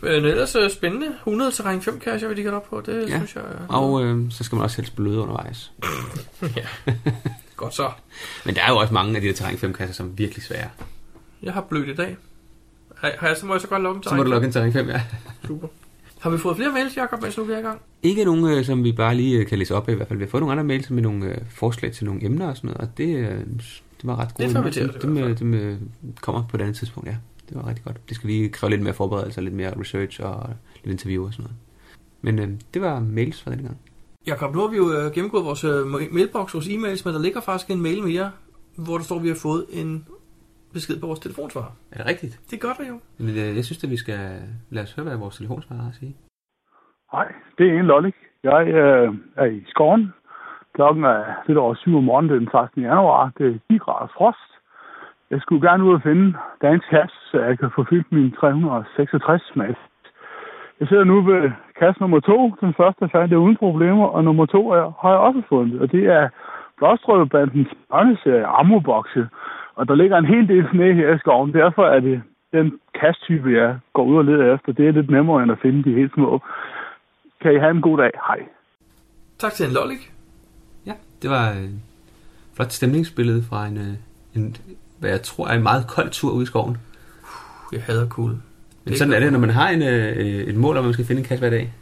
Men 0.01 0.25
ellers 0.25 0.55
øh, 0.57 0.71
spændende. 0.71 1.07
100 1.19 1.51
terræn 1.53 1.83
5 1.83 1.99
kasser, 2.01 2.29
vil 2.29 2.37
de 2.45 2.53
op 2.53 2.71
på. 2.71 2.83
Det 2.87 2.93
Ja. 2.95 2.99
ja. 3.01 3.07
synes 3.17 3.35
jeg 3.35 3.43
er 3.43 3.67
Og 3.75 4.05
øh, 4.05 4.31
så 4.31 4.45
skal 4.45 4.57
man 4.57 4.63
også 4.65 4.77
helst 4.77 4.97
bløde 4.97 5.19
undervejs. 5.19 5.73
godt 7.57 7.75
så. 7.75 7.90
Men 8.45 8.55
der 8.55 8.62
er 8.62 8.71
jo 8.71 8.77
også 8.77 8.95
mange 8.95 9.17
af 9.17 9.21
de 9.23 9.29
der 9.29 9.35
terræn 9.35 9.59
5 9.59 9.73
kasser, 9.73 9.95
som 9.95 10.07
er 10.07 10.11
virkelig 10.11 10.45
svære. 10.45 10.69
Jeg 11.43 11.53
har 11.53 11.61
blødt 11.61 11.88
i 11.88 11.95
dag. 11.95 12.17
Har, 12.97 13.12
har 13.19 13.29
jeg, 13.29 13.37
så 13.37 13.47
må 13.47 13.55
jeg 13.55 13.61
så 13.61 13.69
godt 13.69 13.83
logge 13.83 13.97
en 13.97 14.03
Så 14.03 14.14
må 14.14 14.23
du 14.23 14.29
terræn 14.29 14.31
logge 14.31 14.47
en 14.47 14.53
terræn 14.53 14.73
5, 14.73 14.88
ja. 14.88 15.03
Super. 15.47 15.69
Har 16.21 16.31
vi 16.31 16.38
fået 16.38 16.57
flere 16.57 16.73
mails, 16.73 16.97
Jacob, 16.97 17.23
mens 17.23 17.38
nu 17.38 17.45
vi 17.45 17.53
er 17.53 17.59
i 17.59 17.62
gang? 17.62 17.81
Ikke 18.03 18.25
nogen, 18.25 18.59
øh, 18.59 18.64
som 18.64 18.85
vi 18.85 18.93
bare 18.93 19.14
lige 19.14 19.38
øh, 19.38 19.47
kan 19.47 19.59
læse 19.59 19.75
op 19.75 19.88
af, 19.88 19.93
i 19.93 19.97
hvert 19.97 20.09
fald. 20.09 20.19
Vi 20.19 20.25
har 20.25 20.31
fået 20.31 20.40
nogle 20.40 20.53
andre 20.53 20.64
mails 20.64 20.90
med 20.90 21.03
nogle 21.03 21.27
øh, 21.27 21.38
forslag 21.51 21.93
til 21.93 22.07
nogle 22.07 22.25
emner 22.25 22.49
og 22.49 22.57
sådan 22.57 22.69
noget, 22.69 22.81
og 22.81 22.99
det, 22.99 23.29
det 23.97 24.05
var 24.05 24.17
ret 24.17 24.35
gode. 24.35 24.49
Det 24.49 24.57
får 24.57 24.62
vi 24.62 24.71
til, 24.71 24.93
dem, 25.03 25.17
dem, 25.17 25.37
dem, 25.37 25.90
kommer 26.21 26.45
på 26.49 26.57
et 26.57 26.61
andet 26.61 26.77
tidspunkt, 26.77 27.09
ja. 27.09 27.17
Det 27.49 27.57
var 27.57 27.69
rigtig 27.69 27.85
godt. 27.85 28.09
Det 28.09 28.17
skal 28.17 28.31
lige 28.31 28.49
kræve 28.49 28.71
lidt 28.71 28.83
mere 28.83 28.95
forberedelse, 28.95 29.40
lidt 29.40 29.55
mere 29.55 29.81
research 29.81 30.21
og 30.23 30.51
lidt 30.85 30.93
interview 30.93 31.27
og 31.27 31.33
sådan 31.33 31.43
noget. 31.43 31.57
Men 32.23 32.38
øh, 32.38 32.59
det 32.75 32.83
var 32.83 33.01
mails 33.01 33.43
fra 33.43 33.51
den 33.51 33.62
gang. 33.62 33.79
Jakob, 34.27 34.55
nu 34.55 34.61
har 34.61 34.71
vi 34.75 34.77
jo 34.77 34.89
øh, 34.97 35.07
gennemgået 35.15 35.45
vores 35.51 35.65
øh, 35.71 35.81
mailbox, 36.17 36.47
vores 36.57 36.69
e-mails, 36.75 37.03
men 37.05 37.15
der 37.17 37.23
ligger 37.27 37.41
faktisk 37.41 37.71
en 37.71 37.83
mail 37.89 38.01
mere, 38.11 38.29
hvor 38.85 38.97
der 38.99 39.05
står, 39.05 39.17
at 39.17 39.23
vi 39.27 39.33
har 39.35 39.41
fået 39.49 39.65
en 39.81 39.91
besked 40.77 40.97
på 41.01 41.07
vores 41.07 41.21
telefonsvarer. 41.21 41.73
Er 41.93 41.97
det 42.01 42.07
rigtigt? 42.13 42.35
Det 42.49 42.55
er 42.57 42.63
godt, 42.69 42.79
jo. 42.91 42.97
Men 43.25 43.35
øh, 43.43 43.51
jeg 43.59 43.65
synes, 43.65 43.85
at 43.85 43.91
vi 43.95 43.99
skal 44.05 44.21
lade 44.75 44.85
os 44.85 44.95
høre, 44.95 45.07
hvad 45.07 45.17
vores 45.25 45.37
telefonsvarer 45.37 45.81
har 45.83 45.89
at 45.89 45.99
sige. 46.01 46.15
Hej, 47.13 47.29
det 47.59 47.65
er 47.69 47.79
en 47.79 47.87
Lollik. 47.93 48.17
Jeg 48.51 48.63
øh, 48.81 49.09
er 49.37 49.45
i 49.45 49.65
skoven. 49.73 50.13
Klokken 50.75 51.05
er 51.05 51.23
lidt 51.47 51.59
over 51.59 51.75
7 51.75 51.97
om 51.97 52.05
morgenen 52.05 52.41
den 52.41 52.49
16. 52.51 52.83
januar. 52.83 53.33
Det 53.39 53.47
er 53.47 53.59
10 53.71 53.79
grader 53.79 54.13
frost. 54.17 54.51
Jeg 55.31 55.41
skulle 55.41 55.69
gerne 55.69 55.85
ud 55.85 55.95
og 55.95 56.03
finde 56.03 56.27
dagens 56.63 56.85
kasse, 56.91 57.17
så 57.31 57.37
jeg 57.49 57.59
kan 57.59 57.71
få 57.77 57.85
fyldt 57.91 58.13
min 58.13 58.33
366 58.33 59.43
med. 59.57 59.75
Jeg 60.81 60.89
sidder 60.89 61.05
nu 61.05 61.23
ved 61.23 61.51
kasse 61.79 62.01
nummer 62.01 62.21
2. 62.21 62.55
Den 62.61 62.75
første 62.75 63.09
fandt 63.13 63.31
jeg 63.31 63.39
uden 63.39 63.57
problemer, 63.57 64.07
og 64.07 64.25
nummer 64.25 64.47
2 64.47 64.71
er, 64.71 64.93
har 65.01 65.11
jeg 65.11 65.19
også 65.19 65.43
fundet. 65.49 65.81
Og 65.81 65.93
det 65.93 66.05
er 66.07 66.29
Blåstrøbebandens 66.77 67.69
børneserie 67.91 68.47
Ammobokse. 68.47 69.29
Og 69.75 69.89
der 69.89 69.95
ligger 69.95 70.17
en 70.19 70.33
hel 70.35 70.49
del 70.49 70.69
sne 70.71 70.95
her 70.95 71.15
i 71.15 71.19
skoven. 71.19 71.55
Derfor 71.55 71.85
er 71.87 72.01
det 72.01 72.23
den 72.53 72.79
kasttype, 73.01 73.51
jeg 73.51 73.79
går 73.93 74.05
ud 74.05 74.17
og 74.17 74.25
leder 74.25 74.55
efter. 74.55 74.73
Det 74.73 74.89
er 74.89 74.93
lidt 74.93 75.11
nemmere 75.11 75.43
end 75.43 75.53
at 75.53 75.59
finde 75.63 75.85
de 75.85 75.95
helt 75.95 76.15
små. 76.15 76.41
Kan 77.41 77.55
I 77.55 77.59
have 77.59 77.71
en 77.71 77.83
god 77.83 77.99
dag? 77.99 78.11
Hej. 78.27 78.41
Tak 79.39 79.53
til 79.53 79.67
en 79.67 79.73
lollik. 79.73 80.13
Ja, 80.87 80.93
det 81.23 81.31
var 81.31 81.51
øh, 81.51 81.65
et 81.65 81.81
flot 82.57 82.73
stemningsbillede 82.73 83.43
fra 83.49 83.67
en, 83.67 83.77
øh, 83.77 83.95
en, 84.37 84.57
hvad 85.01 85.11
jeg 85.11 85.23
tror 85.23 85.49
er 85.49 85.55
en 85.57 85.63
meget 85.63 85.85
kold 85.97 86.11
tur 86.11 86.31
ude 86.33 86.43
i 86.43 86.47
skoven. 86.47 86.77
Jeg 87.73 87.83
hader 87.83 88.09
kulde. 88.09 88.41
Men 88.85 88.97
sådan 88.99 89.12
er 89.12 89.20
det, 89.20 89.33
når 89.33 89.38
man 89.38 89.51
har 89.51 89.68
en, 89.68 89.83
øh, 89.83 90.16
et 90.49 90.55
mål, 90.55 90.77
om 90.77 90.85
man 90.85 90.92
skal 90.92 91.05
finde 91.05 91.20
en 91.20 91.27
kasse 91.27 91.40
hver 91.40 91.51
dag. 91.51 91.73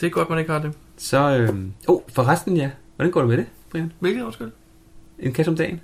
Det 0.00 0.06
er 0.06 0.10
godt, 0.10 0.30
man 0.30 0.38
ikke 0.38 0.52
har 0.52 0.58
det. 0.58 0.72
Så, 0.96 1.36
øh, 1.38 1.48
oh, 1.88 2.00
forresten 2.12 2.56
ja. 2.56 2.70
Hvordan 2.96 3.10
går 3.12 3.20
det 3.20 3.28
med 3.28 3.36
det, 3.36 3.46
Brian? 3.70 3.92
Hvilket 4.00 4.22
undskyld? 4.22 4.50
En 5.18 5.32
kasse 5.32 5.50
om 5.50 5.56
dagen? 5.56 5.80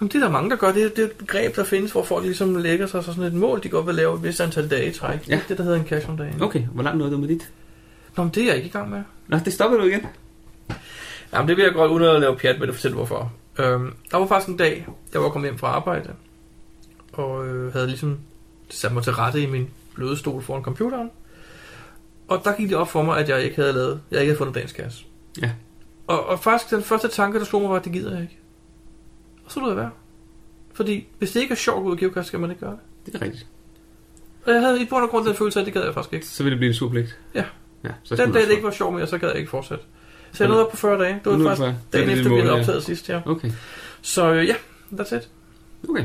Jamen, 0.00 0.08
det 0.08 0.14
er 0.14 0.20
der 0.24 0.30
mange, 0.30 0.50
der 0.50 0.56
gør. 0.56 0.72
Det 0.72 0.82
er, 0.84 0.88
det 0.88 0.98
er 0.98 1.04
et 1.04 1.12
begreb, 1.12 1.56
der 1.56 1.64
findes, 1.64 1.92
hvor 1.92 2.02
folk 2.02 2.24
ligesom 2.24 2.56
lægger 2.56 2.86
sig 2.86 3.04
så 3.04 3.12
sådan 3.12 3.32
et 3.32 3.34
mål, 3.34 3.62
de 3.62 3.68
godt 3.68 3.86
vil 3.86 3.94
lave 3.94 4.14
et 4.16 4.22
vist 4.22 4.40
antal 4.40 4.70
dage 4.70 4.88
i 4.88 4.92
træk. 4.92 5.20
Det 5.20 5.28
Ja. 5.28 5.34
er 5.36 5.40
det, 5.48 5.58
der 5.58 5.64
hedder 5.64 5.78
en 5.78 5.84
cash 5.86 6.10
om 6.10 6.16
dagen. 6.16 6.42
Okay, 6.42 6.62
hvor 6.74 6.82
langt 6.82 6.98
nåede 6.98 7.12
du 7.12 7.18
med 7.18 7.28
dit? 7.28 7.50
Nå, 8.16 8.22
men 8.22 8.32
det 8.34 8.42
er 8.42 8.46
jeg 8.46 8.56
ikke 8.56 8.68
i 8.68 8.70
gang 8.70 8.90
med. 8.90 9.02
Nå, 9.28 9.38
det 9.44 9.52
stopper 9.52 9.78
du 9.78 9.84
igen. 9.84 10.06
Jamen, 11.32 11.48
det 11.48 11.56
vil 11.56 11.62
jeg 11.64 11.72
godt, 11.72 11.90
uden 11.90 12.04
at 12.04 12.20
lave 12.20 12.36
pjat 12.36 12.58
med 12.58 12.66
det, 12.66 12.74
fortælle 12.74 12.94
hvorfor. 12.94 13.32
Øhm, 13.58 13.92
der 14.10 14.16
var 14.18 14.26
faktisk 14.26 14.48
en 14.48 14.56
dag, 14.56 14.86
jeg 15.12 15.20
var 15.22 15.28
kommet 15.28 15.50
hjem 15.50 15.58
fra 15.58 15.66
arbejde, 15.66 16.10
og 17.12 17.46
øh, 17.48 17.72
havde 17.72 17.86
ligesom 17.86 18.18
sat 18.68 18.92
mig 18.92 19.02
til 19.02 19.12
rette 19.12 19.42
i 19.42 19.46
min 19.46 19.70
bløde 19.94 20.16
stol 20.16 20.42
foran 20.42 20.62
computeren. 20.62 21.10
Og 22.28 22.40
der 22.44 22.56
gik 22.56 22.68
det 22.68 22.76
op 22.76 22.88
for 22.88 23.02
mig, 23.02 23.18
at 23.18 23.28
jeg 23.28 23.42
ikke 23.42 23.56
havde 23.56 23.72
lavet, 23.72 24.00
jeg 24.10 24.20
ikke 24.20 24.30
havde 24.30 24.38
fundet 24.38 24.54
dagens 24.54 24.72
kasse. 24.72 25.04
Ja. 25.42 25.50
Og, 26.06 26.26
og 26.26 26.40
faktisk 26.40 26.70
den 26.70 26.82
første 26.82 27.08
tanke, 27.08 27.38
der 27.38 27.44
slog 27.44 27.62
mig, 27.62 27.70
var, 27.70 27.76
at 27.76 27.84
det 27.84 27.92
gider 27.92 28.12
jeg 28.12 28.22
ikke. 28.22 28.38
Og 29.44 29.52
så 29.52 29.60
lod 29.60 29.68
jeg 29.68 29.76
være. 29.76 29.90
Fordi 30.74 31.06
hvis 31.18 31.32
det 31.32 31.40
ikke 31.40 31.52
er 31.52 31.56
sjovt 31.56 31.76
at 31.76 31.82
gå 31.82 31.88
ud 31.88 31.92
og 31.92 31.98
geocache, 31.98 32.24
skal 32.24 32.40
man 32.40 32.50
ikke 32.50 32.60
gøre 32.60 32.70
det. 32.70 33.06
Det 33.06 33.14
er 33.14 33.24
rigtigt. 33.24 33.46
Og 34.46 34.52
jeg 34.52 34.60
havde 34.60 34.82
i 34.82 34.84
bund 34.84 35.04
og 35.04 35.10
grund 35.10 35.26
den 35.26 35.34
følelse 35.34 35.58
af, 35.58 35.62
at 35.62 35.66
det 35.66 35.74
gad 35.74 35.84
jeg 35.84 35.94
faktisk 35.94 36.12
ikke. 36.14 36.26
Så 36.26 36.42
vil 36.42 36.52
det 36.52 36.58
blive 36.58 36.68
en 36.68 36.74
surpligt. 36.74 37.18
Ja. 37.34 37.44
ja 37.84 37.90
så 38.02 38.16
Den 38.16 38.32
dag, 38.32 38.42
det 38.42 38.50
ikke 38.50 38.64
var 38.64 38.70
sjovt 38.70 38.94
mere, 38.94 39.06
så 39.06 39.18
gad 39.18 39.28
jeg 39.28 39.38
ikke 39.38 39.50
fortsætte. 39.50 39.84
Så 40.32 40.44
jeg 40.44 40.48
nåede 40.48 40.64
op 40.64 40.70
på 40.70 40.76
40 40.76 40.98
dage. 40.98 41.20
Det 41.24 41.32
var 41.32 41.38
det 41.38 41.46
faktisk 41.46 41.66
det 41.66 41.92
dagen 41.92 42.08
det 42.08 42.18
efter, 42.18 42.24
vi 42.24 42.30
mål, 42.30 42.40
havde 42.40 42.54
ja. 42.54 42.60
optaget 42.60 42.82
sidst, 42.82 43.08
ja. 43.08 43.20
Okay, 43.26 43.50
Så 44.02 44.32
øh, 44.32 44.46
ja, 44.46 44.54
that's 44.92 45.16
it. 45.16 45.28
okay. 45.88 46.04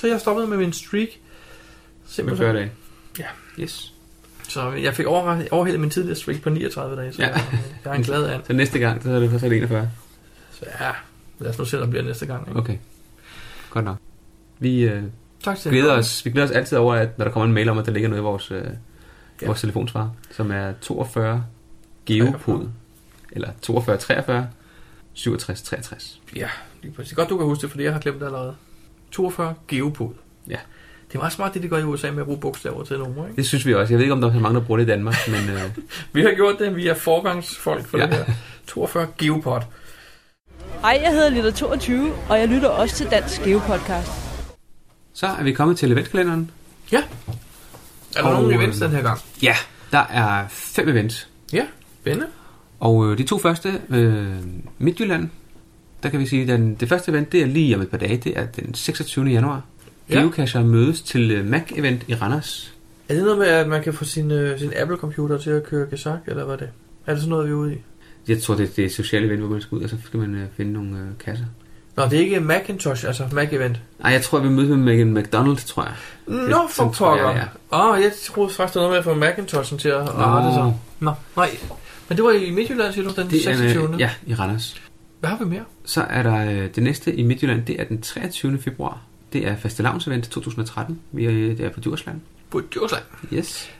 Så 0.00 0.06
jeg 0.06 0.20
stoppede 0.20 0.46
med 0.46 0.56
min 0.56 0.72
streak. 0.72 1.08
Med 2.06 2.12
Simpelthen. 2.12 2.44
40 2.46 2.56
dage. 2.56 2.72
Ja. 3.18 3.24
Yes. 3.62 3.92
Så 4.48 4.72
jeg 4.72 4.94
fik 4.94 5.06
overra- 5.06 5.48
overhældet 5.50 5.80
min 5.80 5.90
tidligere 5.90 6.16
streak 6.16 6.42
på 6.42 6.50
39 6.50 6.96
dage, 6.96 7.12
så 7.12 7.22
Ja. 7.22 7.28
jeg 7.28 7.40
er 7.84 7.92
en 7.92 8.02
glad 8.02 8.24
and. 8.30 8.42
Så 8.46 8.52
næste 8.52 8.78
gang, 8.78 9.02
så 9.02 9.10
er 9.10 9.18
det 9.20 9.30
først 9.30 9.44
41. 9.44 9.90
Så 10.50 10.64
ja, 10.80 10.90
lad 11.38 11.50
os 11.50 11.58
nu 11.58 11.64
se, 11.64 11.76
der 11.76 11.86
bliver 11.86 12.02
næste 12.04 12.26
gang. 12.26 12.48
Ikke? 12.48 12.60
Okay. 12.60 12.76
Godt 13.70 13.84
nok. 13.84 13.96
Vi 14.58 14.82
øh, 14.82 15.02
Tak 15.44 15.58
til 15.58 15.70
glæder 15.70 15.92
os, 15.92 16.24
vi 16.24 16.30
glæder 16.30 16.46
os 16.48 16.52
altid 16.52 16.78
over, 16.78 16.94
at 16.94 17.18
når 17.18 17.24
der 17.24 17.32
kommer 17.32 17.46
en 17.46 17.52
mail 17.52 17.68
om, 17.68 17.78
at 17.78 17.86
der 17.86 17.92
ligger 17.92 18.08
noget 18.08 18.20
i 18.20 18.24
vores, 18.24 18.50
øh, 18.50 18.64
Ja. 19.42 19.46
vores 19.46 19.60
telefonsvar, 19.60 20.10
som 20.30 20.50
er 20.50 20.72
42 20.80 21.44
geopod, 22.06 22.68
eller 23.32 23.50
42 23.62 23.96
43 23.96 24.48
67 25.12 25.62
63. 25.62 26.20
Ja, 26.36 26.48
lige 26.82 26.92
præcis. 26.92 27.14
Godt, 27.14 27.28
du 27.28 27.36
kan 27.36 27.46
huske 27.46 27.62
det, 27.62 27.70
fordi 27.70 27.84
jeg 27.84 27.92
har 27.92 28.00
glemt 28.00 28.20
det 28.20 28.26
allerede. 28.26 28.54
42 29.10 29.54
geopod. 29.68 30.10
Ja. 30.48 30.58
Det 31.16 31.20
er 31.20 31.24
meget 31.24 31.32
smart, 31.32 31.54
det 31.54 31.62
de 31.62 31.68
gør 31.68 31.78
i 31.78 31.82
USA 31.84 32.10
med 32.10 32.18
at 32.20 32.24
bruge 32.26 32.38
bogstaver 32.40 32.84
til 32.84 32.98
numre, 32.98 33.24
ikke? 33.28 33.36
Det 33.36 33.46
synes 33.46 33.66
vi 33.66 33.74
også. 33.74 33.92
Jeg 33.92 33.98
ved 33.98 34.04
ikke, 34.04 34.12
om 34.12 34.20
der 34.20 34.28
er 34.28 34.32
så 34.32 34.38
mange, 34.40 34.60
der 34.60 34.64
bruger 34.66 34.78
det 34.78 34.84
i 34.84 34.88
Danmark, 34.90 35.14
men 35.28 35.48
øh, 35.50 35.62
Vi 36.12 36.22
har 36.22 36.34
gjort 36.34 36.58
det, 36.58 36.76
vi 36.76 36.86
er 36.88 36.94
forgangsfolk 36.94 37.86
for 37.86 37.98
Ja. 37.98 38.06
det 38.06 38.14
her. 38.14 38.24
42 38.66 39.06
geopod. 39.18 39.60
Hej, 40.80 41.00
jeg 41.02 41.10
hedder 41.12 41.28
Lilla 41.30 41.50
22, 41.50 42.12
og 42.28 42.38
jeg 42.38 42.48
lytter 42.48 42.68
også 42.68 42.94
til 42.96 43.06
Dansk 43.10 43.42
Geopodcast. 43.44 44.12
så 45.12 45.26
er 45.26 45.42
vi 45.42 45.52
kommet 45.52 45.76
til 45.78 45.92
eventkalenderen. 45.92 46.50
Ja. 46.92 47.02
Er 48.16 48.22
der 48.22 48.28
Og, 48.28 48.42
nogen 48.42 48.54
events 48.60 48.80
øh, 48.82 48.88
den 48.88 48.96
her 48.96 49.02
gang? 49.02 49.18
Ja, 49.42 49.54
der 49.92 49.98
er 50.10 50.44
fem 50.48 50.88
events. 50.88 51.28
Ja, 51.52 51.64
spændende. 52.00 52.26
Og 52.80 53.06
øh, 53.10 53.18
de 53.18 53.22
to 53.22 53.38
første, 53.38 53.80
øh, 53.90 54.26
Midtjylland, 54.78 55.28
der 56.02 56.08
kan 56.08 56.20
vi 56.20 56.26
sige, 56.26 56.42
at 56.42 56.48
den, 56.48 56.74
det 56.74 56.88
første 56.88 57.10
event, 57.10 57.32
det 57.32 57.42
er 57.42 57.46
lige 57.46 57.76
om 57.76 57.82
et 57.82 57.90
par 57.90 57.98
dage, 57.98 58.16
det 58.16 58.38
er 58.38 58.46
den 58.46 58.74
26. 58.74 59.24
januar. 59.26 59.62
Ja. 60.10 60.20
Geocacher 60.20 60.64
mødes 60.64 61.02
til 61.02 61.30
øh, 61.30 61.46
Mac-event 61.50 62.04
i 62.08 62.14
Randers. 62.14 62.74
Er 63.08 63.14
det 63.14 63.22
noget 63.22 63.38
med, 63.38 63.46
at 63.46 63.68
man 63.68 63.82
kan 63.82 63.94
få 63.94 64.04
sin, 64.04 64.30
øh, 64.30 64.58
sin 64.58 64.72
Apple-computer 64.76 65.38
til 65.38 65.50
at 65.50 65.64
køre 65.64 65.86
Gesak, 65.90 66.18
eller 66.26 66.44
hvad 66.44 66.54
er 66.54 66.58
det? 66.58 66.68
Er 67.06 67.12
det 67.12 67.20
sådan 67.20 67.30
noget, 67.30 67.46
vi 67.46 67.50
er 67.50 67.54
ude 67.54 67.74
i? 67.74 67.78
Jeg 68.28 68.42
tror, 68.42 68.54
det, 68.54 68.76
det 68.76 68.82
er 68.82 68.86
et 68.86 68.92
socialt 68.92 69.26
event, 69.26 69.40
hvor 69.40 69.50
man 69.50 69.60
skal 69.60 69.76
ud, 69.76 69.82
og 69.82 69.90
så 69.90 69.96
skal 70.04 70.20
man 70.20 70.34
øh, 70.34 70.46
finde 70.56 70.72
nogle 70.72 70.90
øh, 70.90 71.24
kasser. 71.24 71.44
Nå, 71.96 72.04
det 72.04 72.12
er 72.12 72.20
ikke 72.20 72.40
Macintosh, 72.40 73.06
altså 73.06 73.24
Mac-event. 73.32 73.78
Nej, 74.00 74.12
jeg 74.12 74.22
tror, 74.22 74.38
vi 74.38 74.48
mødes 74.48 74.68
med 74.68 74.76
Megan 74.76 75.14
McDonald, 75.14 75.56
tror 75.56 75.82
jeg. 75.82 75.94
Nå, 76.26 76.56
for 76.56 76.68
sådan 76.72 76.92
tror 76.92 77.16
jeg, 77.16 77.24
pokker. 77.24 77.40
det 77.40 77.50
Åh, 77.72 77.90
oh, 77.90 78.00
jeg 78.02 78.12
troede 78.26 78.50
faktisk, 78.50 78.74
det 78.74 78.82
var 78.82 78.88
noget 78.88 78.92
med 78.92 78.98
at 78.98 79.04
få 79.04 79.14
Macintoshen 79.14 79.78
til 79.78 79.88
at 79.88 80.14
rette 80.14 80.54
sig. 80.54 80.74
Nå, 81.00 81.12
nej. 81.36 81.50
Men 82.08 82.16
det 82.16 82.24
var 82.24 82.30
i 82.30 82.50
Midtjylland, 82.50 82.92
siger 82.92 83.08
du, 83.08 83.14
den 83.20 83.30
Det 83.30 83.38
er, 83.38 83.56
26. 83.56 83.94
øh, 83.94 84.00
ja, 84.00 84.10
i 84.26 84.34
Randers. 84.34 84.82
Hvad 85.20 85.30
har 85.30 85.38
vi 85.38 85.44
mere? 85.44 85.64
Så 85.84 86.02
er 86.02 86.22
der 86.22 86.50
øh, 86.50 86.68
det 86.74 86.82
næste 86.82 87.14
i 87.14 87.22
Midtjylland, 87.22 87.64
det 87.64 87.80
er 87.80 87.84
den 87.84 88.02
23. 88.02 88.58
februar. 88.58 89.00
Det 89.36 89.46
er 89.46 89.56
fastelavnsevent 89.56 90.24
2013. 90.24 90.98
Vi 91.12 91.24
er, 91.24 91.30
det 91.30 91.60
er 91.60 91.68
på 91.70 91.80
Djursland. 91.80 92.20
På 92.50 92.60
Djursland. 92.74 93.02
Yes. 93.32 93.70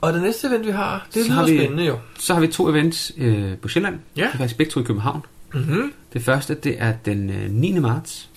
Og 0.00 0.12
det 0.12 0.22
næste 0.22 0.48
event, 0.48 0.66
vi 0.66 0.70
har, 0.70 1.06
det 1.14 1.22
Så 1.24 1.28
lyder 1.30 1.34
har 1.40 1.46
vi- 1.46 1.58
spændende 1.58 1.84
jo. 1.84 1.98
Så 2.18 2.34
har 2.34 2.40
vi 2.40 2.46
to 2.48 2.68
events 2.70 3.12
øh, 3.18 3.56
på 3.58 3.68
Sjælland. 3.68 3.98
Ja. 4.16 4.22
Det 4.22 4.28
er 4.34 4.36
faktisk 4.38 4.56
begge 4.56 4.70
to 4.72 4.80
i 4.80 4.82
København. 4.82 5.20
Mm-hmm. 5.54 5.92
Det 6.12 6.22
første, 6.22 6.54
det 6.54 6.74
er 6.78 6.94
den 7.04 7.30
øh, 7.30 7.50
9. 7.50 7.78
marts. 7.78 8.28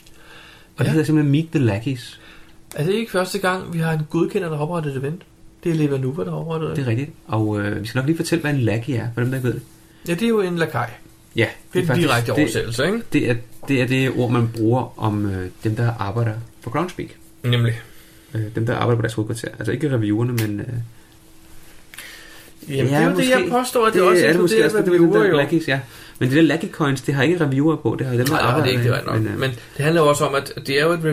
Og 0.78 0.80
det 0.80 0.86
Ja. 0.86 0.92
hedder 0.92 1.06
simpelthen 1.06 1.32
Meet 1.32 1.50
the 1.52 1.60
Lackeys. 1.60 2.20
Er 2.76 2.86
det 2.86 2.94
ikke 2.94 3.12
første 3.12 3.40
gang, 3.40 3.74
vi 3.74 3.80
har 3.80 3.92
en 3.92 4.02
godkender, 4.10 4.50
der 4.50 4.56
har 4.58 4.64
oprettet 4.64 4.92
et 4.92 4.98
event? 4.98 5.22
Det 5.64 5.72
er 5.72 5.76
Levanuva, 5.76 6.24
der 6.24 6.30
har 6.32 6.38
oprettet 6.38 6.70
Det 6.70 6.78
det. 6.78 6.86
er 6.86 6.90
rigtigt. 6.90 7.12
Og 7.28 7.60
øh, 7.62 7.82
vi 7.82 7.88
skal 7.88 8.00
nok 8.00 8.06
lige 8.08 8.18
fortælle, 8.18 8.42
hvad 8.42 8.54
en 8.54 8.60
lackey 8.60 8.94
er, 8.94 9.08
for 9.14 9.22
dem, 9.22 9.30
der 9.30 9.38
ikke 9.38 9.48
ved 9.48 9.54
det. 9.54 9.62
Ja, 10.08 10.14
det 10.14 10.24
er 10.24 10.28
jo 10.30 10.42
en 10.42 10.56
lakaj. 10.58 10.90
Ja, 11.40 11.48
Det 11.74 11.80
er 11.80 11.82
en 11.82 11.88
faktisk- 11.88 12.08
direkte 12.08 12.32
det, 12.32 12.40
oversættelse, 12.40 12.86
ikke? 12.86 13.02
det, 13.14 13.30
er, 13.30 13.36
det 13.68 13.82
er 13.82 13.88
det 13.88 14.12
ord, 14.18 14.32
man 14.32 14.50
bruger 14.58 14.94
om 15.00 15.26
øh, 15.32 15.48
dem, 15.64 15.76
der 15.76 15.94
arbejder 16.00 16.34
for 16.62 16.72
Groundspeak. 16.72 17.08
Nemlig. 17.44 17.82
Øh, 18.34 18.42
dem, 18.56 18.66
der 18.66 18.76
arbejder 18.76 18.96
på 18.96 19.02
deres 19.02 19.14
hovedkvarter. 19.14 19.48
Altså 19.60 19.72
ikke 19.72 19.92
reviewerne, 19.92 20.34
men... 20.34 20.60
Øh, 20.60 20.66
Jamen, 22.70 22.86
det 22.88 22.94
er 22.96 23.10
jo 23.12 23.18
det, 23.18 23.30
jeg 23.30 23.46
påstår, 23.52 23.86
at 23.88 23.94
det, 23.94 24.02
også 24.02 24.26
er 24.26 24.32
det 24.32 24.42
måske 24.42 24.66
også, 24.66 24.78
det 24.78 24.88
er 24.88 24.92
reviewer 24.94 25.20
der 25.20 25.30
jo. 25.30 25.38
lackeys, 25.38 25.68
ja. 25.68 25.80
Men 26.20 26.30
de 26.32 26.36
der 26.36 26.42
lackey 26.42 26.72
coins, 26.72 27.02
det 27.02 27.14
har 27.14 27.24
ikke 27.24 27.46
reviewer 27.46 27.76
på. 27.76 27.96
Det 28.00 28.08
har 28.08 28.16
dem, 28.16 28.26
der 28.26 28.32
Nej, 28.34 28.42
arbejder 28.42 28.66
det 28.66 28.74
er 28.76 28.80
ikke 28.80 28.90
det 28.92 28.98
ret 28.98 29.06
nok. 29.06 29.16
øh, 29.34 29.40
Men 29.40 29.50
det 29.78 29.86
handler 29.86 30.02
også 30.02 30.26
om, 30.26 30.36
at 30.36 30.54
det 30.68 30.80
er 30.80 30.86
jo 30.86 30.92
et 30.92 31.04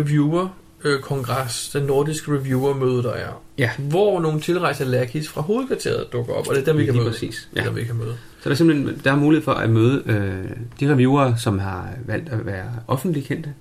reviewer-kongres, 0.87 1.71
den 1.73 1.83
nordiske 1.83 2.33
reviewer-møde, 2.33 3.03
der 3.03 3.13
er. 3.13 3.43
Ja. 3.59 3.71
Hvor 3.79 4.21
nogle 4.21 4.41
tilrejste 4.41 4.85
lackeys 4.85 5.29
fra 5.29 5.41
hovedkvarteret 5.43 6.13
dukker 6.13 6.33
op, 6.33 6.49
og 6.49 6.55
det 6.55 6.61
er 6.61 6.65
dem, 6.65 6.79
vi 6.79 6.85
kan 6.85 6.95
Lige 6.95 7.03
møde. 7.03 7.13
præcis, 7.13 7.49
Det 7.55 7.59
er 7.61 7.63
ja. 7.63 7.69
dem, 7.69 7.77
vi 7.77 7.85
kan 7.85 7.97
møde. 7.97 8.15
Så 8.41 8.49
der 8.49 8.51
er 8.51 8.55
simpelthen 8.55 9.01
der 9.05 9.13
er 9.13 9.17
mulighed 9.17 9.45
for 9.45 9.53
at 9.53 9.71
møde 9.71 10.03
øh, 10.07 10.51
de 10.81 10.93
reviewer, 10.93 11.35
som 11.37 11.59
har 11.59 11.89
valgt 12.07 12.29
at 12.29 12.47
være 12.47 12.67
offentligt 12.87 13.27
kendte. 13.27 13.55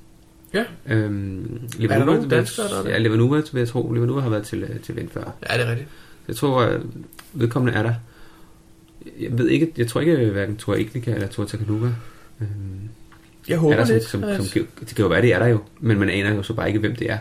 Ja. 0.54 0.64
Øhm, 0.88 1.60
Er 1.84 1.88
der 1.88 2.06
nogen 2.06 2.30
danskere, 2.30 2.68
der 2.68 2.78
er 2.80 2.84
det? 2.84 2.90
Ja, 2.90 2.98
Levanuva, 2.98 3.42
vil 3.54 3.60
jeg 3.60 3.68
tro. 3.68 3.92
Levanuva 3.92 4.22
har 4.22 4.30
været 4.30 4.44
til, 4.44 4.64
øh, 4.64 4.80
til 4.80 4.94
event 4.96 5.14
før. 5.14 5.24
Ja, 5.50 5.58
det 5.58 5.66
er 5.66 5.70
rigtigt. 5.70 5.90
Jeg 6.28 6.36
tror, 6.36 6.62
at 6.62 6.82
vedkommende 7.34 7.78
er 7.80 7.84
der. 7.84 7.94
Jeg 9.20 9.38
ved 9.38 9.48
ikke, 9.50 9.72
jeg 9.78 9.88
tror 9.88 10.02
ikke, 10.02 10.16
hverken 10.30 10.58
Tor 10.58 10.76
Ignika 10.76 11.12
eller 11.14 11.28
Tor 11.28 11.46
Takaluga 11.46 11.88
øhm, 12.42 12.50
Jeg 13.48 13.54
er 13.56 13.60
håber 13.60 13.76
der 13.76 13.86
som, 13.86 13.94
lidt. 13.94 14.04
som, 14.04 14.22
som, 14.22 14.46
som, 14.46 14.68
det 14.80 14.96
kan 14.96 15.04
jo 15.04 15.08
være, 15.08 15.22
de 15.22 15.32
er 15.32 15.40
der 15.40 15.48
jo, 15.48 15.60
men 15.80 16.00
man 16.00 16.10
aner 16.10 16.34
jo 16.36 16.44
så 16.44 16.54
bare 16.54 16.68
ikke, 16.68 16.80
hvem 16.80 16.96
det 16.96 17.12
er. 17.12 17.18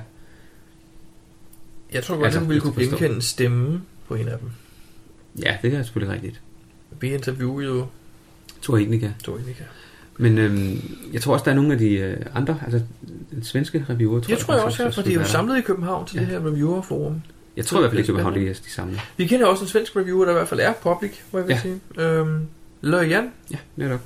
jeg 1.93 2.05
tror 2.05 2.14
godt, 2.14 2.25
altså, 2.25 2.41
at 2.41 2.45
du 2.45 2.49
ville 2.49 2.61
kunne 2.61 2.75
genkende 2.77 3.22
stemmen 3.22 3.83
på 4.09 4.14
en 4.14 4.29
af 4.29 4.39
dem. 4.39 4.51
Ja, 5.43 5.57
det 5.62 5.75
er 5.75 5.83
selvfølgelig 5.83 6.14
rigtigt. 6.14 6.41
Vi 7.01 7.14
interviewede 7.14 7.66
jo 7.66 7.87
Tor 8.62 8.77
Ignika. 8.77 9.11
Dominika. 9.27 9.64
Men 10.18 10.39
øhm, 10.39 10.95
jeg 11.12 11.20
tror 11.22 11.33
også, 11.33 11.45
der 11.45 11.51
er 11.51 11.55
nogle 11.55 11.72
af 11.72 11.79
de 11.79 11.89
øh, 11.95 12.16
andre, 12.35 12.59
altså 12.64 12.81
den 13.31 13.45
svenske 13.45 13.87
reviewer, 13.91 14.20
tror 14.20 14.31
Jeg 14.33 14.39
tror 14.39 14.55
jeg 14.55 14.62
også, 14.62 14.83
ja, 14.83 14.89
for 14.89 15.03
de 15.03 15.11
er 15.14 15.14
jo 15.18 15.25
samlet 15.25 15.59
i 15.59 15.61
København 15.61 16.07
til 16.07 16.16
Ja. 16.16 16.20
det 16.20 16.29
her 16.29 16.39
reviewerforum. 16.39 17.22
Jeg 17.57 17.66
tror 17.66 17.79
i 17.79 17.81
hvert 17.81 17.91
fald 17.91 17.99
ikke, 17.99 18.07
Det 18.07 18.12
er 18.12 18.22
København 18.25 18.45
de 18.45 18.51
er 18.51 18.55
de 18.55 18.70
samme. 18.70 18.99
Vi 19.16 19.27
kender 19.27 19.47
også 19.47 19.64
en 19.64 19.68
svensk 19.68 19.97
reviewer, 19.97 20.25
der 20.25 20.33
i 20.33 20.35
hvert 20.35 20.49
fald 20.49 20.61
er 20.61 20.72
public, 20.83 21.12
må 21.33 21.39
jeg 21.39 21.49
vil 21.49 21.55
Ja. 21.55 21.61
sige. 21.61 21.81
Øhm, 21.99 22.47
Løjan, 22.81 23.31
Ja, 23.51 23.57
netop. 23.77 24.01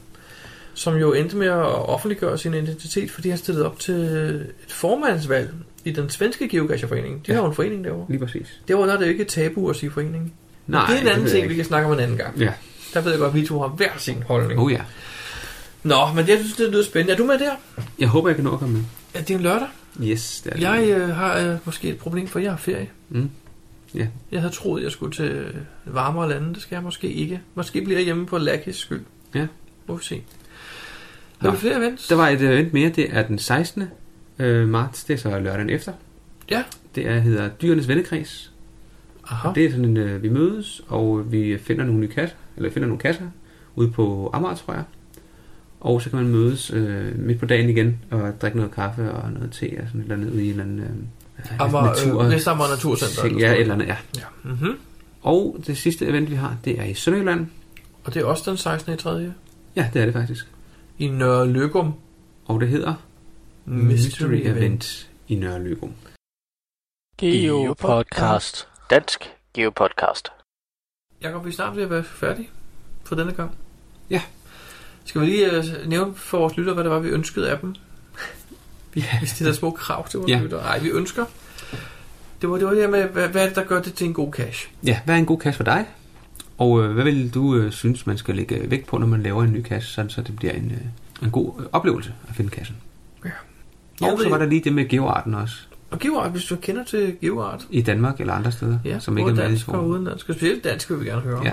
Som 0.78 0.96
jo 0.96 1.12
endte 1.12 1.36
med 1.36 1.46
at 1.46 1.88
offentliggøre 1.88 2.38
sin 2.38 2.54
identitet, 2.54 3.10
fordi 3.10 3.28
han 3.28 3.38
stillede 3.38 3.66
op 3.66 3.78
til 3.78 3.94
et 3.94 4.72
formandsvalg 4.72 5.50
i 5.84 5.90
den 5.92 6.10
svenske 6.10 6.48
geocacherforening. 6.48 7.26
De 7.26 7.32
Ja. 7.32 7.34
har 7.34 7.42
jo 7.42 7.48
en 7.48 7.54
forening 7.54 7.84
derovre. 7.84 8.06
Lige 8.08 8.18
præcis. 8.18 8.60
Derovre 8.68 8.86
der 8.88 8.94
er 8.94 8.98
det 8.98 9.06
jo 9.06 9.10
ikke 9.10 9.24
tabu 9.24 9.70
at 9.70 9.76
sige 9.76 9.90
forening. 9.90 10.34
Nej, 10.66 10.86
det 10.86 10.96
er 10.96 11.00
en 11.00 11.08
anden 11.08 11.26
ting, 11.28 11.48
vi 11.48 11.54
kan 11.54 11.64
snakke 11.64 11.86
om 11.86 11.92
en 11.92 12.00
anden 12.00 12.16
gang. 12.16 12.38
Ja. 12.38 12.52
Der 12.94 13.00
ved 13.00 13.10
jeg 13.10 13.18
godt, 13.20 13.28
at 13.28 13.40
vi 13.40 13.46
to 13.46 13.60
har 13.60 13.68
hver 13.68 13.90
sin 13.98 14.22
holdning. 14.22 14.60
Oh 14.60 14.72
ja. 14.72 14.80
Nå, 15.82 15.96
men 16.14 16.28
jeg 16.28 16.38
synes, 16.38 16.56
det 16.56 16.70
lyder 16.70 16.84
spændende. 16.84 17.12
Er 17.12 17.16
du 17.16 17.24
med 17.24 17.38
der? 17.38 17.50
Jeg 17.98 18.08
håber, 18.08 18.28
jeg 18.28 18.36
kan 18.36 18.44
nå 18.44 18.52
at 18.52 18.58
komme 18.58 18.74
med. 18.74 18.82
Ja, 19.14 19.20
det 19.20 19.30
er 19.30 19.34
en 19.34 19.42
lørdag. 19.42 19.68
Yes, 20.02 20.40
det 20.44 20.50
er 20.52 20.56
det. 20.56 20.62
Jeg 20.62 20.88
øh, 21.00 21.08
har 21.08 21.38
øh, 21.38 21.56
måske 21.64 21.88
et 21.88 21.98
problem, 21.98 22.26
for 22.28 22.38
jeg 22.38 22.50
har 22.50 22.56
ferie. 22.58 22.88
Mm. 23.08 23.30
Ja. 23.94 24.06
Jeg 24.32 24.40
havde 24.40 24.54
troet, 24.54 24.82
jeg 24.82 24.92
skulle 24.92 25.12
til 25.12 25.44
varmere 25.84 26.28
lande. 26.28 26.54
Det 26.54 26.62
skal 26.62 26.76
jeg 26.76 26.82
måske 26.82 27.12
ikke. 27.12 27.40
Måske 27.54 27.82
bliver 27.82 27.98
jeg 27.98 28.04
hjemme 28.04 28.26
på 28.26 28.38
Lakis 28.38 28.76
skyld. 28.76 29.00
Ja. 29.34 29.46
Må 29.86 29.96
vi 29.96 30.04
se. 30.04 30.22
Har 31.39 31.51
vi 31.51 31.57
flere 31.57 31.76
events? 31.76 32.09
Der 32.09 32.16
var 32.16 32.28
et 32.28 32.43
event 32.43 32.72
mere, 32.72 32.89
det 32.89 33.16
er 33.16 33.22
den 33.26 33.39
16. 33.39 33.84
øh, 34.39 34.68
marts, 34.68 35.05
det 35.05 35.14
er 35.14 35.18
så 35.18 35.28
lørdagen 35.39 35.70
efter. 35.70 35.93
Ja. 36.51 36.62
Det 36.95 37.07
er, 37.07 37.18
hedder 37.18 37.49
Dyrenes 37.49 37.89
Vennekreds. 37.89 38.53
Aha. 39.30 39.49
Og 39.49 39.55
det 39.55 39.64
er 39.64 39.70
sådan 39.70 39.97
øh, 39.97 40.22
vi 40.22 40.28
mødes, 40.28 40.82
og 40.89 41.32
vi 41.32 41.59
finder 41.59 41.84
nogle 41.84 42.01
nye 42.01 42.09
kasser, 42.09 42.36
eller 42.57 42.70
finder 42.70 42.89
nogle 42.89 43.01
kasser 43.01 43.24
ude 43.76 43.91
på 43.91 44.30
Amager, 44.32 44.55
tror 44.55 44.74
jeg. 44.74 44.82
Og 45.80 46.03
så 46.03 46.11
kan 46.11 46.18
man 46.18 46.28
mødes 46.28 46.70
øh, 46.70 47.18
midt 47.18 47.41
på 47.41 47.47
dagen 47.47 47.70
igen 47.70 47.99
og 48.11 48.32
drikke 48.43 48.57
noget 48.57 48.72
kaffe 48.72 49.12
og 49.12 49.32
noget 49.32 49.53
te 49.53 49.70
og 49.82 49.89
sådan 49.89 50.01
et 50.01 50.05
eller 50.05 50.14
andet 50.16 50.32
ude 50.32 50.43
i 50.43 50.45
en 50.45 50.51
eller 50.51 50.64
anden 50.64 50.80
øh, 50.80 51.61
Amager, 51.61 52.20
øh, 52.24 52.30
Vestamager 52.30 52.70
Naturcenter. 52.70 53.22
ting. 53.22 53.41
Ja, 53.41 53.53
et 53.53 53.61
eller 53.61 53.74
andet, 53.74 53.86
ja. 53.86 53.97
ja. 54.16 54.24
Mm-hmm. 54.43 54.78
Og 55.22 55.57
det 55.66 55.76
sidste 55.78 56.07
event, 56.07 56.30
vi 56.30 56.34
har, 56.34 56.57
det 56.64 56.80
er 56.80 56.84
i 56.84 56.95
Sønderjylland. 56.95 57.47
Og 58.05 58.14
det 58.14 58.22
er 58.22 58.26
også 58.26 58.51
den 58.51 58.57
16. 58.57 58.95
i 58.95 58.97
3. 58.97 59.32
Ja, 59.76 59.91
det 59.95 60.01
er 60.03 60.05
det 60.05 60.14
faktisk. 60.14 60.47
I 60.99 61.09
Nørre 61.09 61.46
Løgum. 61.49 61.94
Og 62.46 62.61
det 62.61 62.68
hedder 62.68 62.94
Mystery 63.64 64.32
Event. 64.46 65.09
i 65.28 65.34
Nørre 65.34 65.62
Løgum. 65.62 65.92
Geopodcast. 67.18 68.68
Dansk 68.90 69.30
Geopodcast. 69.55 70.28
Jakob, 71.22 71.44
vi 71.44 71.51
er 71.51 71.55
snart 71.55 71.76
ved 71.76 71.82
at 71.82 71.90
være 71.90 72.05
færdige 72.05 72.49
for 73.05 73.14
denne 73.16 73.32
gang. 73.32 73.55
Ja. 74.11 74.22
Skal 75.05 75.20
vi 75.20 75.26
lige 75.26 75.59
uh, 75.59 75.64
nævne 75.88 76.14
for 76.14 76.38
vores 76.38 76.57
lytter, 76.57 76.74
hvad 76.74 76.84
det 76.84 76.92
var, 76.92 76.99
vi 76.99 77.09
ønskede 77.09 77.51
af 77.51 77.59
dem? 77.59 77.74
Vi, 78.94 79.01
Ja. 79.01 79.20
vi 79.20 79.26
stiller 79.26 79.53
små 79.53 79.70
krav 79.70 80.09
til 80.09 80.18
vores 80.20 80.30
Ja. 80.30 80.38
lytter. 80.40 80.62
Nej, 80.62 80.78
vi 80.78 80.88
ønsker. 80.90 81.24
Det 82.40 82.51
var 82.51 82.57
det, 82.57 82.64
var 82.66 82.70
det 82.72 82.80
her 82.80 82.88
med, 82.90 83.05
hvad, 83.09 83.28
hvad 83.28 83.42
er 83.42 83.46
det, 83.46 83.57
der 83.57 83.64
gør 83.64 83.82
det 83.82 83.94
til 83.94 84.07
en 84.07 84.14
god 84.14 84.32
cash? 84.32 84.70
Ja, 84.84 85.01
hvad 85.05 85.14
er 85.14 85.18
en 85.18 85.26
god 85.26 85.38
kasse 85.38 85.57
for 85.57 85.64
dig? 85.64 85.86
Og 86.59 86.82
øh, 86.84 86.90
hvad 86.92 87.04
vil 87.04 87.34
du 87.34 87.54
øh, 87.56 87.72
synes, 87.72 88.06
man 88.06 88.18
skal 88.18 88.36
lægge 88.36 88.70
vægt 88.70 88.86
på, 88.86 88.98
når 88.98 89.06
man 89.06 89.22
laver 89.22 89.42
en 89.44 89.52
ny 89.52 89.62
kasse, 89.62 89.88
sådan 89.92 90.11
så 90.11 90.22
det 90.22 90.36
bliver 90.36 90.52
en, 90.52 90.70
øh, 90.70 90.78
en 91.26 91.30
god 91.30 91.52
øh, 91.61 91.66
oplevelse 91.72 92.14
at 92.28 92.34
finde 92.34 92.50
kassen? 92.50 92.76
Ja. 93.24 93.30
Jeg 94.00 94.12
Og 94.12 94.18
så 94.22 94.28
var 94.28 94.38
der 94.38 94.46
lige 94.46 94.64
det 94.64 94.72
med 94.72 94.88
geoarten 94.88 95.34
også, 95.34 95.56
Og 95.90 95.98
GeoArt, 95.98 96.30
hvis 96.30 96.44
du 96.44 96.56
kender 96.56 96.84
til 96.84 97.16
GeoArt. 97.20 97.66
i 97.70 97.82
Danmark 97.82 98.20
eller 98.20 98.32
andre 98.32 98.52
steder, 98.52 98.78
Ja, 98.84 98.98
som 98.98 99.18
ikke 99.18 99.30
er 99.30 99.34
med 99.34 99.42
i 99.44 99.46
dansk 99.46 99.64
forum. 99.64 99.84
udenlandsk. 99.84 100.28
Og 100.28 100.34
specielt 100.34 100.64
dansk 100.64 100.90
vil 100.90 101.00
vi 101.00 101.04
gerne 101.04 101.20
høre 101.22 101.36
om, 101.36 101.44
Ja. 101.44 101.52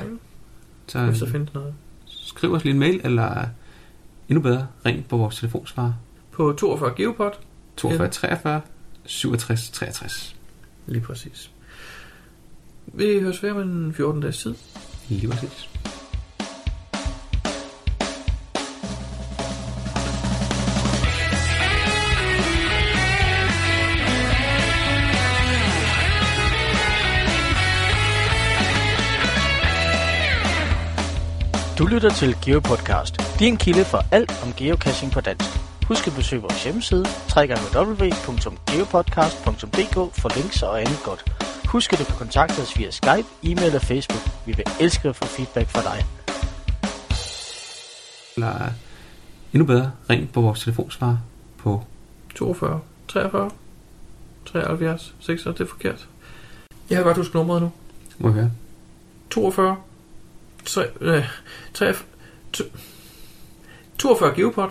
Så 0.88 0.99
hvis 1.06 1.20
der 1.20 1.26
øh, 1.28 1.32
findes 1.32 1.53
noget. 1.53 1.74
skriv 2.06 2.51
os 2.53 2.64
lige 2.64 2.74
en 2.74 2.80
mail, 2.80 3.01
eller 3.03 3.45
endnu 4.30 4.41
bedre, 4.41 4.68
ring 4.86 5.08
på 5.08 5.18
vores 5.18 5.36
telefonsvar 5.36 5.93
På 6.32 6.53
42 6.60 6.93
Geopod. 6.97 7.32
42 7.78 8.08
43 8.10 8.62
67 9.06 9.70
63. 9.70 10.36
Lige 10.88 11.01
præcis. 11.01 11.51
Vi 12.86 13.20
høres 13.20 13.43
ved 13.43 13.51
om 13.51 13.60
en 13.62 13.93
14 13.93 14.22
dages 14.22 14.38
tid. 14.38 14.56
Lige 15.10 15.28
præcis. 15.28 15.70
Du 31.78 31.86
lytter 31.86 32.10
til 32.10 32.36
GeoPodcast. 32.45 33.39
Din 33.39 33.58
kilde 33.58 33.86
for 33.86 34.06
alt 34.12 34.43
om 34.43 34.53
geocaching 34.53 35.12
på 35.12 35.22
dansk. 35.22 35.49
Husk 35.88 36.08
at 36.08 36.14
besøge 36.16 36.41
vores 36.41 36.64
hjemmeside, 36.64 37.06
www.geopodcast.dk 37.38 39.95
for 40.22 40.36
links 40.36 40.64
og 40.64 40.82
andet 40.82 40.99
godt. 41.03 41.45
Husk 41.68 41.93
at 41.93 41.99
du 41.99 42.03
kan 42.05 42.16
kontakte 42.16 42.59
os 42.61 42.78
via 42.78 42.91
Skype, 42.91 43.28
e-mail 43.43 43.76
og 43.76 43.82
Facebook. 43.82 44.22
Vi 44.45 44.51
vil 44.51 44.66
elske 44.80 45.09
at 45.09 45.16
få 45.16 45.26
feedback 45.26 45.70
fra 45.70 45.82
dig. 45.82 46.05
Eller 48.36 48.70
endnu 49.53 49.66
bedre, 49.66 49.91
ring 50.09 50.32
på 50.32 50.41
vores 50.41 50.59
telefonsvar 50.63 51.20
på 51.57 51.84
42, 52.36 52.82
43, 53.07 53.51
73, 54.45 55.16
46, 55.20 55.53
det 55.53 55.61
er 55.61 55.66
forkert. 55.66 56.07
Jeg 56.89 56.97
har 56.97 57.03
godt 57.03 57.18
husket 57.18 57.36
nummeret 57.36 57.61
nu. 57.61 57.72
må 58.18 58.28
jeg 58.28 58.34
høre. 58.36 58.51
42, 59.30 59.78
3, 60.66 60.88
øh, 61.01 61.24
3, 61.74 61.93
42 63.97 64.34
Geopod, 64.36 64.70